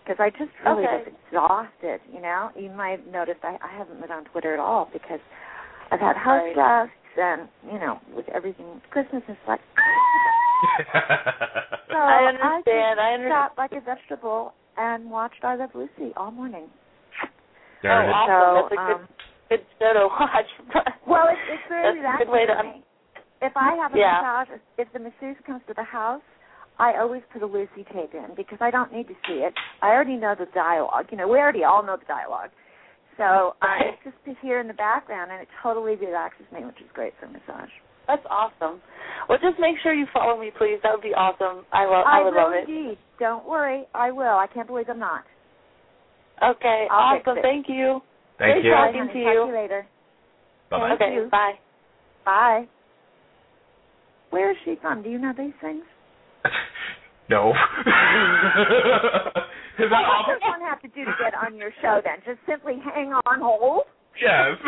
[0.03, 1.03] because I just really Okay.
[1.05, 1.99] was exhausted.
[2.11, 5.19] You know, you might have noticed I, I haven't been on Twitter at all because
[5.91, 6.55] I've had house Right.
[6.55, 9.59] guests and you know with everything Christmas is like.
[11.91, 12.99] So I understand.
[12.99, 13.49] I I understand.
[13.51, 16.69] sat like a vegetable and watched I Love Lucy all morning.
[17.81, 18.13] There oh, it is.
[18.13, 18.29] awesome.
[18.29, 19.07] So, That's a good, um,
[19.49, 20.49] good show to watch.
[21.07, 22.83] Well, it's, it's very That's a good way to- for me.
[23.41, 24.21] If I have a Yeah.
[24.21, 26.21] massage, if the masseuse comes to the house,
[26.77, 29.53] I always put a Lucy tape in because I don't need to see it.
[29.81, 31.07] I already know the dialogue.
[31.09, 32.51] You know, we already all know the dialogue.
[33.17, 33.85] So uh, Right.
[33.93, 37.13] it's just to hear in the background, and it totally relaxes me, which is great
[37.19, 37.69] for massage.
[38.07, 38.79] That's awesome.
[39.27, 40.77] Well, just make sure you follow me, please.
[40.83, 41.65] That would be awesome.
[41.73, 42.05] I love.
[42.07, 42.69] I I would will love it.
[42.69, 42.97] indeed.
[43.19, 44.37] Don't worry, I will.
[44.37, 45.23] I can't believe I'm not.
[46.43, 47.37] Okay, I'll awesome.
[47.41, 48.01] Thank you.
[48.39, 48.71] Thank Great you.
[48.71, 49.41] talking Honey, to talk you.
[49.45, 49.87] to you later.
[50.69, 50.89] Bye bye.
[50.89, 51.29] Thank Okay, you.
[51.29, 51.53] bye.
[52.25, 52.67] Bye.
[54.31, 55.03] Where is she from?
[55.03, 55.83] Do you know these things?
[57.29, 57.51] No.
[57.51, 57.55] is
[59.87, 62.17] that What does one have to do to get on your show then?
[62.25, 63.83] Just simply hang on hold?
[64.21, 64.57] Yes.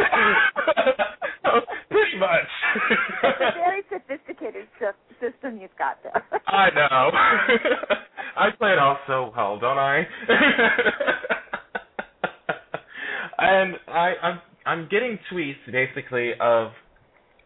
[1.90, 2.48] Pretty much.
[3.22, 4.68] It's a very sophisticated
[5.20, 6.24] system you've got there.
[6.48, 7.12] I know.
[8.38, 10.08] I play it off so well, don't I?
[13.88, 16.72] I, I'm I'm getting tweets basically of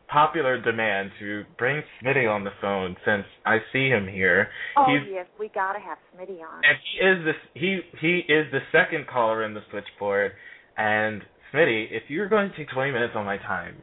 [0.07, 4.47] popular demand to bring Smitty on the phone since I see him here.
[4.77, 6.63] Oh He's yes, we gotta have Smitty on.
[6.63, 10.31] and he is this he he is the second caller in the switchboard.
[10.77, 13.77] And Smitty, if you're going to take 20 minutes on my time,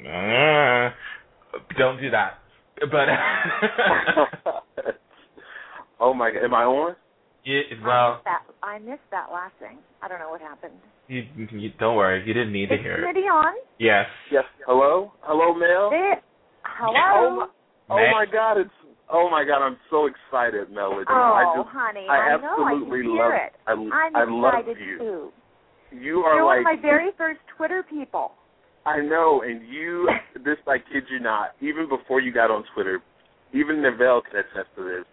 [0.00, 0.90] uh,
[1.78, 2.38] don't do that.
[2.80, 3.08] But
[6.00, 6.96] oh my god, am I on?
[7.44, 8.42] you, I well, missed that.
[8.62, 9.78] I missed that last thing.
[10.02, 10.74] I don't know what happened.
[11.08, 13.16] You, you don't worry, you didn't need to Is hear it.
[13.16, 13.54] Smitty on?
[13.78, 14.06] Yes.
[14.30, 14.44] Yes.
[14.66, 15.12] Hello?
[15.22, 15.90] Hello, Mel?
[15.90, 16.14] There.
[16.80, 17.36] Oh Hello.
[17.36, 17.46] my,
[17.90, 18.70] oh my god, it's
[19.10, 21.06] oh my god, I'm so excited, Melody.
[21.08, 22.56] I Oh, just honey, I I know.
[22.62, 23.52] I absolutely hear love it.
[23.66, 24.98] I, I'm I love excited you.
[24.98, 25.28] too.
[25.96, 28.32] You are You're one like of my very first Twitter people.
[28.86, 30.08] I know, and you
[30.44, 33.00] this I kid you not, even before you got on Twitter,
[33.52, 35.04] even Neville can attest to this.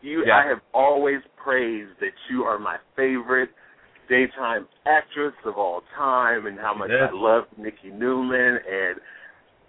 [0.00, 0.38] You Yeah.
[0.44, 3.50] I have always praised that you are my favorite
[4.08, 7.10] daytime actress of all time and how much Yes.
[7.12, 9.00] I love Nikki Newman and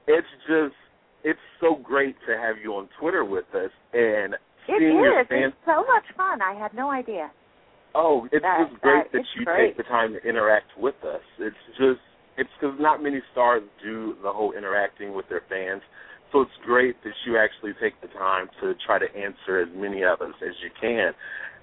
[0.08, 0.76] it's just
[1.24, 4.40] it's so great to have you on Twitter with us and It
[4.80, 6.42] seeing your fans It's so much fun.
[6.42, 7.32] I had no idea.
[7.96, 9.68] Oh, it's That- just great that that is you great.
[9.68, 11.22] take the time to interact with us.
[11.38, 12.02] It's just
[12.36, 15.84] it's because not many stars do the whole interacting with their fans.
[16.32, 20.04] So it's great that you actually take the time to try to answer as many
[20.04, 21.14] of us as you can.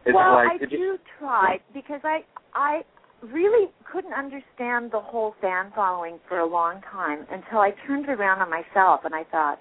[0.06, 2.20] It's well, like I do try because I
[2.54, 2.82] I
[3.22, 8.10] really couldn't understand the whole fan following for a long time until I turned it
[8.10, 9.58] around on myself and I thought,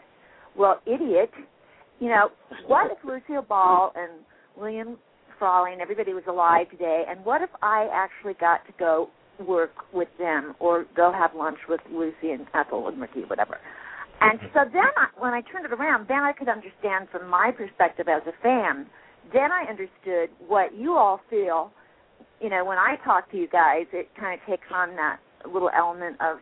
[0.58, 1.32] well, idiot,
[2.00, 2.30] you know,
[2.68, 4.12] what if Lucille Ball and
[4.58, 4.98] William
[5.38, 9.10] Frawley and everybody was alive today, and what if I actually got to go
[9.46, 13.58] work with them or go have lunch with Lucy and Ethel and Ricky, whatever.
[14.22, 17.52] And so then, I, when I turned it around, then I could understand from my
[17.56, 18.86] perspective as a fan.
[19.34, 21.72] Then I understood what you all feel.
[22.40, 25.20] You know, when I talk to you guys, it kind of takes on that
[25.52, 26.38] little element of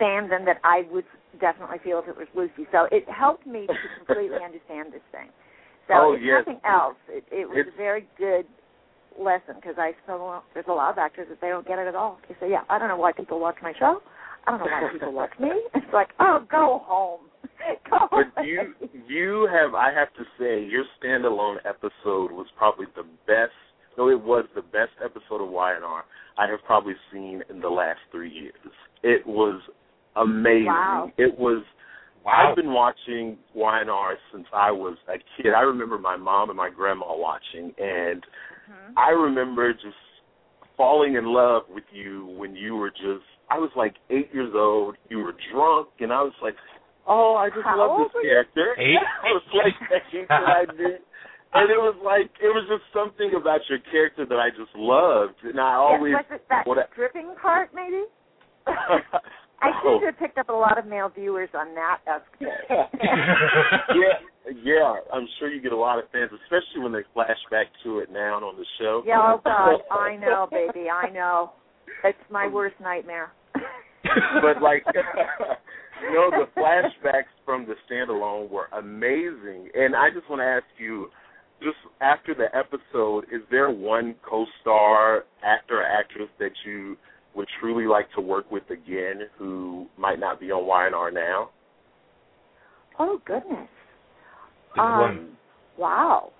[0.00, 1.04] fandom that I would
[1.40, 2.68] definitely feel if it was Lucy.
[2.72, 3.74] So it helped me to
[4.06, 5.28] completely understand this thing.
[5.88, 6.44] So Oh, if yes.
[6.46, 8.46] nothing else, it, it was It's- a very good
[9.18, 11.94] lesson because I feel there's a lot of actors that they don't get it at
[11.96, 12.20] all.
[12.28, 14.00] They say, "Yeah, I don't know why people watch my show.
[14.46, 17.20] I don't know why people watch me." It's like, "Oh, go home,
[17.90, 18.74] but away." you
[19.08, 23.52] you have I have to say your standalone episode was probably the best.
[23.98, 26.04] No, it was the best episode of Y&R
[26.38, 28.54] I have probably seen in the last three years.
[29.02, 29.60] It was
[30.16, 30.66] amazing.
[30.66, 31.12] Wow.
[31.18, 31.62] It was.
[32.24, 32.50] Wow.
[32.50, 35.52] I've been watching Y&R since I was a kid.
[35.56, 38.24] I remember my mom and my grandma watching, and
[38.70, 38.92] Mhm.
[38.96, 39.96] I remember just
[40.76, 43.24] falling in love with you when you were just.
[43.50, 44.96] I was like eight years old.
[45.08, 46.54] You were drunk, and I was like,
[47.10, 49.02] "Oh, I just How love this character." Eight?
[49.26, 49.74] I was like
[50.14, 51.02] eight that I did,
[51.52, 55.42] and it was like it was just something about your character that I just loved,
[55.42, 56.14] and I always.
[56.14, 58.06] Yeah, was it that what I- stripping part, maybe?
[59.62, 60.00] I Oh.
[60.00, 60.06] seem to oh.
[60.06, 62.64] have picked up a lot of male viewers on that aspect.
[63.92, 64.16] yeah,
[64.64, 64.94] yeah.
[65.12, 68.10] I'm sure you get a lot of fans, especially when they flash back to it
[68.10, 69.02] now on the show.
[69.04, 71.52] Yeah, oh God, I know, baby, I know.
[72.04, 73.32] It's my um, worst nightmare.
[74.40, 74.84] but like
[76.02, 80.64] you know the flashbacks from the standalone were amazing and i just want to ask
[80.78, 81.08] you
[81.62, 86.96] just after the episode is there one co-star actor or actress that you
[87.34, 91.50] would truly like to work with again who might not be on ynr now
[92.98, 93.68] Oh goodness.
[94.78, 95.30] Um.
[95.78, 96.32] Wow.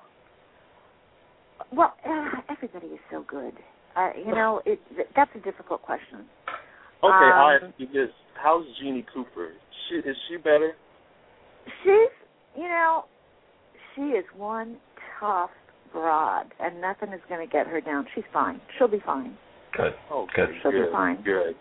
[1.72, 3.54] Well, uh, everybody is so good.
[3.96, 4.78] Uh, you know, it
[5.16, 6.26] that's a difficult question.
[7.02, 8.10] okay i'll Um, ask you this
[8.42, 9.50] how's jeanne cooper
[9.88, 10.72] she, is she better
[11.84, 12.10] She's,
[12.56, 13.04] you know,
[13.94, 14.76] she is one
[15.20, 15.50] tough
[15.92, 18.06] broad, and nothing is going to get her down.
[18.14, 18.60] She's fine.
[18.78, 19.36] She'll be fine.
[19.76, 19.92] Good.
[20.10, 20.54] Oh, okay, Good.
[20.62, 21.16] She'll be fine.
[21.22, 21.54] good,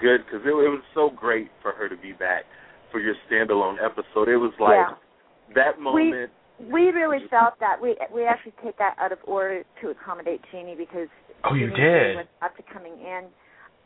[0.00, 0.20] good.
[0.24, 2.44] Because it, it was so great for her to be back
[2.92, 4.28] for your standalone episode.
[4.28, 5.54] It was like Yeah.
[5.56, 6.30] that moment.
[6.60, 10.40] We we really felt that we we actually take that out of order to accommodate
[10.52, 11.08] Jeanne because
[11.44, 12.16] Oh, you Jeanne did?
[12.16, 13.24] was up to coming in,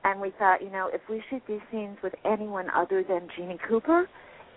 [0.04, 3.58] and we thought, you know, if we shoot these scenes with anyone other than Jeanne
[3.68, 4.08] Cooper,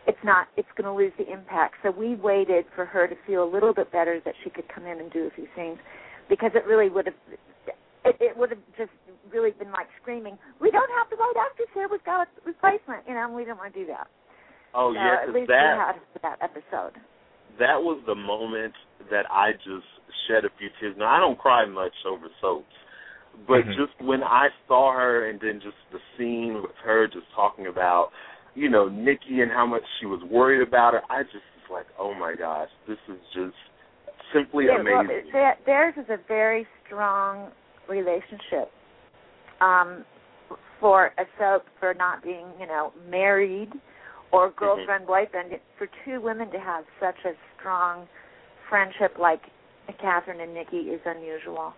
[0.05, 1.75] it's not it's going to lose the impact.
[1.83, 4.85] So we waited for her to feel a little bit better that she could come
[4.85, 5.79] in and do a few scenes
[6.29, 7.15] because it really would have
[8.05, 8.91] it, it would have just
[9.31, 11.87] really been like screaming, "We don't have the right actress here.
[11.91, 13.25] We've got a replacement," you know.
[13.25, 14.07] And we didn't want to do that.
[14.73, 16.95] Oh so yeah, at least that we had that episode.
[17.59, 18.73] that was the moment
[19.11, 19.87] that I just
[20.27, 20.95] shed a few tears.
[20.97, 22.75] Now I don't cry much over soaps,
[23.45, 23.75] but Mhm.
[23.75, 28.11] just when I saw her and then just the scene with her just talking about,
[28.55, 31.87] you know, Nikki and how much she was worried about her, I just was like,
[31.99, 33.57] oh my gosh, this is just
[34.33, 35.31] simply Yeah, well, amazing.
[35.31, 37.51] their- theirs is a very strong
[37.87, 38.71] relationship.
[39.61, 40.05] Um,
[40.79, 43.71] for a soap for not being, you know, married
[44.31, 45.59] or girlfriend boyfriend.
[45.77, 48.07] For two women to have such a strong
[48.69, 49.41] friendship like
[49.99, 51.73] Catherine and Nikki is unusual.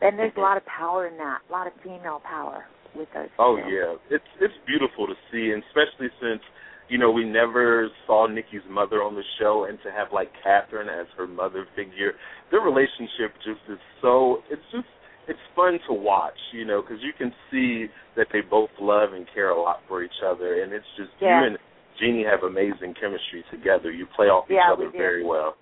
[0.00, 2.64] And there's a lot of power in that, a lot of female power
[2.94, 3.28] with those.
[3.38, 3.70] Oh two.
[3.70, 6.42] yeah, it's it's beautiful to see, and especially since
[6.88, 10.88] you know we never saw Nikki's mother on the show, and to have like Catherine
[10.88, 12.12] as her mother figure,
[12.50, 14.88] their relationship just is so it's just
[15.26, 19.26] it's fun to watch, you know, because you can see that they both love and
[19.32, 21.40] care a lot for each other, and it's just Yeah.
[21.40, 21.58] you and
[21.98, 23.90] Jeanne have amazing chemistry together.
[23.90, 25.56] You play off each other very well,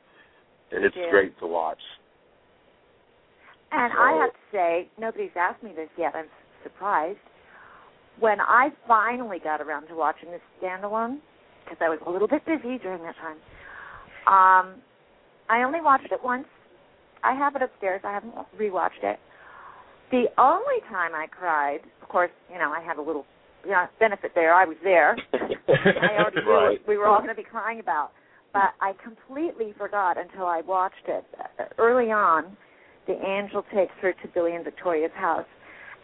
[0.72, 1.06] and it's do.
[1.10, 1.80] great to watch.
[3.72, 6.12] And I have to say, nobody's asked me this yet.
[6.14, 6.26] I'm
[6.62, 7.18] surprised.
[8.20, 11.18] When I finally got around to watching this standalone,
[11.64, 13.38] because I was a little bit busy during that time,
[14.26, 14.82] um,
[15.48, 16.46] I only watched it once.
[17.24, 18.02] I have it upstairs.
[18.04, 19.18] I haven't rewatched it.
[20.10, 23.24] The only time I cried, of course, you know, I had a little
[23.64, 24.52] you know, benefit there.
[24.52, 25.16] I was there.
[25.32, 26.70] I already knew right.
[26.72, 28.10] what we were all going to be crying about.
[28.52, 31.24] But I completely forgot until I watched it.
[31.58, 32.56] Uh, Early on,
[33.06, 35.46] the angel takes her to Billy and Victoria's house.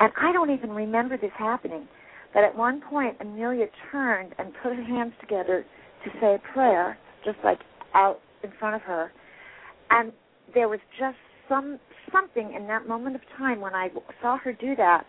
[0.01, 1.89] And I don't even remember this happening.
[2.35, 5.65] But at one point, Amelia turned and put her hands together
[6.05, 7.59] to say a prayer, just like
[7.95, 9.11] out in front of her.
[9.91, 10.13] And
[10.55, 11.17] there was just
[11.49, 11.79] some
[12.13, 13.89] something in that moment of time when I
[14.23, 15.05] saw her do that.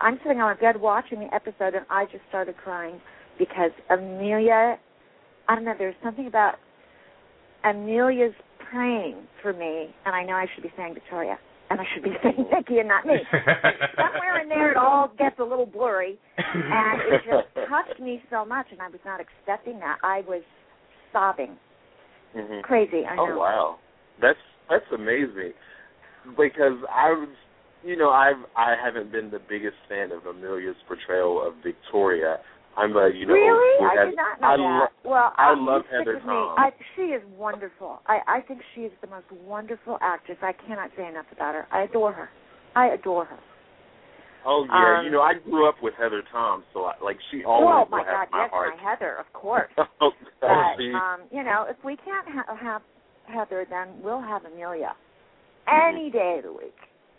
[0.00, 3.00] I'm sitting on my bed watching the episode, and I just started crying
[3.38, 4.78] because Amelia.
[5.48, 5.74] I don't know.
[5.76, 6.54] There's something about
[7.64, 8.34] Amelia's
[8.70, 11.38] praying for me, and I know I should be saying Victoria,
[11.70, 13.16] and I should be saying Nikki and not me.
[13.96, 18.44] Somewhere in there, it all gets a little blurry, and it just touched me so
[18.44, 19.98] much, and I was not expecting that.
[20.02, 20.42] I was
[21.12, 21.56] sobbing,
[22.34, 23.04] hmm crazy.
[23.04, 23.26] I know.
[23.28, 23.76] Oh wow,
[24.20, 24.38] that's
[24.68, 25.52] that's amazing.
[26.36, 27.28] Because I was,
[27.84, 32.38] you know, I've I haven't been the biggest fan of Amelia's portrayal of Victoria.
[32.76, 33.86] I'm a, you know, really?
[33.86, 34.90] I did not know I that.
[35.04, 36.20] lo- well, I uh, love Heather.
[36.24, 36.54] Tom.
[36.58, 38.00] I, she is wonderful.
[38.06, 40.38] I I think she is the most wonderful actress.
[40.42, 41.66] I cannot say enough about her.
[41.72, 42.30] I adore her.
[42.76, 43.38] I adore her.
[44.46, 47.44] Oh yeah, Um, you know, I grew up with Heather Tom, so I, like she
[47.44, 48.74] always oh my will God, have my yes, heart.
[48.76, 49.70] my Heather, of course.
[50.00, 52.80] Oh, But um, you know, if we can't ha- have
[53.26, 54.94] Heather, then we'll have Amelia
[55.68, 56.74] any day of the week.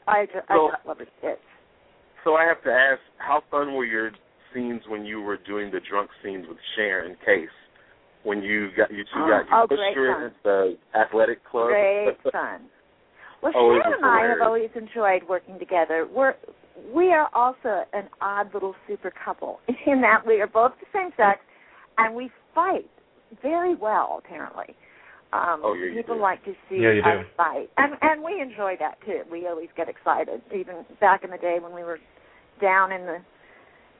[0.07, 1.41] I just, I just love her tits.
[2.23, 4.11] so I have to ask, how fun were your
[4.53, 7.49] scenes when you were doing the drunk scenes with Sharon Case?
[8.23, 11.44] When you got you two Oh, got you oh, pushed great her at the athletic
[11.44, 11.69] club.
[11.69, 12.61] Great fun.
[13.41, 16.07] Well, Oh, Sharon and I have always enjoyed working together.
[16.14, 16.36] We're
[16.95, 21.10] we are also an odd little super couple in that we are both the same
[21.18, 21.40] sex,
[21.98, 22.86] and we fight
[23.41, 24.22] very well.
[24.23, 24.76] Apparently,
[25.34, 26.22] um, Oh, yeah, people do.
[26.22, 27.30] like to see Yeah, us do.
[27.38, 29.22] fight, and and we enjoy that too.
[29.32, 30.41] We always get excited.
[30.56, 31.98] Even back in the day when we were
[32.61, 33.18] down in the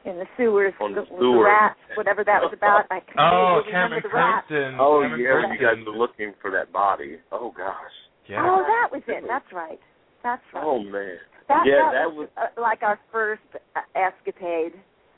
[0.06, 1.46] in the sewers On the with sewer.
[1.46, 2.86] rats, whatever that was about.
[2.90, 4.48] I completely Oh, remember Cameron the rats.
[4.50, 4.78] Kirsten.
[4.80, 7.18] Oh Cameron yeah, you guys were looking for that body.
[7.32, 7.96] Oh gosh.
[8.28, 8.42] Yeah.
[8.48, 9.24] Oh, that was it.
[9.28, 9.80] That's right.
[10.24, 10.64] That's right.
[10.66, 11.18] Oh man.
[11.50, 13.42] That, yeah, that, that was, uh, like our first
[13.76, 14.74] uh, escapade,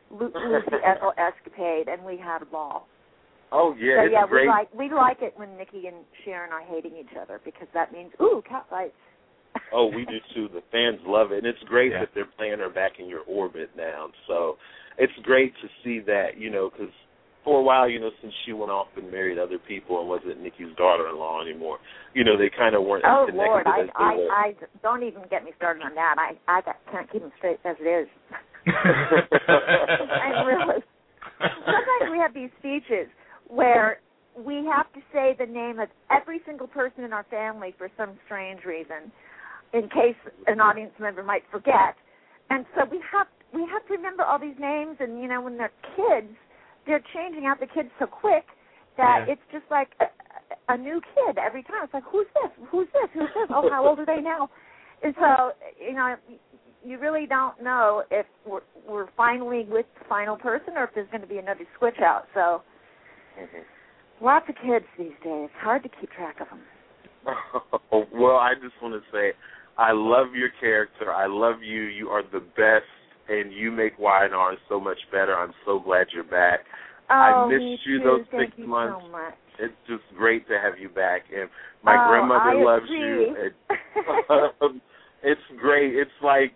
[0.10, 2.88] Lu- Lucy Ethel escapade, and we had a ball.
[3.51, 4.43] Oh yeah, so it's yeah, great.
[4.43, 7.91] we like we like it when Nikki and Sharon are hating each other because that
[7.93, 8.97] means ooh cat fights.
[9.74, 10.50] Oh, we do too.
[10.54, 12.02] The fans love it, and it's great Yeah.
[12.02, 14.10] that they're playing her back in your orbit now.
[14.28, 14.58] So
[14.98, 16.94] it's great to see that, you know, because
[17.44, 20.40] for a while, you know, since she went off and married other people and wasn't
[20.41, 21.80] Nikki's daughter-in-law anymore,
[22.14, 24.32] you know, they kind of weren't oh connected Lord, I they I were.
[24.32, 26.16] I don't even get me started on that.
[26.18, 28.08] I I got- can't keep them straight as it is.
[28.68, 30.84] I really.
[31.40, 33.08] Sometimes we have these speeches
[33.48, 34.00] where
[34.38, 38.12] we have to say the name of every single person in our family for some
[38.26, 39.12] strange reason,
[39.74, 40.16] in case
[40.48, 41.95] an audience member might forget.
[42.50, 45.58] And so we have we have to remember all these names, and you know when
[45.58, 46.34] they're kids,
[46.86, 48.45] they're changing out the kids so quick
[48.98, 49.34] that Yeah.
[49.34, 51.84] it's just like a, a new kid every time.
[51.84, 52.52] It's like who's this?
[52.70, 53.10] Who's this?
[53.14, 53.50] Who's this?
[53.50, 54.50] Oh, how old are they now?
[55.04, 56.16] And so you know
[56.86, 61.08] you really don't know if we're, we're finally with the final person or if there's
[61.12, 62.28] going to be another switch out.
[62.34, 62.62] So
[63.40, 63.64] Mhm.
[64.22, 65.50] lots of kids these days.
[65.62, 66.62] Hard to keep track of them.
[68.12, 69.32] well, I just want to say,
[69.78, 71.12] I love your character.
[71.12, 71.82] I love you.
[71.84, 72.86] You are the best,
[73.30, 75.36] and you make Y&R so much better.
[75.36, 76.62] I'm so glad you're back.
[77.10, 78.04] I Oh, missed you too.
[78.04, 79.04] those Thank six you months.
[79.06, 79.34] so much.
[79.60, 81.50] It's just great to have you back, and
[81.84, 83.00] my Oh, grandmother I loves agree.
[83.00, 83.36] you.
[83.45, 84.82] It, um,
[85.22, 85.95] it's great.
[85.95, 86.54] It's like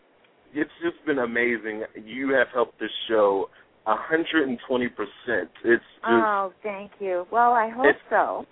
[0.53, 1.83] it's just been amazing.
[2.03, 3.49] You have helped this show
[3.85, 5.49] a hundred and twenty percent.
[5.63, 7.25] It's just oh, thank you.
[7.31, 8.45] Well, I hope so.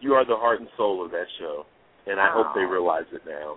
[0.00, 1.64] you are the heart and soul of that show,
[2.06, 2.70] and I hope they Oh.
[2.70, 3.56] realize it now.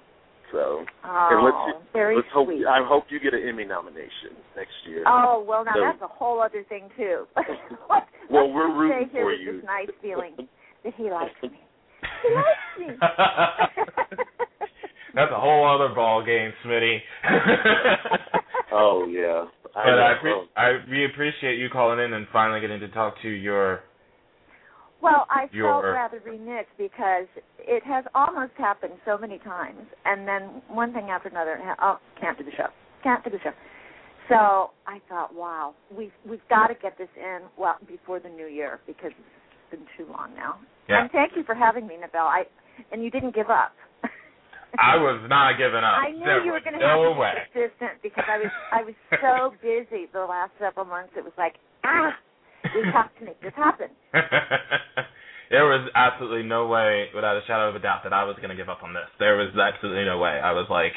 [0.51, 2.65] So Oh, and let's oh, very let's hope sweet.
[2.65, 5.03] I hope you get an Emmy nomination next year.
[5.07, 7.25] Oh well, now So- that's a whole other thing too.
[8.31, 9.51] Well, Let's we're just rooting stay here for with you.
[9.57, 10.35] This nice feeling
[10.83, 11.49] that he likes me.
[12.21, 12.95] He likes me.
[15.15, 16.99] That's a whole other ball game, Smitty.
[18.71, 19.45] oh yeah.
[19.75, 20.19] I but I, know.
[20.21, 23.81] pre- I we appreciate you calling in and finally getting to talk to your
[25.01, 27.27] Well, I felt rather remiss because
[27.59, 31.57] it has almost happened so many times, and then one thing after another.
[31.81, 32.67] Oh, can't do the show.
[33.03, 33.51] Can't do the show.
[34.27, 38.45] So I thought, wow, we've we've got to get this in well before the new
[38.47, 40.59] year because it's been too long now.
[40.87, 41.01] Yeah.
[41.01, 42.27] And thank you for having me, Nabel.
[42.27, 42.43] I
[42.91, 43.73] and you didn't give up.
[44.77, 45.97] I was not giving up.
[45.97, 47.33] I knew There you were going to no have to way.
[47.33, 48.93] be persistent because I was I was
[49.23, 51.13] so busy the last several months.
[51.17, 52.11] It was like ah,
[52.75, 53.87] we have to make this happen.
[55.49, 58.49] there was absolutely no way, without a shadow of a doubt, that I was going
[58.49, 59.07] to give up on this.
[59.19, 60.39] There was absolutely no way.
[60.41, 60.93] I was like,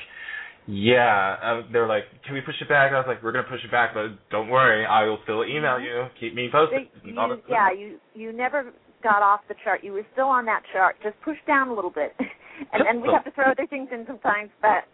[0.67, 1.37] yeah.
[1.43, 2.93] Uh, they were like, can we push it back?
[2.93, 5.45] I was like, we're going to push it back, but don't worry, I will still
[5.45, 6.07] email you.
[6.21, 6.89] Keep me posted.
[7.05, 7.15] You,
[7.49, 8.73] yeah, you you never
[9.03, 9.83] got off the chart.
[9.83, 10.97] You were still on that chart.
[11.03, 12.15] Just push down a little bit,
[12.73, 14.51] and then we have to throw other things in sometimes.
[14.61, 14.87] But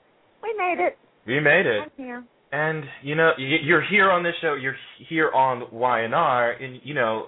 [0.42, 0.96] we made it.
[1.26, 1.92] We made it.
[2.50, 4.54] And you know, you're here on this show.
[4.54, 4.76] You're
[5.08, 7.26] here on Y&R, and you know,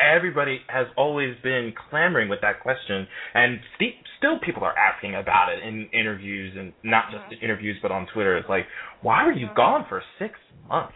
[0.00, 5.52] everybody has always been clamoring with that question, and st- still people are asking about
[5.52, 8.36] it in interviews, and not just in interviews, but on Twitter.
[8.36, 8.66] It's like,
[9.02, 9.56] why were you mm-hmm.
[9.56, 10.34] gone for six
[10.68, 10.94] months?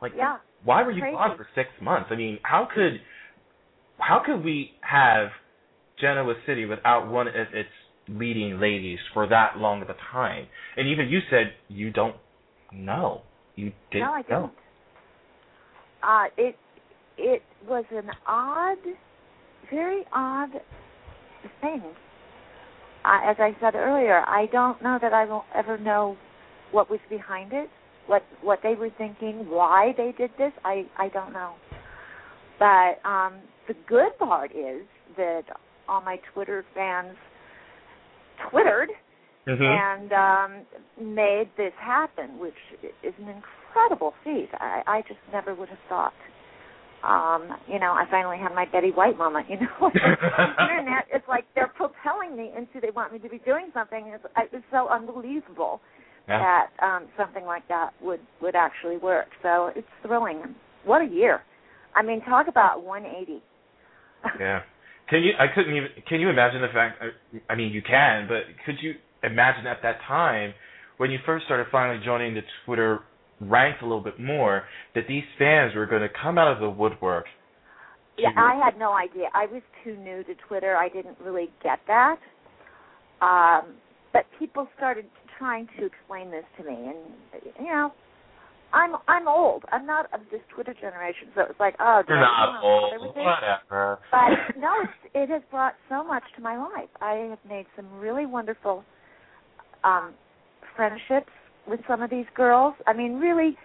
[0.00, 0.38] Like, Yeah.
[0.64, 1.14] why were you Crazy.
[1.14, 2.08] gone for six months?
[2.10, 3.00] I mean, how could
[3.98, 5.28] how could we have
[6.00, 7.68] Genoa City without one of its
[8.08, 10.46] leading ladies for that long of a time?
[10.76, 12.16] And even you said you don't
[12.74, 13.22] know.
[13.56, 14.40] You didn't no, I know.
[14.40, 14.52] didn't.
[16.02, 16.56] Uh, it
[17.16, 18.78] it was an odd,
[19.70, 20.50] very odd
[21.60, 21.82] thing.
[23.04, 26.16] Uh, as I said earlier, I don't know that I will ever know
[26.72, 27.68] what was behind it,
[28.06, 30.52] what what they were thinking, why they did this.
[30.64, 31.52] I I don't know.
[32.58, 34.82] But um, the good part is
[35.16, 35.42] that
[35.88, 37.16] all my Twitter fans
[38.50, 38.88] twittered
[39.46, 39.60] Mhm.
[39.60, 40.66] and um,
[41.14, 42.54] made this happen, which
[43.02, 44.48] is an incredible feat.
[44.54, 46.14] I, I just never would have thought.
[47.02, 49.46] Um, you know, I finally had my Betty White moment.
[49.50, 53.68] You know, internet is like they're propelling me into they want me to be doing
[53.74, 54.12] something.
[54.14, 55.80] It's, it's so unbelievable
[56.26, 56.38] Yeah.
[56.38, 59.26] that um, something like that would would actually work.
[59.42, 60.54] So it's thrilling.
[60.86, 61.42] What a year!
[61.94, 63.42] I mean, talk about 180.
[64.40, 64.62] Yeah.
[65.10, 65.32] Can you?
[65.38, 65.90] I couldn't even.
[66.08, 67.02] Can you imagine the fact?
[67.02, 68.94] I- I mean, you can, but could you
[69.24, 70.54] imagine at that time
[70.96, 73.00] when you first started finally joining the Twitter
[73.40, 74.64] ranks a little bit more
[74.94, 77.26] that these fans were going to come out of the woodwork?
[78.16, 79.24] Yeah, I had no idea.
[79.34, 80.76] I was too new to Twitter.
[80.76, 82.16] I didn't really get that.
[83.20, 83.74] Um,
[84.12, 85.06] but people started
[85.36, 87.92] trying to explain this to me, and you know,
[88.72, 89.64] I'm I'm old.
[89.72, 92.92] I'm not of this Twitter generation, so it's like, oh, You're do not old.
[92.92, 93.24] bother with this?
[93.24, 93.98] Whatever.
[94.12, 96.90] But no, it's, it has brought so much to my life.
[97.00, 98.84] I have made some really wonderful
[99.84, 100.14] um,
[100.76, 101.30] friendships
[101.66, 102.74] with some of these girls.
[102.86, 103.56] I mean, really,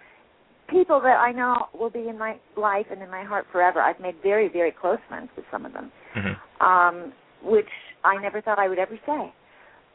[0.68, 3.80] people that I know will be in my life and in my heart forever.
[3.80, 6.36] I've made very, very close friends with some of them, Mhm.
[6.60, 7.68] um, which
[8.04, 9.32] I never thought I would ever say.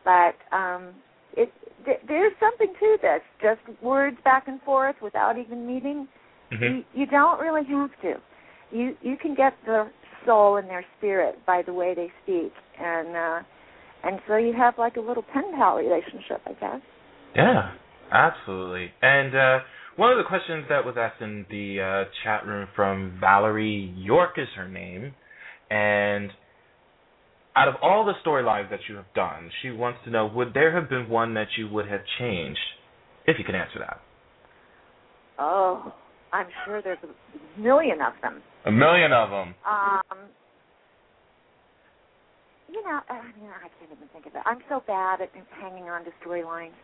[0.04, 0.94] But um,
[1.34, 1.52] it
[1.86, 3.22] th- there's something to this.
[3.42, 6.08] Just words back and forth without even meeting
[6.52, 6.62] Mhm.
[6.62, 8.20] you, you don't really have to.
[8.72, 9.92] You you can get their
[10.26, 13.40] soul and their spirit by the way they speak, and uh,
[14.06, 16.82] and so you have like a little pen pal relationship, I guess.
[17.36, 17.72] Yeah,
[18.12, 18.92] absolutely.
[19.02, 19.60] And uh,
[19.96, 24.38] one of the questions that was asked in the uh, chat room from Valerie York
[24.38, 25.14] is her name,
[25.70, 26.30] and
[27.56, 30.80] out of all the storylines that you have done, she wants to know would there
[30.80, 32.60] have been one that you would have changed,
[33.26, 34.02] if you can answer that.
[35.40, 35.94] Oh,
[36.32, 38.42] I'm sure there's a million of them.
[38.66, 39.56] A million of them.
[39.66, 40.18] Um,
[42.76, 44.42] you know, I mean, I can't even think of it.
[44.46, 45.30] I'm so bad at
[45.62, 46.76] hanging on to storylines.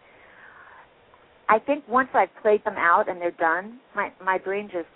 [1.50, 4.88] I think once I've played them out and they're done, my my brain just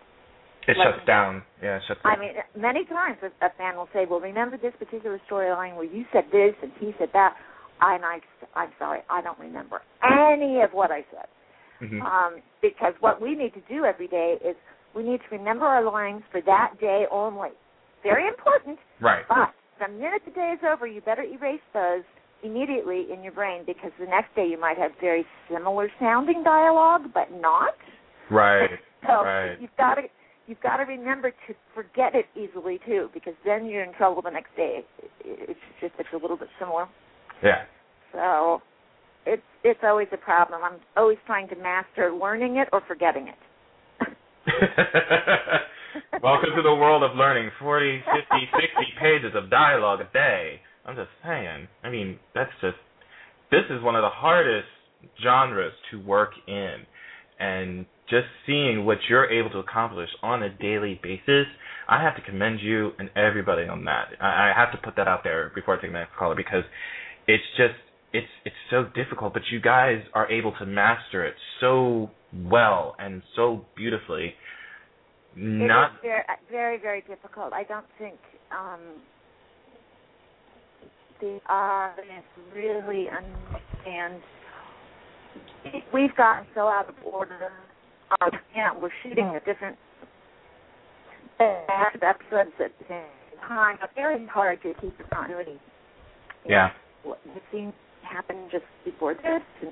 [0.67, 1.43] It shuts down.
[1.61, 2.15] Yeah, it shuts down.
[2.15, 5.83] I mean, many times a, a fan will say, "Well, remember this particular storyline where
[5.85, 7.35] you said this and he said that,"
[7.81, 8.19] and I,
[8.55, 11.27] I'm sorry, I don't remember any of what I said.
[11.81, 12.01] Mhm.
[12.01, 14.55] Um, because what we need to do every day is
[14.95, 17.49] we need to remember our lines for that day only.
[18.01, 18.79] Very important.
[19.01, 19.27] Right.
[19.27, 22.03] But the minute the day is over, you better erase those
[22.43, 27.03] immediately in your brain because the next day you might have very similar sounding dialogue,
[27.13, 27.75] but not.
[28.29, 28.69] Right.
[29.07, 29.55] So Right.
[29.61, 30.01] you've got to
[30.47, 34.31] you've got to remember to forget it easily too, because then you're in trouble the
[34.31, 34.83] next day.
[35.23, 36.87] It's just it's a little bit similar.
[37.43, 37.65] Yeah.
[38.11, 38.63] So
[39.27, 40.61] it's it's always a problem.
[40.63, 43.37] I'm always trying to master learning it or forgetting it.
[46.21, 47.51] Welcome to the world of learning.
[47.59, 50.59] 40, 50, 60 pages of dialogue a day.
[50.85, 51.67] I'm just saying.
[51.83, 52.75] I mean, that's just.
[53.51, 54.67] This is one of the hardest
[55.23, 56.77] genres to work in.
[57.39, 61.45] And just seeing what you're able to accomplish on a daily basis,
[61.87, 64.09] I have to commend you and everybody on that.
[64.19, 66.63] I, I have to put that out there before I take the next caller because
[67.27, 67.75] it's just
[68.11, 73.21] it's it's so difficult, but you guys are able to master it so well and
[73.35, 74.33] so beautifully.
[75.35, 77.53] Not it is very, very very difficult.
[77.53, 78.15] I don't think
[78.51, 78.79] um
[81.21, 84.23] the audience really understands.
[85.93, 87.51] We've gotten so out of order.
[88.21, 89.77] Um, yeah, we're shooting a different
[91.39, 93.03] episodes at the same
[93.47, 93.77] time.
[93.81, 95.59] It's very hard to keep the continuity.
[96.47, 96.69] Yeah.
[97.03, 97.15] The
[97.51, 99.71] scene happened just before this, and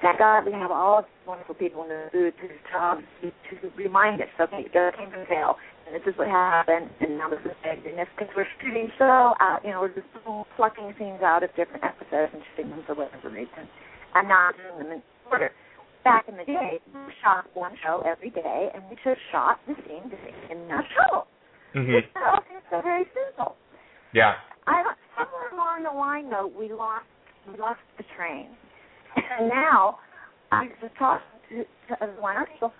[0.00, 4.20] thank God we have all these wonderful people in the booth whose job to remind
[4.20, 5.56] us, okay, go came from fail,
[5.86, 9.34] and this is what happened, and now this is big, and because we're shooting so
[9.40, 10.06] out, you know, we're just
[10.56, 13.68] plucking scenes out of different episodes and shooting them for whatever reason,
[14.14, 15.50] and not doing them in order.
[16.04, 19.74] Back in the day, we shot one show every day, and we just shot the
[19.88, 21.26] same scene in that show.
[21.74, 22.06] Mhm.
[22.14, 23.56] So it's so very simple.
[24.12, 24.36] Yeah.
[24.66, 24.84] I
[25.16, 27.04] somewhere along the line though we lost
[27.46, 28.56] we lost the train,
[29.16, 29.98] and now
[30.52, 32.72] I was talking to, to one of people,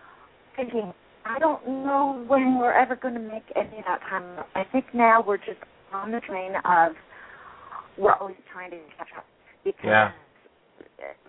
[0.57, 0.93] thinking
[1.25, 4.45] I don't know when we're ever going to make any of that time.
[4.55, 5.61] I think now we're just
[5.93, 6.93] on the train of
[7.99, 9.27] we're always trying to catch up
[9.65, 10.13] because Yeah.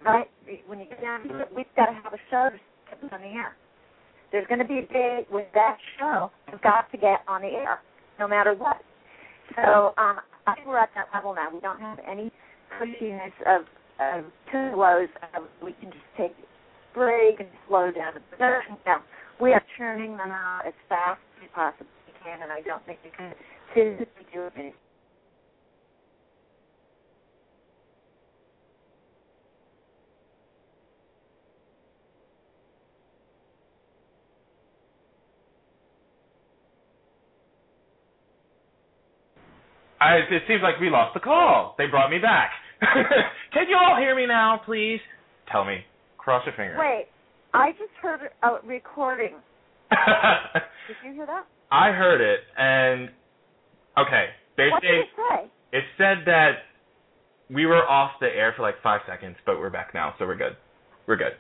[0.06, 0.30] right
[0.68, 2.58] when you get down to it, we've got to have a show to
[3.02, 3.56] get on the air.
[4.32, 7.48] There's going to be a day when that show has got to get on the
[7.50, 7.80] air,
[8.20, 8.78] no matter what.
[9.56, 11.50] So um, I think we're at that level now.
[11.52, 12.32] We don't have any
[12.80, 13.66] pushiness of,
[14.00, 15.10] Um, of too lows.
[15.22, 18.78] Of, um, we can just take a break and slow down the production.
[18.86, 19.04] Now,
[19.42, 21.88] we are churning them out as fast as we possibly
[22.24, 23.34] can, and I don't think we can
[23.74, 24.74] physically do it any
[40.02, 41.76] I, it seems like we lost the call.
[41.78, 42.52] They brought me back.
[43.54, 45.00] Can you all hear me now, please?
[45.52, 45.80] Tell me.
[46.18, 46.78] Cross your fingers.
[46.80, 47.08] Wait,
[47.54, 49.36] I just heard a recording.
[49.92, 51.46] Did you hear that?
[51.72, 53.10] I heard it, and
[53.98, 54.28] okay.
[54.58, 55.78] They what say did it say?
[55.78, 56.52] it said that
[57.50, 60.36] we were off the air for like five seconds, but we're back now, so we're
[60.36, 60.58] good.
[61.08, 61.34] We're good.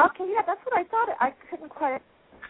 [0.00, 1.08] Okay, yeah, that's what I thought.
[1.20, 2.00] I couldn't quite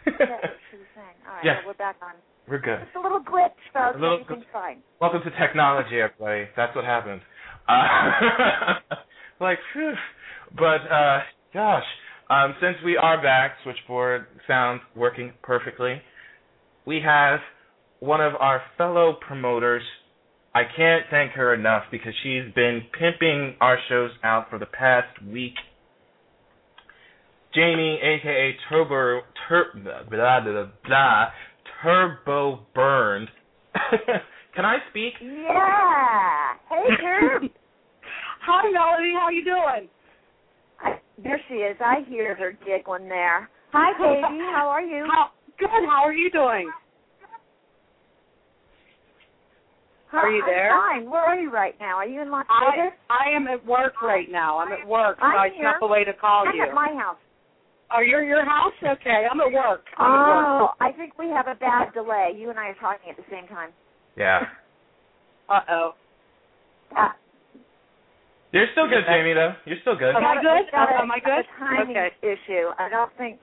[0.07, 0.41] get what
[0.71, 1.17] she was saying.
[1.29, 1.55] All right, Yeah.
[1.61, 2.15] well, we're back on.
[2.49, 2.81] We're good.
[2.85, 3.97] Just a little glitch, folks.
[3.97, 4.79] A little Everything's fine.
[5.01, 6.49] Welcome to technology, everybody.
[6.57, 7.23] That's what happens.
[7.69, 8.75] Uh,
[9.41, 9.95] like, phew.
[10.57, 11.21] but uh,
[11.53, 11.85] gosh,
[12.31, 16.01] um, since we are back, switchboard sounds working perfectly.
[16.87, 17.41] We have
[18.01, 19.83] one of our fellow promoters.
[20.55, 25.23] I can't thank her enough because she's been pimping our shows out for the past
[25.23, 25.55] week.
[27.55, 31.27] Jamie, aka Turbo, tur, blah, blah, blah,
[31.83, 33.29] Turbo Burned.
[34.55, 35.15] Can I speak?
[35.21, 36.54] Yeah.
[36.69, 37.43] Hey, Herb.
[38.47, 39.13] Hi, Melody.
[39.15, 39.89] How you doing?
[40.81, 41.77] I, there she is.
[41.81, 43.49] I hear her giggling there.
[43.73, 44.39] Hi, baby.
[44.55, 45.07] How are you?
[45.11, 45.69] How, good.
[45.89, 46.71] How are you doing?
[50.13, 50.71] Are you there?
[50.71, 51.03] I'm there?
[51.03, 51.11] Fine.
[51.11, 51.97] Where are you right now?
[51.97, 52.99] Are you in Las I Vegas?
[53.11, 54.59] I am at work right now.
[54.59, 55.73] I'm at work, so I'm I here.
[55.73, 56.63] snuck away to call I'm you.
[56.63, 57.17] at my house.
[57.91, 58.73] Oh, you're at your house?
[58.81, 59.83] Okay, I'm at work.
[59.99, 60.47] I'm at work.
[60.49, 62.31] Oh, I think we have a bad delay.
[62.37, 63.71] You and I are talking at the same time.
[64.17, 64.41] Yeah.
[65.47, 65.91] Uh oh.
[66.97, 67.09] Uh,
[68.53, 69.55] You're still good, Jamie, though.
[69.67, 70.15] You're still good.
[70.15, 70.65] Am I good?
[70.65, 71.45] We've got a- Am I good?
[71.45, 72.11] A timing Okay.
[72.23, 72.71] issue.
[72.79, 73.41] I don't think.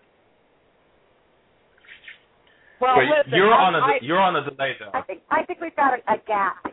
[2.80, 4.90] Well, But listen, you're I- on a I- you're on a delay though.
[4.94, 5.22] I think.
[5.30, 6.66] I think we've got a, a gap.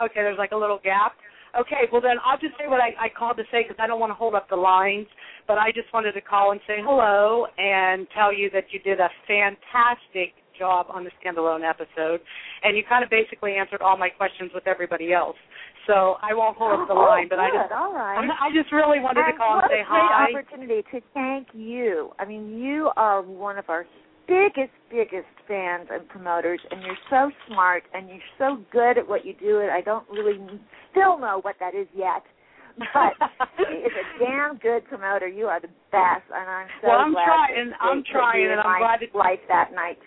[0.00, 1.16] Okay, there's like a little gap.
[1.58, 3.98] Okay, well then I'll just say what I, I called to say because I don't
[3.98, 5.08] want to hold up the lines,
[5.48, 9.00] but I just wanted to call and say hello and tell you that you did
[9.00, 12.20] a fantastic job on the standalone episode,
[12.62, 15.36] and you kind of basically answered all my questions with everybody else.
[15.88, 18.20] So I won't hold up the oh, line, but I just all right.
[18.44, 20.28] I just really wanted to And call and what say a great hi.
[20.28, 22.12] opportunity to thank you.
[22.20, 23.86] I mean, you are one of our
[24.28, 29.24] biggest, biggest fans and promoters, and you're so smart and you're so good at what
[29.24, 29.60] you do.
[29.64, 30.36] And I don't really
[30.92, 32.20] still know what that is yet,
[32.76, 33.16] but
[33.58, 35.26] it's a damn good promoter.
[35.26, 37.72] You are the best, and I'm so Well, I'm glad trying.
[37.80, 39.98] I'm trying, and I'm glad to- life that night.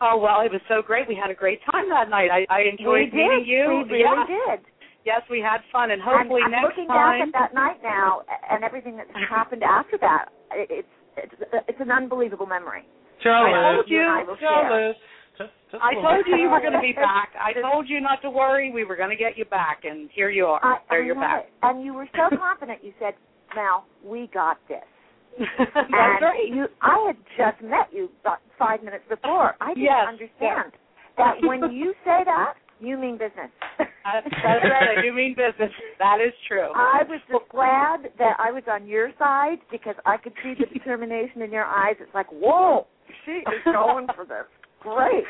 [0.00, 1.08] Oh well, it was so great.
[1.08, 2.28] We had a great time that night.
[2.28, 3.48] I, I enjoyed we meeting did.
[3.48, 3.84] you.
[3.88, 4.56] We really yeah.
[4.56, 4.60] did.
[5.06, 7.30] Yes, we had fun, and hopefully I'm, I'm next looking time.
[7.30, 10.34] back at that night now and everything that's happened after that.
[10.52, 11.34] It's it's
[11.70, 12.82] it's an unbelievable memory.
[13.22, 13.54] Jealous.
[13.54, 14.02] I told you.
[14.02, 14.66] and I will share.
[14.66, 14.96] Jealous.
[15.38, 17.30] Just, just I a told little you you were going to be back.
[17.38, 18.72] I told you not to worry.
[18.72, 20.58] We were going to get you back, and here you are.
[20.64, 21.44] I, there I you're back.
[21.46, 21.52] it.
[21.62, 22.82] And you were so confident.
[22.82, 23.14] You said,
[23.54, 24.82] "Mel, we got this."
[25.38, 26.48] That's and right.
[26.50, 29.54] You, I had just met you about five minutes before.
[29.60, 30.72] I didn't Yes, understand
[31.18, 33.50] that when you say that, you mean business.
[34.06, 35.02] That's, that's right.
[35.02, 35.72] Do mean business.
[35.98, 36.70] That is true.
[36.76, 40.66] I was just glad that I was on your side because I could see the
[40.78, 41.96] determination in your eyes.
[41.98, 42.86] It's like, whoa,
[43.24, 44.46] she is going for this.
[44.78, 45.24] Great.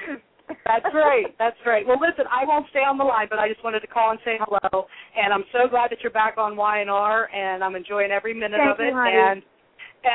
[0.66, 1.26] That's right.
[1.38, 1.86] That's right.
[1.86, 4.20] Well, listen, I won't stay on the line, but I just wanted to call and
[4.26, 4.86] say hello.
[5.16, 8.34] And I'm so glad that you're back on Y and R, and I'm enjoying every
[8.34, 8.92] minute Thank of it.
[8.92, 9.42] you, and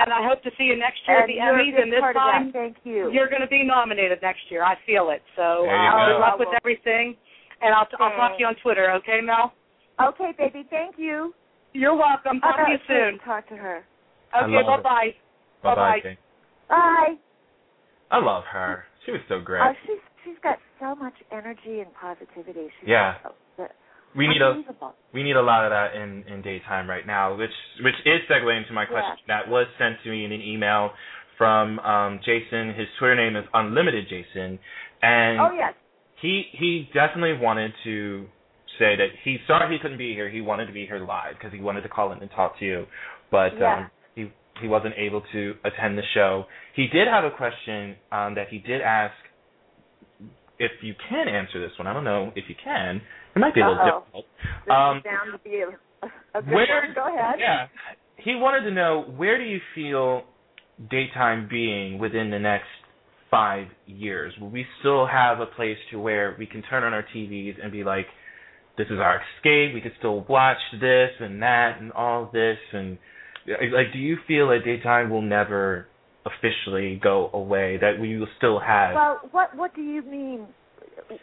[0.04, 1.82] and I hope to see you next year at And the you're a Emmys.
[1.82, 2.32] And this part of that.
[2.32, 3.12] time, Thank you.
[3.12, 4.64] you're going to be nominated next year.
[4.64, 5.22] I feel it.
[5.36, 7.16] So There you uh, good luck with everything.
[7.62, 8.92] And I'll I'll talk to you on Twitter.
[9.04, 9.54] Okay, Mel.
[10.02, 10.66] Okay, baby.
[10.70, 11.34] Thank you.
[11.74, 12.40] You're welcome.
[12.40, 13.20] Talk to you Uh, soon.
[13.20, 13.86] Talk to her.
[14.36, 14.54] Okay.
[14.64, 14.82] Bye bye.
[14.82, 15.76] Bye Bye-bye.
[15.76, 16.00] bye.
[16.02, 16.18] Kate.
[16.70, 17.16] Bye.
[18.10, 18.86] I love her.
[19.06, 19.62] She was so great.
[19.62, 22.68] Oh, she's she's got so much energy and positivity.
[22.80, 23.16] She's Yeah.
[23.24, 23.68] so-
[24.16, 24.64] we need a
[25.14, 27.52] we need a lot of that in in daytime right now, which
[27.84, 30.92] which is segueing into my question that was sent to me in an email
[31.38, 32.74] from um Jason.
[32.76, 34.60] His Twitter name is Unlimited Jason,
[35.02, 35.74] and Oh yes.
[36.22, 38.26] he he definitely wanted to
[38.80, 40.30] say that he sorry he couldn't be here.
[40.30, 42.66] He wanted to be here live because he wanted to call in and talk to
[42.66, 42.86] you,
[43.32, 43.78] but Yeah.
[43.78, 44.32] um, he
[44.62, 46.46] he wasn't able to attend the show.
[46.76, 49.14] He did have a question um, that he did ask.
[50.60, 53.02] If you can answer this one, I don't know if you can.
[53.36, 54.00] It might be a little Uh-oh.
[54.00, 54.26] difficult.
[54.66, 55.02] This Um,
[55.32, 55.68] to be a,
[56.38, 56.94] a good where- one.
[56.94, 57.40] Go ahead.
[57.40, 57.68] yeah.
[58.18, 60.24] He wanted to know where do you feel
[60.90, 62.68] daytime being within the next
[63.30, 64.34] five years?
[64.40, 67.72] Will we still have a place to where we can turn on our TVs and
[67.72, 68.06] be like,
[68.78, 69.74] this is our escape.
[69.74, 72.98] We can still watch this and that and all this and
[73.48, 75.88] like, do you feel that daytime will never
[76.26, 77.78] officially go away?
[77.82, 78.94] That we will still have?
[78.94, 80.46] Well, what what do you mean?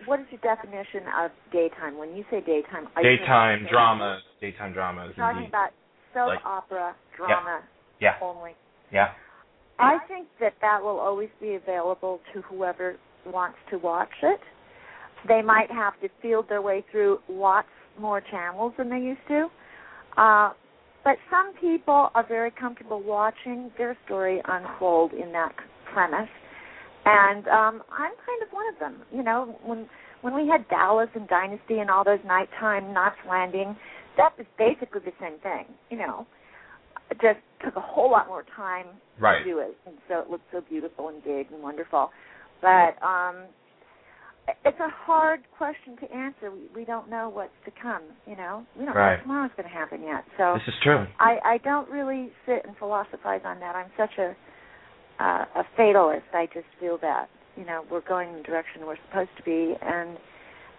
[0.07, 1.97] What is your definition of daytime?
[1.99, 5.15] When you say daytime, are you daytime talking- dramas, daytime dramas.
[5.17, 5.49] Talking indeed.
[5.49, 5.71] about
[6.15, 7.63] soap Like- opera drama
[8.01, 8.17] Yeah.
[8.21, 8.55] only.
[8.91, 9.13] Yeah.
[9.79, 14.41] I think that that will always be available to whoever wants to watch it.
[15.25, 17.69] They might have to field their way through lots
[17.99, 19.51] more channels than they used to.
[20.17, 20.53] Uh,
[21.05, 26.29] but some people are very comfortable watching their story unfold in that premise.
[27.09, 29.03] And um I'm kind of one of them.
[29.13, 29.89] You know, when
[30.21, 33.77] when we had Dallas and Dynasty and all those nighttime Knots Landing,
[34.17, 36.27] that was basically the same thing, you know.
[37.11, 38.87] It just took a whole lot more time
[39.21, 39.43] Right.
[39.43, 42.11] to do it, and so it looked so beautiful and big and wonderful.
[42.61, 43.37] But um,
[44.65, 46.51] it's a hard question to answer.
[46.51, 48.03] We we don't know what's to come.
[48.27, 49.17] You know, we don't know Right.
[49.17, 50.25] what tomorrow's going to happen yet.
[50.37, 51.07] So This is true.
[51.19, 53.75] I I don't really sit and philosophize on that.
[53.75, 54.35] I'm such a
[55.19, 56.27] uh, a fatalist.
[56.33, 59.75] I just feel that you know we're going in the direction we're supposed to be,
[59.83, 60.17] and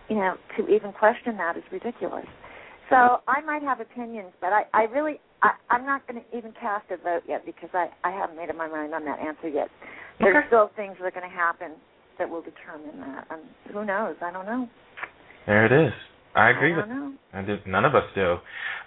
[0.10, 2.26] you know to even question that is ridiculous.
[2.90, 6.54] So I might have opinions, but I I really I, I'm not going to even
[6.60, 9.48] cast a vote yet because I I haven't made up my mind on that answer
[9.48, 9.70] yet.
[10.20, 10.48] There's Okay.
[10.48, 11.72] still things that are going to happen
[12.18, 13.42] that will determine that, and
[13.74, 14.16] who knows?
[14.22, 14.68] I don't know.
[15.48, 15.94] There it is.
[16.36, 17.14] I agree I with don't know.
[17.34, 18.38] I none of us do.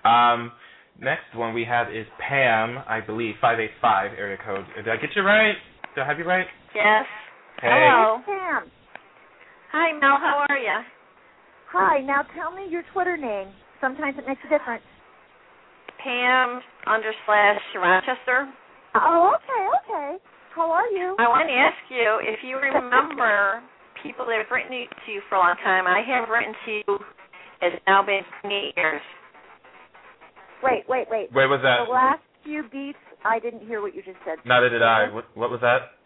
[0.09, 0.53] Um,
[1.01, 4.64] next one we have is Pam, I believe, 585 area code.
[4.77, 5.55] Did I get you right?
[5.94, 6.47] Did I have you right?
[6.74, 7.05] Yes.
[7.60, 7.69] Hey.
[7.70, 8.19] Hello.
[8.24, 8.70] Pam.
[9.73, 10.19] Hi, Mel.
[10.20, 10.78] How are you?
[11.73, 12.01] Hi.
[12.01, 13.48] Now tell me your Twitter name.
[13.81, 14.85] Sometimes it makes a difference.
[16.02, 18.48] Pam under slash Rochester.
[18.94, 20.16] Oh, okay, okay.
[20.55, 21.16] How are you?
[21.19, 23.62] I want to ask you if you remember
[24.02, 25.86] people that have written to you for a long time.
[25.86, 26.98] I have written to you.
[27.62, 29.01] It's now been 28 years.
[30.63, 31.33] Wait, wait, wait.
[31.33, 31.87] Where was that?
[31.87, 34.39] The last few beats, I didn't hear what you just said.
[34.47, 35.13] Neither did I.
[35.13, 35.99] What, what was that?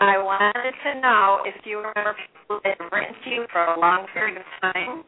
[0.00, 3.78] I wanted to know if you remember people that have written to you for a
[3.78, 5.04] long period of time.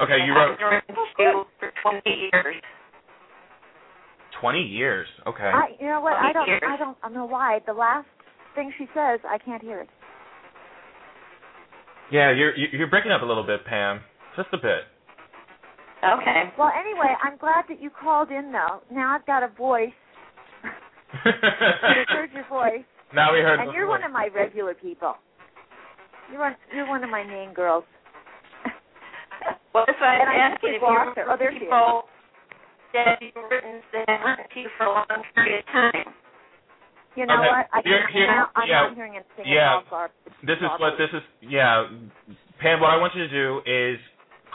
[0.00, 2.02] Okay, you That wrote haven't written to you for 28
[2.32, 2.56] years.
[4.40, 5.06] 20 years.
[5.26, 5.44] Okay.
[5.44, 6.14] I, you know what?
[6.14, 6.62] I don't, Years.
[6.66, 7.60] I don't, I don't know why.
[7.66, 8.08] The last
[8.54, 9.88] thing she says, I can't hear it.
[12.10, 14.00] Yeah, you're you're breaking up a little bit, Pam.
[14.36, 14.82] Just a bit.
[16.04, 16.52] Okay.
[16.58, 18.82] Well, anyway, I'm glad that you called in, though.
[18.90, 19.90] Now I've got a voice.
[21.24, 23.60] I heard your voice, now we heard.
[23.60, 25.14] and you're one of my regular people.
[26.30, 27.84] You're one, you're one of my main girls.
[29.74, 31.24] Well, if I And I ask think you if we you lost her.
[31.28, 31.62] Oh, there she is.
[31.66, 32.02] people
[32.94, 36.14] that you've written that have written to you for a long period of time.
[37.16, 37.66] You know Okay, what?
[37.74, 39.80] I you're- can't, here- now, I'm yeah, not hearing anything yeah.
[39.82, 40.10] at.
[40.46, 41.22] This is what this is.
[41.42, 41.86] Yeah,
[42.62, 42.78] Pam.
[42.80, 43.98] What I want you to do is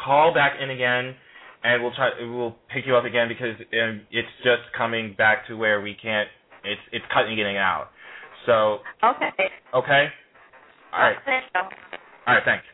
[0.01, 1.15] call back in again,
[1.63, 2.09] and we'll try.
[2.19, 6.29] We'll pick you up again because um, it's just coming back to where we can't.
[6.63, 7.89] It's it's cutting getting out.
[8.45, 9.29] So Okay.
[9.73, 10.07] okay.
[10.93, 11.15] All right.
[11.55, 12.43] All right.
[12.45, 12.65] Thanks.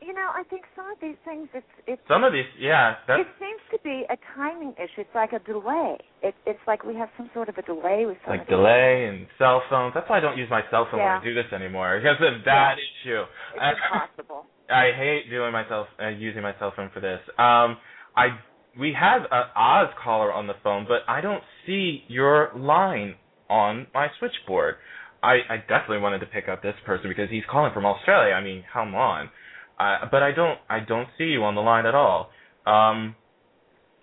[0.00, 3.22] You know, I think some of these things it's it's Some of these, yeah, that's
[3.22, 5.02] it seems to be a timing issue.
[5.02, 5.98] It's like a delay.
[6.22, 8.54] It, it's like we have some sort of a delay with some like of these.
[8.54, 9.94] delay and cell phones.
[9.94, 11.18] That's why I don't use my cell phone Yeah.
[11.18, 13.22] when I do this anymore because of that issue.
[13.54, 14.46] It's I, impossible.
[14.70, 17.20] I hate doing myself uh, using my cell phone for this.
[17.38, 17.78] Um,
[18.16, 18.38] I
[18.78, 23.14] we have a Oz caller on the phone, but I don't see your line
[23.48, 24.76] on my switchboard.
[25.22, 28.34] I, I definitely wanted to pick up this person because he's calling from Australia.
[28.34, 29.30] I mean, come on.
[29.78, 32.30] Uh, but I don't I don't see you on the line at all.
[32.66, 33.14] Um,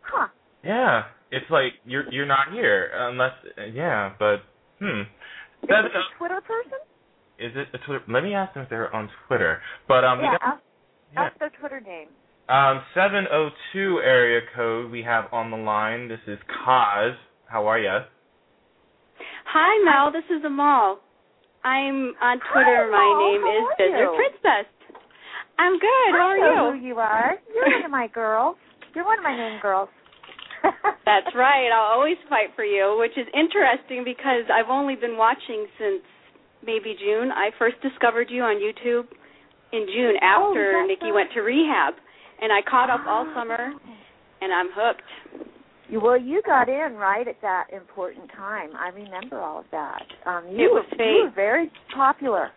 [0.05, 0.27] Huh.
[0.63, 3.33] yeah, it's like you're you're not here unless
[3.73, 4.37] yeah, but
[4.79, 5.01] hmm.
[5.01, 6.79] Is That- it a Twitter person?
[7.43, 8.03] Is it a Twitter?
[8.07, 9.61] Let me ask them if they're on Twitter.
[9.87, 10.63] But um, we yeah, got, ask,
[11.13, 11.21] yeah.
[11.25, 12.07] ask their Twitter name.
[12.49, 16.07] um, seven oh two area code we have on the line.
[16.07, 17.15] This is Kaz.
[17.47, 17.99] How are you?
[19.45, 20.11] Hi, Mel.
[20.11, 20.99] This is Amal.
[21.63, 22.89] I'm on Twitter.
[22.89, 23.31] Hi, My Amal.
[23.31, 24.15] name How is are Visitor you?
[24.17, 24.67] Princess.
[25.59, 26.09] I'm good.
[26.11, 26.79] How I are know you?
[26.79, 27.35] who you are.
[27.53, 28.57] You're one of my girls.
[28.95, 29.89] You're one of my main girls.
[31.05, 31.69] That's right.
[31.69, 36.01] I'll always fight for you, which is interesting because I've only been watching since
[36.65, 37.31] maybe June.
[37.31, 39.05] I first discovered you on YouTube
[39.71, 41.15] in June after that's Nikki right.
[41.15, 41.95] went to rehab,
[42.41, 43.73] and I caught up all summer,
[44.41, 45.01] and I'm hooked.
[45.91, 48.69] Well, you got in right at that important time.
[48.75, 50.03] I remember all of that.
[50.25, 52.49] Um, you were, you were very popular.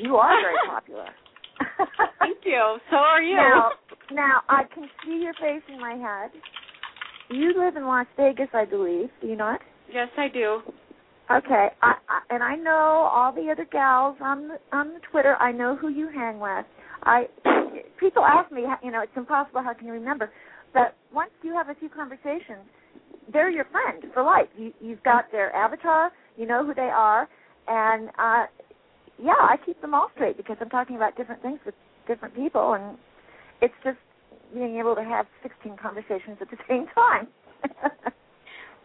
[0.00, 1.06] You are very popular.
[2.18, 2.78] Thank you.
[2.90, 3.36] So are you.
[3.36, 3.70] Now,
[4.10, 6.30] now I can see your face in my head.
[7.30, 9.08] You live in Las Vegas, I believe.
[9.20, 9.60] Do you not?
[9.92, 10.60] Yes, I do.
[11.30, 15.36] Okay, I, I and I know all the other gals on the on the Twitter.
[15.40, 16.66] I know who you hang with.
[17.04, 17.28] I
[18.00, 19.62] people ask me, you know, it's impossible.
[19.62, 20.30] How can you remember?
[20.74, 22.66] But once you have a few conversations,
[23.32, 24.48] they're your friend for life.
[24.58, 26.12] You you've got their avatar.
[26.36, 27.28] You know who they are,
[27.68, 28.46] and uh
[29.22, 31.74] yeah, I keep them all straight because I'm talking about different things with
[32.08, 32.98] different people, and
[33.62, 33.98] it's just
[34.54, 37.28] being able to have 16 conversations at the same time.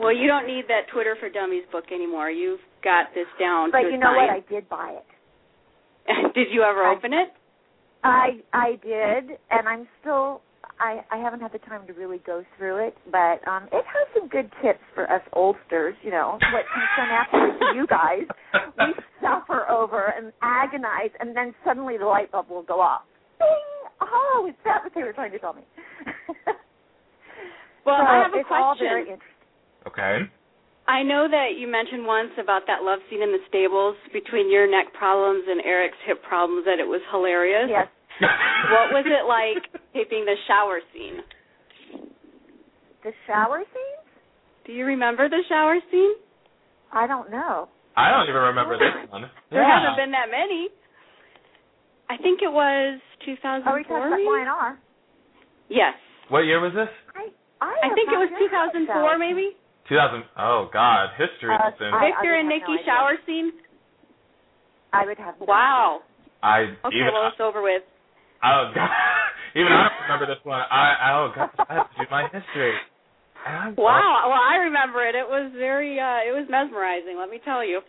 [0.01, 2.29] Well, you don't need that Twitter for Dummies book anymore.
[2.31, 4.29] You've got this down but you know what?
[4.29, 6.33] I did buy it.
[6.35, 7.29] did you ever I- open it?
[8.03, 10.41] I I did, and I'm still.
[10.79, 14.07] I I haven't had the time to really go through it, but um it has
[14.17, 15.93] some good tips for us oldsters.
[16.01, 18.25] You know what can come after to you guys.
[18.79, 23.03] We suffer over and agonize, and then suddenly the light bulb will go off.
[23.37, 23.47] Bing!
[24.01, 25.61] Oh, is that what they were trying to tell me?
[27.83, 29.17] Well, So I have a it's all question.
[29.85, 30.27] Very interesting.
[30.27, 30.31] Okay.
[30.87, 34.69] I know that you mentioned once about that love scene in the stables between your
[34.69, 37.69] neck problems and Eric's hip problems that it was hilarious.
[37.69, 37.87] Yes.
[38.19, 39.63] what was it like
[39.93, 41.21] taping the shower scene?
[43.03, 43.99] The shower scene?
[44.65, 46.13] Do you remember the shower scene?
[46.91, 47.69] I don't know.
[47.95, 49.29] I don't even remember this one.
[49.49, 49.79] There Yeah.
[49.79, 50.69] haven't been that many.
[52.09, 53.63] I think it was 2004.
[53.71, 54.27] Are we talking about maybe?
[54.27, 54.79] Y&R?
[55.69, 55.93] Yes.
[56.29, 56.89] What year was this?
[57.15, 57.31] I
[57.63, 59.17] I have think it was 2004 that.
[59.19, 59.55] maybe.
[59.91, 60.23] 2000.
[60.39, 61.91] Oh God, history Uh, soon.
[61.93, 63.51] I- Victor and Nikki no shower scene.
[64.93, 65.35] I would have.
[65.39, 65.99] no Wow.
[66.41, 67.83] I Okay, even well it's over with.
[68.43, 68.89] oh God,
[69.53, 70.63] even I don't remember this one.
[70.71, 72.73] I I- oh God, I have to do my history.
[73.75, 74.29] Wow.
[74.29, 75.15] Well, I remember it.
[75.15, 75.99] It was very.
[75.99, 77.17] uh It was mesmerizing.
[77.19, 77.81] Let me tell you.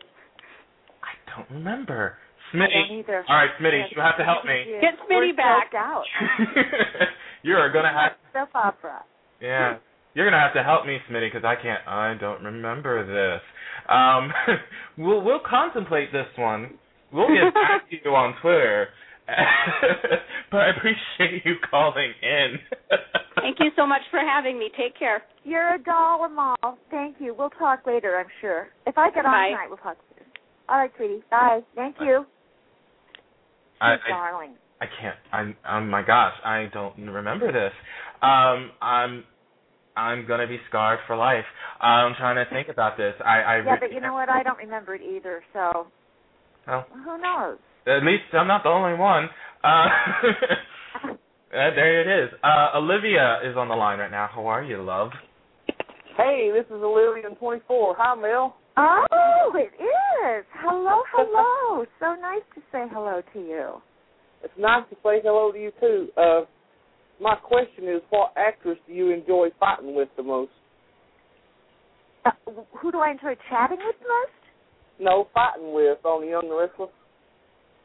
[1.03, 2.17] I don't remember.
[2.53, 2.99] I don't Smitty.
[3.01, 3.25] either.
[3.29, 4.65] All right, Smitty, you have to help me.
[4.81, 5.71] Get Smitty We're back.
[5.77, 6.05] out.
[7.43, 9.05] you are gonna have Soap opera.
[9.41, 9.79] yeah.
[10.15, 11.87] You're gonna have to help me, Smitty, because I can't.
[11.87, 13.43] I don't remember this.
[13.89, 14.33] Um,
[14.99, 16.75] we'll we'll contemplate this one.
[17.13, 18.89] We'll get back to you on Twitter.
[20.51, 22.57] but I appreciate you calling in.
[23.37, 24.71] Thank you so much for having me.
[24.77, 25.23] Take care.
[25.45, 26.79] You're a doll, Amal.
[26.91, 27.35] Thank you.
[27.37, 28.69] We'll talk later, I'm sure.
[28.87, 30.29] If I get on tonight, we'll talk later.
[30.69, 31.23] All right, sweetie.
[31.31, 31.61] Bye.
[31.75, 32.27] Thank you.
[33.81, 34.55] I, You darling.
[34.81, 35.17] I can't.
[35.33, 35.57] I'm.
[35.69, 37.73] Oh my gosh, I don't remember this.
[38.21, 39.25] Um, I'm.
[39.97, 41.45] I'm gonna be scarred for life.
[41.81, 43.15] I'm trying to think about this.
[43.25, 43.41] I.
[43.41, 44.29] I Yeah, really but you know what?
[44.29, 45.87] I don't remember it either, so
[46.67, 47.59] Well, who knows?
[47.87, 49.29] At least I'm not the only one.
[49.65, 49.67] Uh,
[51.05, 51.11] uh,
[51.51, 52.31] there it is.
[52.43, 54.29] Uh, Olivia is on the line right now.
[54.33, 55.11] How are you, love?
[56.17, 57.97] Hey, this is Olivia in 24.
[57.99, 58.57] Hi, Mel.
[58.77, 60.45] Oh, it is.
[60.61, 61.85] Hello, hello.
[62.01, 63.83] so nice to say hello to you.
[64.45, 66.09] It's nice to say hello to you too.
[66.17, 66.43] Uh,
[67.23, 70.51] my question is, what actress do you enjoy fighting with the most?
[72.25, 72.31] Uh,
[72.81, 74.43] who do I enjoy chatting with the most?
[75.01, 76.91] No, fighting with on the Young and the Restless.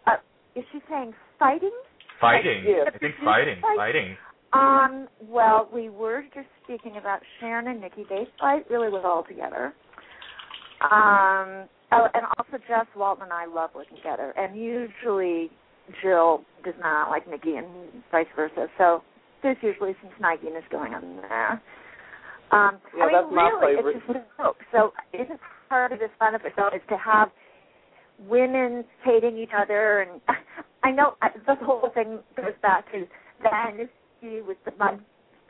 [0.05, 0.17] Uh,
[0.55, 1.71] is she saying fighting?
[2.19, 2.63] Fighting.
[2.67, 2.87] Yes.
[2.93, 3.61] I think fighting.
[3.75, 4.17] Fighting.
[4.53, 8.05] Um, well, we were just speaking about Sharon and Nikki.
[8.09, 9.73] They fight really well all together.
[10.81, 14.33] Um, oh, and also Jess Walton and I love working together.
[14.37, 15.49] And usually
[16.01, 17.67] Jill does not like Nikki and
[18.11, 18.67] vice versa.
[18.77, 19.01] So
[19.43, 21.61] there's usually some snagginess going on there.
[22.51, 23.95] Um, Yeah, I mean, that's my really, favorite.
[23.97, 24.57] it's just a joke.
[24.71, 25.39] So isn't
[25.69, 27.29] part of this fun of it though is to have
[28.27, 30.21] women hating each other and
[30.83, 33.05] I know I, the whole thing goes back to
[33.43, 35.01] the dynasty with the mud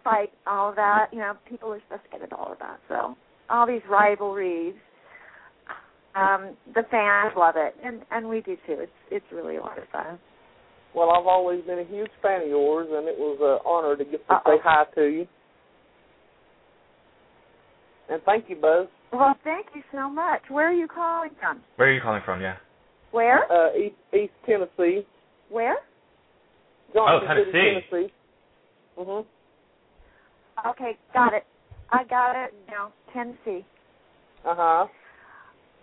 [0.04, 1.08] fight, all of that.
[1.12, 2.80] You know, people are supposed to get into all of that.
[2.88, 3.16] So
[3.50, 4.74] all these rivalries,
[6.16, 8.78] um, the fans love it, and and we do too.
[8.80, 10.18] It's it's really a lot of fun.
[10.96, 14.04] Well, I've always been a huge fan of yours, and it was an honor to
[14.04, 14.58] get to Uh-oh.
[14.58, 15.28] say hi to you.
[18.10, 18.88] And thank you, Buzz.
[19.12, 20.42] Well, thank you so much.
[20.50, 21.62] Where are you calling from?
[21.76, 22.42] Where are you calling from?
[22.42, 22.56] Yeah.
[23.12, 23.52] Where?
[23.52, 25.06] Uh, East, East Tennessee.
[25.50, 25.78] Where?
[26.94, 27.82] Johnson Oh, City, Tennessee.
[27.90, 28.14] Tennessee.
[28.98, 29.26] Mhm.
[30.66, 31.46] Okay, got it.
[31.92, 32.54] I got it.
[32.70, 32.92] now.
[33.14, 33.66] Tennessee.
[34.44, 34.88] Uh huh.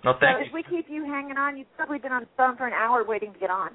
[0.04, 2.56] No, so thank if we keep you hanging on, you've probably been on the phone
[2.56, 3.70] for an hour waiting to get on.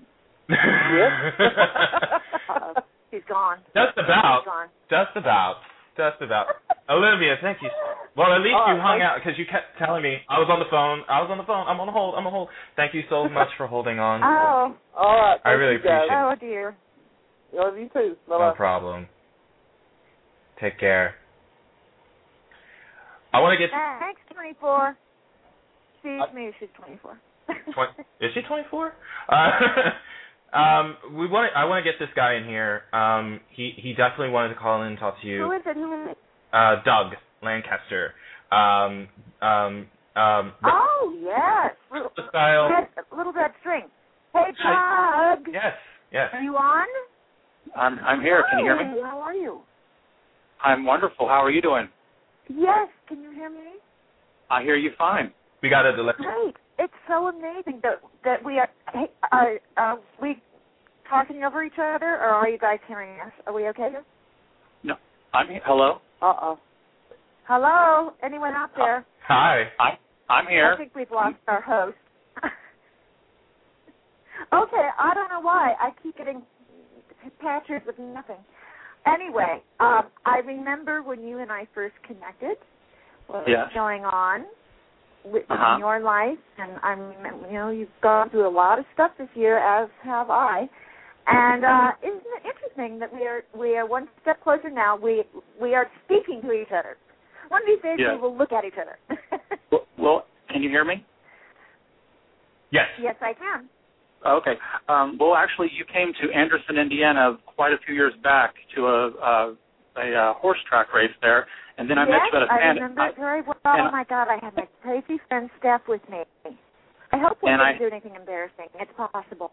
[0.50, 2.74] Uh-oh.
[3.12, 3.58] He's gone.
[3.76, 4.42] Just about.
[4.42, 4.68] He's gone.
[4.90, 5.56] Just about.
[5.98, 6.48] Just about.
[6.90, 7.70] Olivia, thank you.
[8.16, 10.60] Well, at least All you hung out because you kept telling me I was on
[10.60, 11.04] the phone.
[11.10, 11.68] I was on the phone.
[11.68, 12.16] I'm on the hold.
[12.16, 12.50] I'm on the hold.
[12.76, 14.22] Thank you so much for holding on.
[14.24, 14.76] Oh.
[14.98, 15.40] All right.
[15.46, 16.04] I really you guys.
[16.08, 16.76] appreciate Oh dear.
[17.54, 18.16] Love you too.
[18.28, 19.08] Bye No problem.
[20.62, 21.16] Take care.
[23.34, 23.70] I want to get.
[24.00, 24.98] Thanks, 24.
[25.96, 27.20] Excuse me, she's 24.
[27.74, 27.90] Twen-
[28.22, 28.94] is she 24?
[29.28, 29.50] Uh,
[30.54, 31.52] um, we want.
[31.56, 32.84] I want to get this guy in here.
[32.94, 35.44] Um, he he definitely wanted to call in and talk to you.
[35.44, 35.76] Who is it?
[35.76, 36.18] Who is it?
[36.54, 37.14] Uh, Doug
[37.44, 38.14] Lancaster.
[38.52, 39.08] Um,
[39.42, 41.76] um, um, Oh, yes.
[41.94, 42.70] Little, the style.
[42.70, 43.84] red, little red string.
[44.34, 45.46] Hey, Doug.
[45.54, 45.74] Yes,
[46.12, 46.30] yes.
[46.34, 46.88] Are you on?
[47.76, 48.44] I'm I'm here.
[48.50, 49.00] Can you hear me?
[49.04, 49.60] How are you?
[50.64, 51.28] I'm wonderful.
[51.28, 51.88] How are you doing?
[52.50, 52.90] Yes.
[53.08, 53.78] Can you hear me?
[54.50, 55.32] I hear you fine.
[55.62, 56.14] We got a delay.
[56.18, 56.56] Great.
[56.80, 58.70] It's so amazing that that we are.
[58.94, 60.42] Hey, are are we
[61.10, 63.34] talking over each other, or are you guys hearing us?
[63.46, 63.90] Are we okay?
[64.84, 64.96] No,
[65.34, 65.62] I'm here.
[65.66, 66.00] Hello.
[66.22, 66.60] Uh oh.
[67.48, 68.14] Hello.
[68.24, 69.06] Anyone out there?
[69.28, 69.66] Hi.
[69.78, 69.98] I
[70.30, 70.72] I'm here.
[70.74, 71.98] I think we've lost our host.
[74.54, 75.74] okay, I don't know why.
[75.80, 76.42] I keep getting
[77.42, 78.38] patches with nothing.
[79.06, 82.58] Anyway, um, I remember when you and I first connected,
[83.28, 83.70] what was Yes.
[83.74, 84.46] going on
[85.26, 85.74] with, Uh-huh.
[85.74, 87.14] in your life, and I'm,
[87.48, 90.70] you know, you've gone through a lot of stuff this year, as have I.
[91.28, 94.96] And uh, isn't it interesting that we are we are one step closer now?
[94.96, 95.24] We
[95.62, 96.98] we are speaking to each other.
[97.50, 98.16] One of these days Yeah.
[98.16, 98.98] we will look at each other.
[99.72, 101.06] Well, well, can you hear me?
[102.72, 102.88] Yes.
[103.00, 103.70] yes, I can.
[104.26, 104.56] Okay.
[104.88, 109.08] Um, well, actually, you came to Anderson, Indiana, quite a few years back to a
[109.10, 109.56] a,
[110.00, 111.48] a, uh horse track race there,
[111.78, 112.78] and then I met yes, you at a I fan.
[112.78, 113.58] I remember it very well.
[113.66, 116.24] oh my God, I had my crazy friend Steph with me.
[117.12, 118.68] I hope we And didn't I- do anything embarrassing.
[118.80, 119.52] It's possible.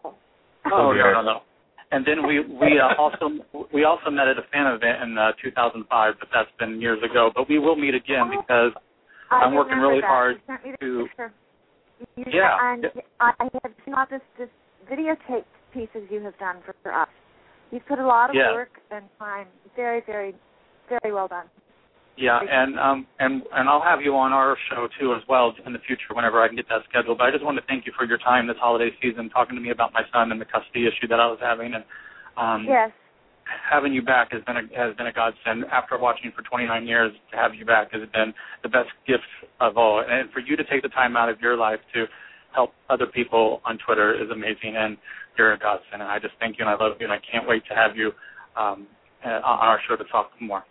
[0.71, 1.13] Oh dear.
[1.13, 1.39] no no no.
[1.91, 3.31] And then we we uh, also
[3.73, 5.87] we also met at a fan event in uh, 2005,
[6.19, 7.31] but that's been years ago.
[7.33, 8.71] But we will meet again Oh, because
[9.31, 10.07] I I'm working really that.
[10.07, 11.07] hard You sent me to-
[12.17, 12.57] You, Yeah.
[12.61, 12.85] And
[13.19, 14.49] I, I have seen all this, this
[14.91, 17.07] videotape pieces you have done for, for us.
[17.71, 18.53] You've put a lot of Yeah.
[18.53, 19.47] work and time.
[19.75, 20.33] Very, very,
[20.89, 21.49] very well done.
[22.15, 25.71] Yeah, and um and and I'll have you on our show too as well in
[25.73, 27.19] the future whenever I can get that scheduled.
[27.19, 29.61] But I just want to thank you for your time this holiday season, talking to
[29.61, 31.83] me about my son and the custody issue that I was having, and
[32.35, 32.91] um Yes.
[33.69, 35.65] having you back has been a has been a godsend.
[35.71, 38.33] After watching for 29 years, to have you back has been
[38.63, 39.29] the best gift
[39.59, 39.99] of all.
[40.01, 42.05] And for you to take the time out of your life to
[42.55, 44.97] help other people on Twitter is amazing, and
[45.37, 46.01] you're a godsend.
[46.01, 47.95] And I just thank you and I love you, and I can't wait to have
[47.95, 48.11] you
[48.55, 48.87] um
[49.25, 50.63] uh, on our show to talk more.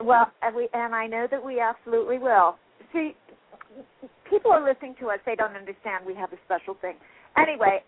[0.00, 2.56] Well, and we and I know that we absolutely will.
[2.92, 3.12] See,
[4.30, 6.94] people are listening to us; they don't understand we have a special thing.
[7.36, 7.82] Anyway,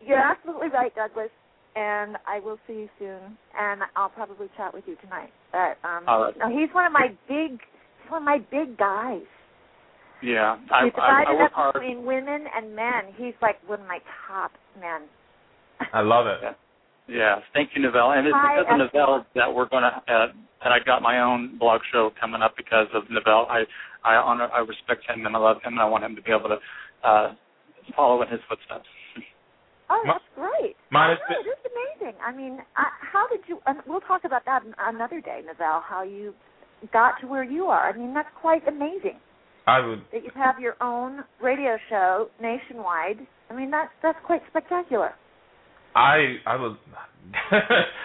[0.00, 1.30] you're absolutely right, Douglas,
[1.76, 3.36] and I will see you soon.
[3.58, 5.30] And I'll probably chat with you tonight.
[5.52, 6.34] But um, right.
[6.38, 7.60] no, he's one of my big,
[8.02, 9.22] he's one of my big guys.
[10.22, 11.74] Yeah, I, He's I, I up hard.
[11.74, 13.10] between women and men.
[13.16, 13.98] He's like one of my
[14.28, 15.02] top men.
[15.92, 16.40] I love it.
[17.08, 18.16] Yeah, thank you, Novell.
[18.16, 18.98] And it's Hi, because of Esther.
[18.98, 20.26] Novell that we're going to, uh,
[20.62, 23.48] that I got my own blog show coming up because of Novell.
[23.50, 23.64] I,
[24.04, 26.30] I honor, I respect him and I love him and I want him to be
[26.30, 26.58] able to
[27.06, 27.34] uh,
[27.96, 28.86] follow in his footsteps.
[29.90, 30.76] Oh, that's great.
[30.90, 31.60] Mine I is know, it is
[32.00, 32.18] amazing.
[32.24, 33.58] I mean, I, how did you?
[33.66, 35.82] And we'll talk about that another day, Novell.
[35.82, 36.32] How you
[36.92, 37.90] got to where you are.
[37.90, 39.18] I mean, that's quite amazing
[39.66, 40.00] I would.
[40.12, 43.18] that you have your own radio show nationwide.
[43.50, 45.12] I mean, that's that's quite spectacular.
[45.94, 46.76] I I was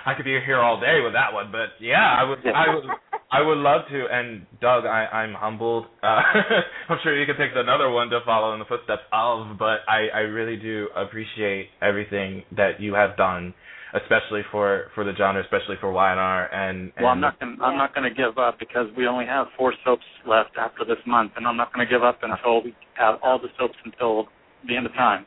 [0.05, 2.84] I could be here all day with that one, but yeah, I would I would
[3.31, 4.05] I would love to.
[4.11, 5.85] And Doug, I I'm humbled.
[6.01, 6.22] Uh,
[6.89, 10.07] I'm sure you could pick another one to follow in the footsteps of, but I
[10.14, 13.53] I really do appreciate everything that you have done,
[13.93, 16.53] especially for for the genre, especially for Y&R.
[16.53, 19.26] And, and Well, I'm not gonna, I'm not going to give up because we only
[19.26, 22.64] have four soaps left after this month, and I'm not going to give up until
[22.64, 24.27] we have all the soaps until
[24.68, 25.26] the end of time.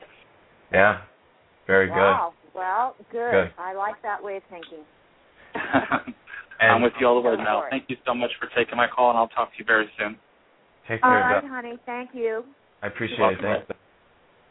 [0.72, 1.02] Yeah,
[1.66, 2.32] very wow.
[2.54, 3.30] Well, good.
[3.30, 3.50] Good.
[3.58, 4.84] I like that way of thinking.
[6.60, 7.62] I'm with you all the way Go now.
[7.62, 7.70] for.
[7.70, 10.16] Thank you so much for taking my call, and I'll talk to you very soon.
[10.88, 11.50] Take care, All right, Doug.
[11.50, 11.78] honey.
[11.86, 12.44] Thank you.
[12.82, 13.66] I appreciate You're it.
[13.66, 13.80] Thanks.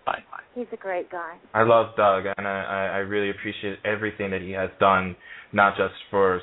[0.05, 0.23] Bye.
[0.55, 1.37] He's a great guy.
[1.53, 5.15] I love Doug, and I, I I really appreciate everything that he has done,
[5.53, 6.41] not just for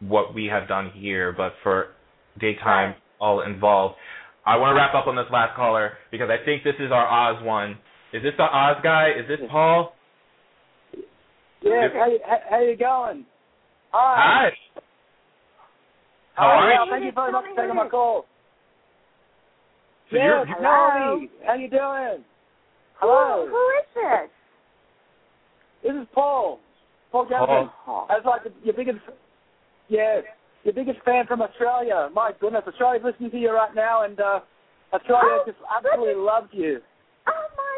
[0.00, 1.88] what we have done here, but for
[2.38, 3.96] daytime all involved.
[4.44, 7.06] I want to wrap up on this last caller because I think this is our
[7.06, 7.72] Oz one.
[8.12, 9.08] Is this the Oz guy?
[9.18, 9.95] Is this Paul?
[11.66, 13.26] Yes, how you, how, how you going?
[13.92, 14.50] Hi.
[14.54, 14.80] Hi.
[16.34, 16.90] How Hi, are you?
[16.90, 18.26] Thank you very much for taking my call.
[20.10, 22.24] So you're- yes, you're- Melody, how you doing?
[23.00, 23.46] Hello.
[23.46, 24.30] Who, who is this?
[25.82, 26.60] This is Paul.
[27.10, 27.70] Paul Johnson.
[27.84, 28.06] Paul.
[28.10, 28.98] I was like your biggest,
[29.88, 30.24] yes,
[30.64, 32.10] your biggest fan from Australia.
[32.14, 34.40] My goodness, Australia's listening to you right now, and uh,
[34.92, 36.80] Australia Oh, just absolutely loves you.
[37.28, 37.76] Oh my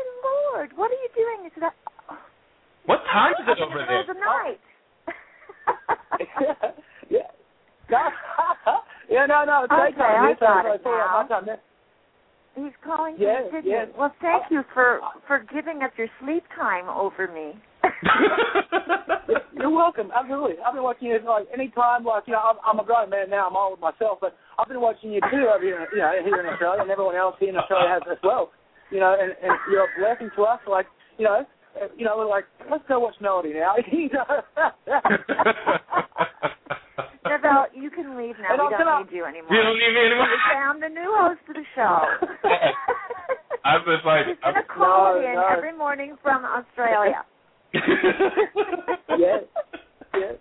[0.58, 0.70] lord!
[0.76, 1.46] What are you doing?
[1.46, 1.74] Is that
[2.86, 4.14] What time is it over the middle of there?
[4.14, 4.60] the night?
[7.10, 7.28] yeah.
[7.90, 7.98] No,
[9.10, 10.20] yeah, no, no, it's Okay, daytime.
[10.24, 11.22] I Yes, got I it saw now.
[11.22, 11.44] my time.
[11.46, 11.56] Yeah.
[12.56, 13.70] He's calling Yes, from Sydney.
[13.70, 13.88] yes.
[13.96, 17.54] Well, thank you for for giving up your sleep time over me.
[19.54, 20.10] You're welcome.
[20.14, 20.56] Absolutely.
[20.64, 22.04] I've been watching you like any time.
[22.04, 23.46] Like you know, I'm, I'm a grown man now.
[23.48, 25.86] I'm all old myself, but I've been watching you too over here.
[25.92, 28.50] You know, here in Australia, and everyone else here in Australia has as well.
[28.90, 30.60] You know, and, and you're a blessing to us.
[30.68, 30.86] Like
[31.18, 31.44] you know, uh,
[31.76, 33.74] Uh, you know, we're like let's go watch Melody now.
[33.92, 34.24] you know.
[37.28, 38.50] Isabel, you can leave now.
[38.56, 39.52] And we I'm don't gonna- need you anymore.
[39.52, 40.26] You don't need me anymore?
[40.28, 41.98] We found the new host of the show.
[43.64, 45.44] I was like, He's gonna call No, in no.
[45.56, 47.24] every morning from Australia.
[47.74, 49.44] yes,
[50.14, 50.34] yes.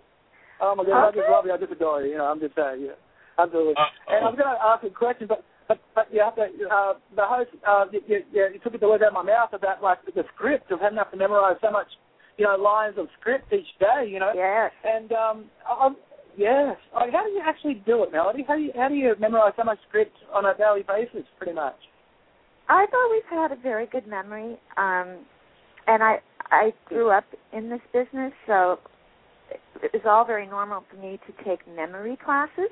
[0.60, 1.52] Oh my God, I just love you.
[1.52, 2.12] I just adore you.
[2.12, 2.96] You know, I'm just saying, yeah,
[3.38, 3.74] absolutely.
[4.08, 6.42] And I'm going to ask a question, but but but you have to.
[6.42, 9.82] Uh, the host, uh, you, you, you took the words out of my mouth about
[9.82, 11.86] like the script of having to memorize so much,
[12.38, 14.08] you know, lines of script each day.
[14.08, 14.32] You know.
[14.34, 14.72] Yes.
[14.84, 15.96] And um, um,
[16.36, 16.76] yes.
[16.94, 18.44] Like, how do you actually do it, Melody?
[18.46, 21.52] How do you how do you memorize so much script on a daily basis, pretty
[21.54, 21.76] much?
[22.68, 25.24] I've always had a very good memory, um,
[25.86, 26.20] and I
[26.50, 28.78] I grew up in this business, so
[29.82, 32.70] it was all very normal for me to take memory classes.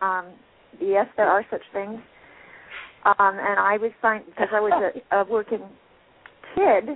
[0.00, 0.26] Um,
[0.80, 2.00] yes, there are such things,
[3.18, 5.62] um, and I was fine because I was a, a working
[6.54, 6.90] kid.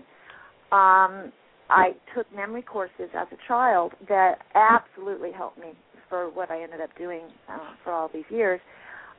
[0.73, 1.33] Um,
[1.71, 5.73] I took memory courses as a child that absolutely helped me
[6.09, 8.61] for what I ended up doing uh, for all these years.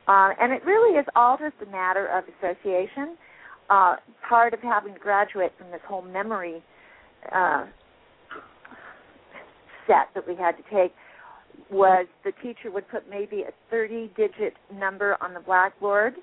[0.06, 3.16] Uh, and it really is all just a matter of association.
[3.70, 3.96] Uh,
[4.28, 6.62] part of having to graduate from this whole memory
[7.34, 7.64] uh,
[9.86, 10.92] set that we had to take
[11.70, 16.14] was the teacher would put maybe a 30 digit number on the blackboard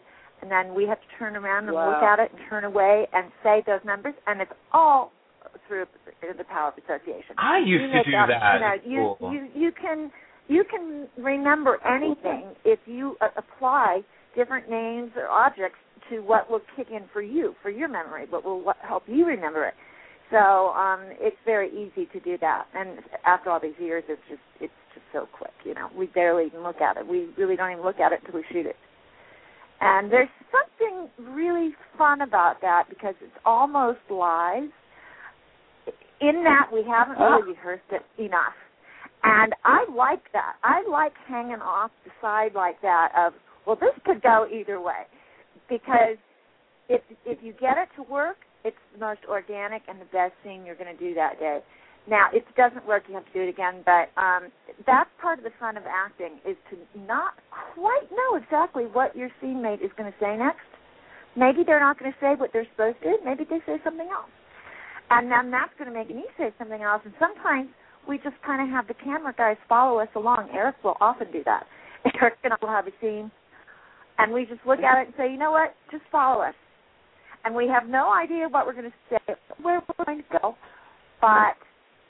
[0.42, 3.32] and then we have to turn around and look at it and turn away and
[3.44, 5.12] say those numbers and it's all
[5.68, 5.86] through
[6.38, 7.36] the power of association.
[7.38, 9.34] I used You to do up- that You know, you, school.
[9.34, 10.12] you you can
[10.48, 14.02] you can remember anything if you uh, apply
[14.36, 15.78] different names or objects
[16.10, 19.26] to what will kick in for you for your memory, what will what, help you
[19.26, 19.74] remember it.
[20.32, 22.66] So um, it's very easy to do that.
[22.74, 25.52] And after all these years, it's just it's just so quick.
[25.64, 27.08] You know, we barely even look at it.
[27.08, 28.76] We really don't even look at it until we shoot it.
[29.82, 34.70] And there's something really fun about that because it's almost live.
[36.22, 37.38] In that we haven't ah.
[37.38, 38.54] really rehearsed it enough.
[39.24, 40.54] And I like that.
[40.64, 43.34] I like hanging off the side like that of,
[43.66, 45.10] well, this could go either way.
[45.68, 46.18] Because
[46.90, 50.66] if if you get it to work, it's the most organic and the best thing
[50.66, 51.60] you're going to do that day.
[52.10, 53.84] Now, if it doesn't work, you have to do it again.
[53.86, 54.50] But um,
[54.86, 57.34] that's part of the fun of acting is to not
[57.76, 60.66] quite know exactly what your scene mate is going to say next.
[61.36, 63.18] Maybe they're not going to say what they're supposed to.
[63.24, 64.32] Maybe they say something else,
[65.10, 67.02] and then that's going to make me say something else.
[67.06, 67.70] And sometimes
[68.08, 70.50] we just kind of have the camera guys follow us along.
[70.54, 71.64] Eric will often do that.
[72.22, 73.32] Eric and I will have a scene,
[74.18, 76.56] and we just look at it and say, you know what, just follow us.
[77.46, 80.56] And we have no idea what we're going to say, where we're going to go,
[81.22, 81.56] but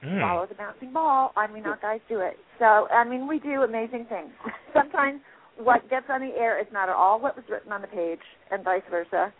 [0.03, 0.19] Hmm.
[0.19, 1.32] follow the bouncing ball.
[1.38, 2.38] I mean, our guys do it.
[2.57, 4.32] So, I mean, we do amazing things.
[4.73, 5.22] Sometimes
[5.57, 8.19] what gets on the air is not at all what was written on the page,
[8.49, 9.32] and vice versa.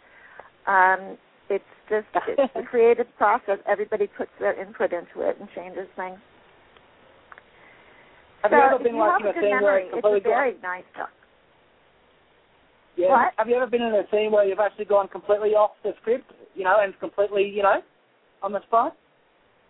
[0.68, 1.18] Um,
[1.50, 3.58] It's just it's a creative process.
[3.68, 6.20] Everybody puts their input into it and changes things.
[8.44, 9.84] Have so you ever been you like have in a a good scene where memory,
[9.86, 11.10] it's it's a very nice job.
[12.98, 13.10] Yeah.
[13.10, 13.34] What?
[13.38, 16.32] Have you ever been in a scene where you've actually gone completely off the script,
[16.56, 17.82] you know, and completely, you know,
[18.44, 18.96] on the spot?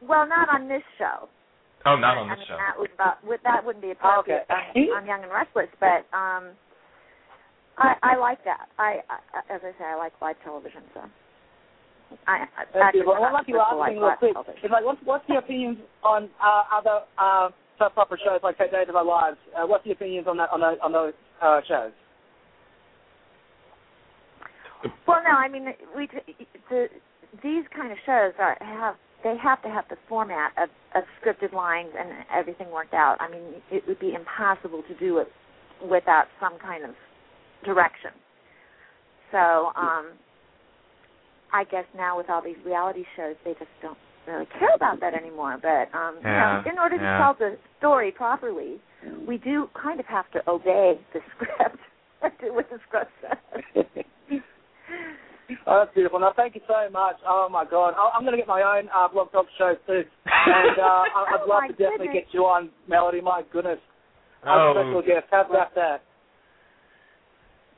[0.01, 1.29] Well, not on this show.
[1.85, 2.57] Oh, not on I this mean, show.
[2.57, 4.41] that would not that wouldn't be Oh, okay.
[4.45, 6.53] appropriate on, on Young and Restless, but um,
[7.77, 8.69] I I like that.
[8.77, 11.01] I, I as I say, I like live television, so.
[12.27, 13.13] I, I actually, beautiful.
[13.15, 14.59] I'm not like you asking real live quick, television.
[14.63, 17.49] it's like, what's what's the opinions on uh, other uh,
[17.79, 19.37] soap opera shows like Days of Our Lives?
[19.55, 21.91] Uh, what's the opinions on that on those on those uh, shows?
[25.07, 26.09] Well, no, I mean we
[26.69, 26.87] the
[27.41, 31.53] these kind of shows are have they have to have the format of, of scripted
[31.53, 33.17] lines and everything worked out.
[33.19, 35.27] I mean, it would be impossible to do it
[35.89, 36.91] without some kind of
[37.63, 38.11] direction.
[39.31, 40.07] So, um
[41.53, 45.13] I guess now with all these reality shows, they just don't really care about that
[45.13, 45.57] anymore.
[45.61, 47.17] But um, Yeah, you know, in order to yeah.
[47.17, 48.79] tell the story properly,
[49.27, 51.77] we do kind of have to obey the script.
[52.41, 53.85] do what the script says.
[55.67, 56.19] Oh, that's beautiful.
[56.19, 57.15] Now, thank you so much.
[57.27, 60.03] Oh my God, I- I'm going to get my own uh, blog talk show too,
[60.25, 60.81] and uh,
[61.15, 63.21] I- I'd Oh, love my to definitely get you on, Melody.
[63.21, 63.79] My goodness,
[64.43, 64.49] Oh.
[64.49, 65.27] I'm a special guest.
[65.29, 66.01] How about that?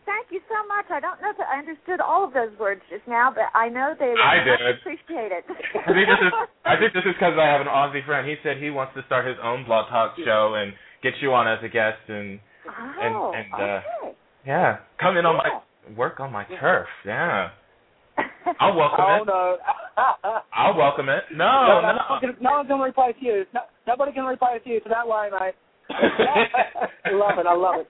[0.06, 0.92] Thank you so much.
[0.92, 3.96] I don't know if I understood all of those words just now, but I know
[3.98, 4.76] they were I much did.
[4.84, 5.44] appreciated.
[5.48, 6.34] I think this is
[6.66, 8.28] I think this is because I have an Aussie friend.
[8.28, 11.48] He said he wants to start his own blog talk show and get you on
[11.48, 12.36] as a guest and
[13.00, 14.16] and oh, and uh okay.
[14.46, 16.88] yeah, come in on my work on my turf.
[17.06, 17.52] Yeah,
[18.60, 19.28] I'll welcome oh it.
[19.28, 19.58] no.
[20.54, 21.24] I'll welcome it.
[21.34, 21.94] No, no, no.
[22.22, 23.46] no, no, no one's going to replace you.
[23.54, 24.82] No, nobody can replace you.
[24.84, 25.56] So that way, mate.
[25.90, 27.46] I love it.
[27.46, 27.88] I love it.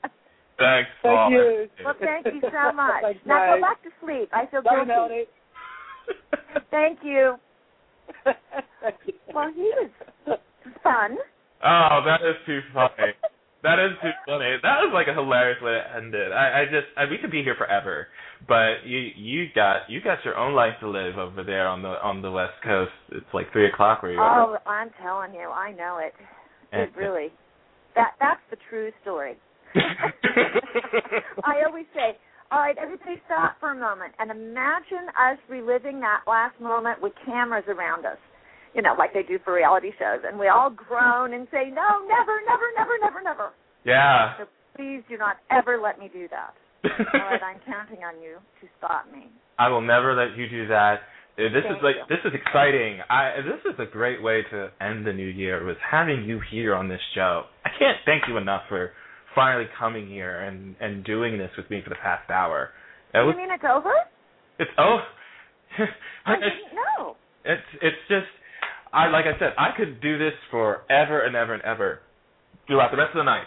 [0.58, 0.90] Thanks.
[1.02, 1.32] Thank Paul.
[1.32, 1.68] you.
[1.84, 3.02] Well, thank you so much.
[3.02, 4.30] Thanks, now go back to sleep.
[4.32, 4.88] I feel Love guilty.
[4.88, 5.24] Melody.
[6.72, 7.36] Thank you.
[8.24, 9.14] Thank you.
[9.34, 10.40] Well, he was
[10.84, 11.18] fun.
[11.64, 13.14] Oh, that is too funny.
[13.64, 14.60] That is too funny.
[14.62, 16.32] That was like a hilarious way to end it.
[16.32, 18.08] I, I just I, we could be here forever,
[18.46, 21.96] but you you got you got your own life to live over there on the
[22.04, 22.92] on the west coast.
[23.12, 24.60] It's like three o'clock where you are.
[24.60, 26.14] Oh, I'm telling you, I know it.
[26.74, 27.32] It really.
[27.96, 29.36] That that's the true story.
[29.76, 32.18] I always say,
[32.52, 37.14] all right, everybody stop for a moment and imagine us reliving that last moment with
[37.26, 38.18] cameras around us.
[38.74, 42.02] You know, like they do for reality shows, and we all groan and say, "No,
[42.08, 43.48] never, never, never, never, never."
[43.84, 44.38] yeah.
[44.38, 44.46] So
[44.76, 46.54] please do not ever let me do that.
[47.14, 49.28] All right, I'm counting on you to stop me.
[49.60, 50.96] I will never let you do that.
[51.38, 52.04] Uh, This is like you.
[52.10, 53.00] this is exciting.
[53.10, 56.76] I this is a great way to end the new year with having you here
[56.76, 57.44] on this show.
[57.66, 58.92] I can't thank you enough for
[59.36, 62.70] finally coming here and and doing this with me for the past hour.
[63.14, 63.94] That you mean it's over?
[64.60, 64.98] it's oh
[66.26, 67.16] I didn't know.
[67.46, 68.28] it's it's just
[68.94, 72.00] I like I said I could do this forever and ever and ever
[72.68, 73.46] throughout the rest of the night.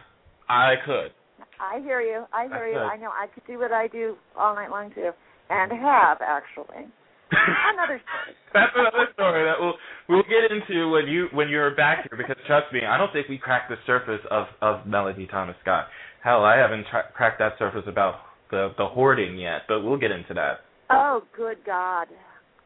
[0.48, 1.12] I could.
[1.60, 2.24] I hear you.
[2.32, 2.78] I hear you.
[2.78, 3.10] I know.
[3.10, 5.10] I could do what I do all night long too,
[5.48, 6.90] and have actually.
[7.74, 8.36] Another story.
[8.54, 9.74] That's another story that we'll
[10.08, 13.28] we'll get into when you when you're back here because trust me, I don't think
[13.28, 15.88] we cracked the surface of of Melody Thomas Scott.
[16.22, 18.14] Hell, I haven't tra- cracked that surface about
[18.50, 20.60] the the hoarding yet, but we'll get into that.
[20.88, 22.06] Oh, good God.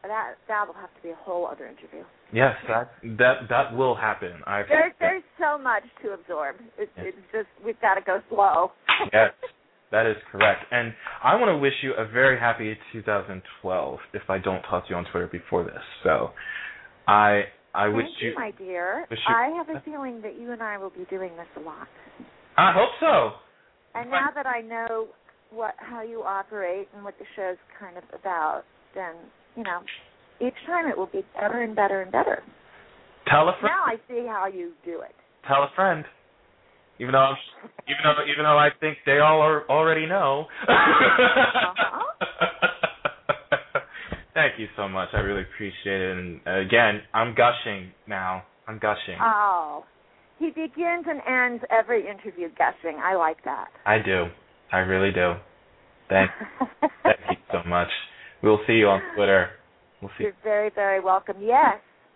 [0.03, 2.03] That that'll have to be a whole other interview.
[2.33, 4.33] Yes, that that that will happen.
[4.47, 6.55] I There's there's so much to absorb.
[6.77, 8.71] It's it's just we've got to go slow.
[9.13, 9.31] yes,
[9.91, 10.65] that is correct.
[10.71, 13.99] And I want to wish you a very happy 2012.
[14.13, 16.31] If I don't talk to you on Twitter before this, so
[17.07, 17.43] I
[17.75, 19.05] I wish Thank you, my dear.
[19.09, 21.59] wish you- I have a feeling that you and I will be doing this a
[21.59, 21.87] lot.
[22.57, 23.33] I hope so.
[23.93, 25.07] And now that I know
[25.51, 28.63] what how you operate and what the show's kind of about,
[28.95, 29.15] then
[29.55, 29.81] you know,
[30.39, 32.43] each time it will be better and better and better.
[33.27, 33.73] Tell a friend.
[33.75, 35.15] Now I see how you do it.
[35.47, 36.03] tell a friend.
[36.99, 37.35] Even though, I'm,
[37.87, 40.45] even though, even though I think they all are, already know.
[44.33, 45.09] Thank you so much.
[45.13, 46.17] I really appreciate it.
[46.17, 48.43] And uh, again, I'm gushing now.
[48.67, 49.17] I'm gushing.
[49.21, 49.83] Oh,
[50.39, 52.97] he begins and ends every interview gushing.
[53.03, 53.67] I like that.
[53.85, 54.27] I do.
[54.71, 55.33] I really do.
[56.07, 56.31] Thank,
[57.03, 57.89] thank you so much.
[58.43, 59.49] We'll see you on Twitter.
[60.01, 60.23] We'll see.
[60.25, 61.37] You're very, very welcome.
[61.41, 61.75] Yes,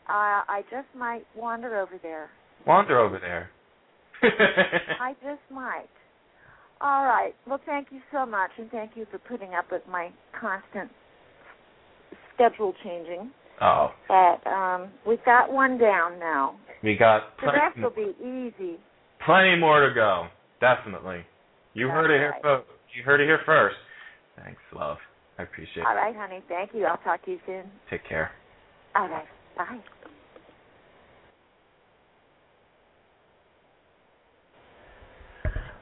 [0.09, 2.29] uh, I just might wander over there.
[2.65, 3.49] Wander over there.
[5.01, 5.85] I just might.
[6.81, 7.33] All right.
[7.47, 10.89] Well, thank you so much, and thank you for putting up with my constant
[12.33, 13.31] schedule changing.
[13.61, 16.55] oh, But um, we've got one down now.
[16.83, 18.77] we got The rest plenty, will be easy.
[19.25, 20.27] plenty more to go.
[20.59, 21.21] Definitely.
[21.73, 22.41] You heard it here right.
[22.41, 22.67] first.
[22.95, 23.75] You heard it here first.
[24.43, 24.97] Thanks, love.
[25.37, 25.95] I appreciate All it.
[25.97, 26.41] All right, honey.
[26.47, 26.85] Thank you.
[26.85, 27.63] I'll talk to you soon.
[27.89, 28.31] Take care.
[28.95, 29.25] All right.
[29.57, 29.79] Bye.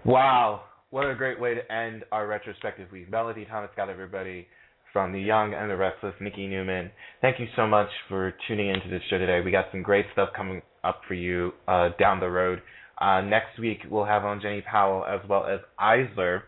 [0.05, 3.09] Wow, what a great way to end our retrospective week.
[3.09, 4.47] Melody Thomas Scott everybody
[4.91, 6.91] from The Young and the Restless, Nikki Newman.
[7.21, 9.39] Thank you so much for tuning into this show today.
[9.39, 12.61] We got some great stuff coming up for you uh, down the road.
[12.99, 16.41] Uh, next week, we'll have on Jenny Powell as well as iZLER.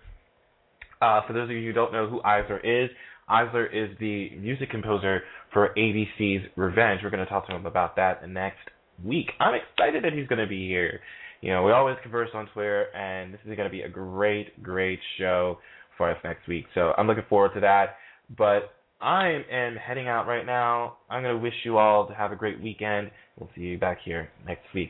[1.06, 2.90] Uh, for those of you who don't know who iZLER is,
[3.30, 5.22] iZLER is the music composer
[5.54, 7.02] for ABC's Revenge.
[7.04, 8.68] We're going to talk to him about that next
[9.04, 9.28] week.
[9.40, 11.00] I'm excited that he's going to be here.
[11.42, 14.64] You know, we always converse on Twitter, and this is going to be a great,
[14.64, 15.60] great show
[15.96, 16.66] for us next week.
[16.74, 17.98] So I'm looking forward to that.
[18.36, 20.98] But I am heading out right now.
[21.08, 23.12] I'm going to wish you all to have a great weekend.
[23.40, 24.90] We'll see you back here next week.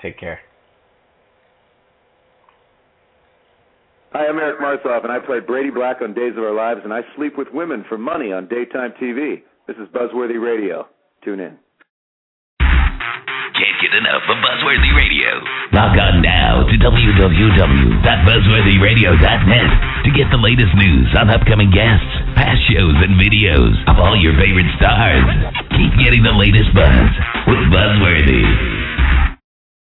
[0.00, 0.38] Take care.
[4.12, 6.92] Hi, I'm Eric Martsolf, and I play Brady Black on Days of Our Lives, and
[6.92, 9.40] I sleep with women for money on daytime TV.
[9.64, 10.84] This is Buzzworthy Radio.
[11.24, 11.56] Tune in.
[12.60, 15.32] Can't get enough of Buzzworthy Radio.
[15.72, 19.70] Log on now to www.buzzworthyradio.net
[20.04, 24.36] to get the latest news on upcoming guests, past shows, and videos of all your
[24.36, 25.24] favorite stars.
[25.72, 27.08] Keep getting the latest buzz
[27.48, 28.44] with Buzzworthy.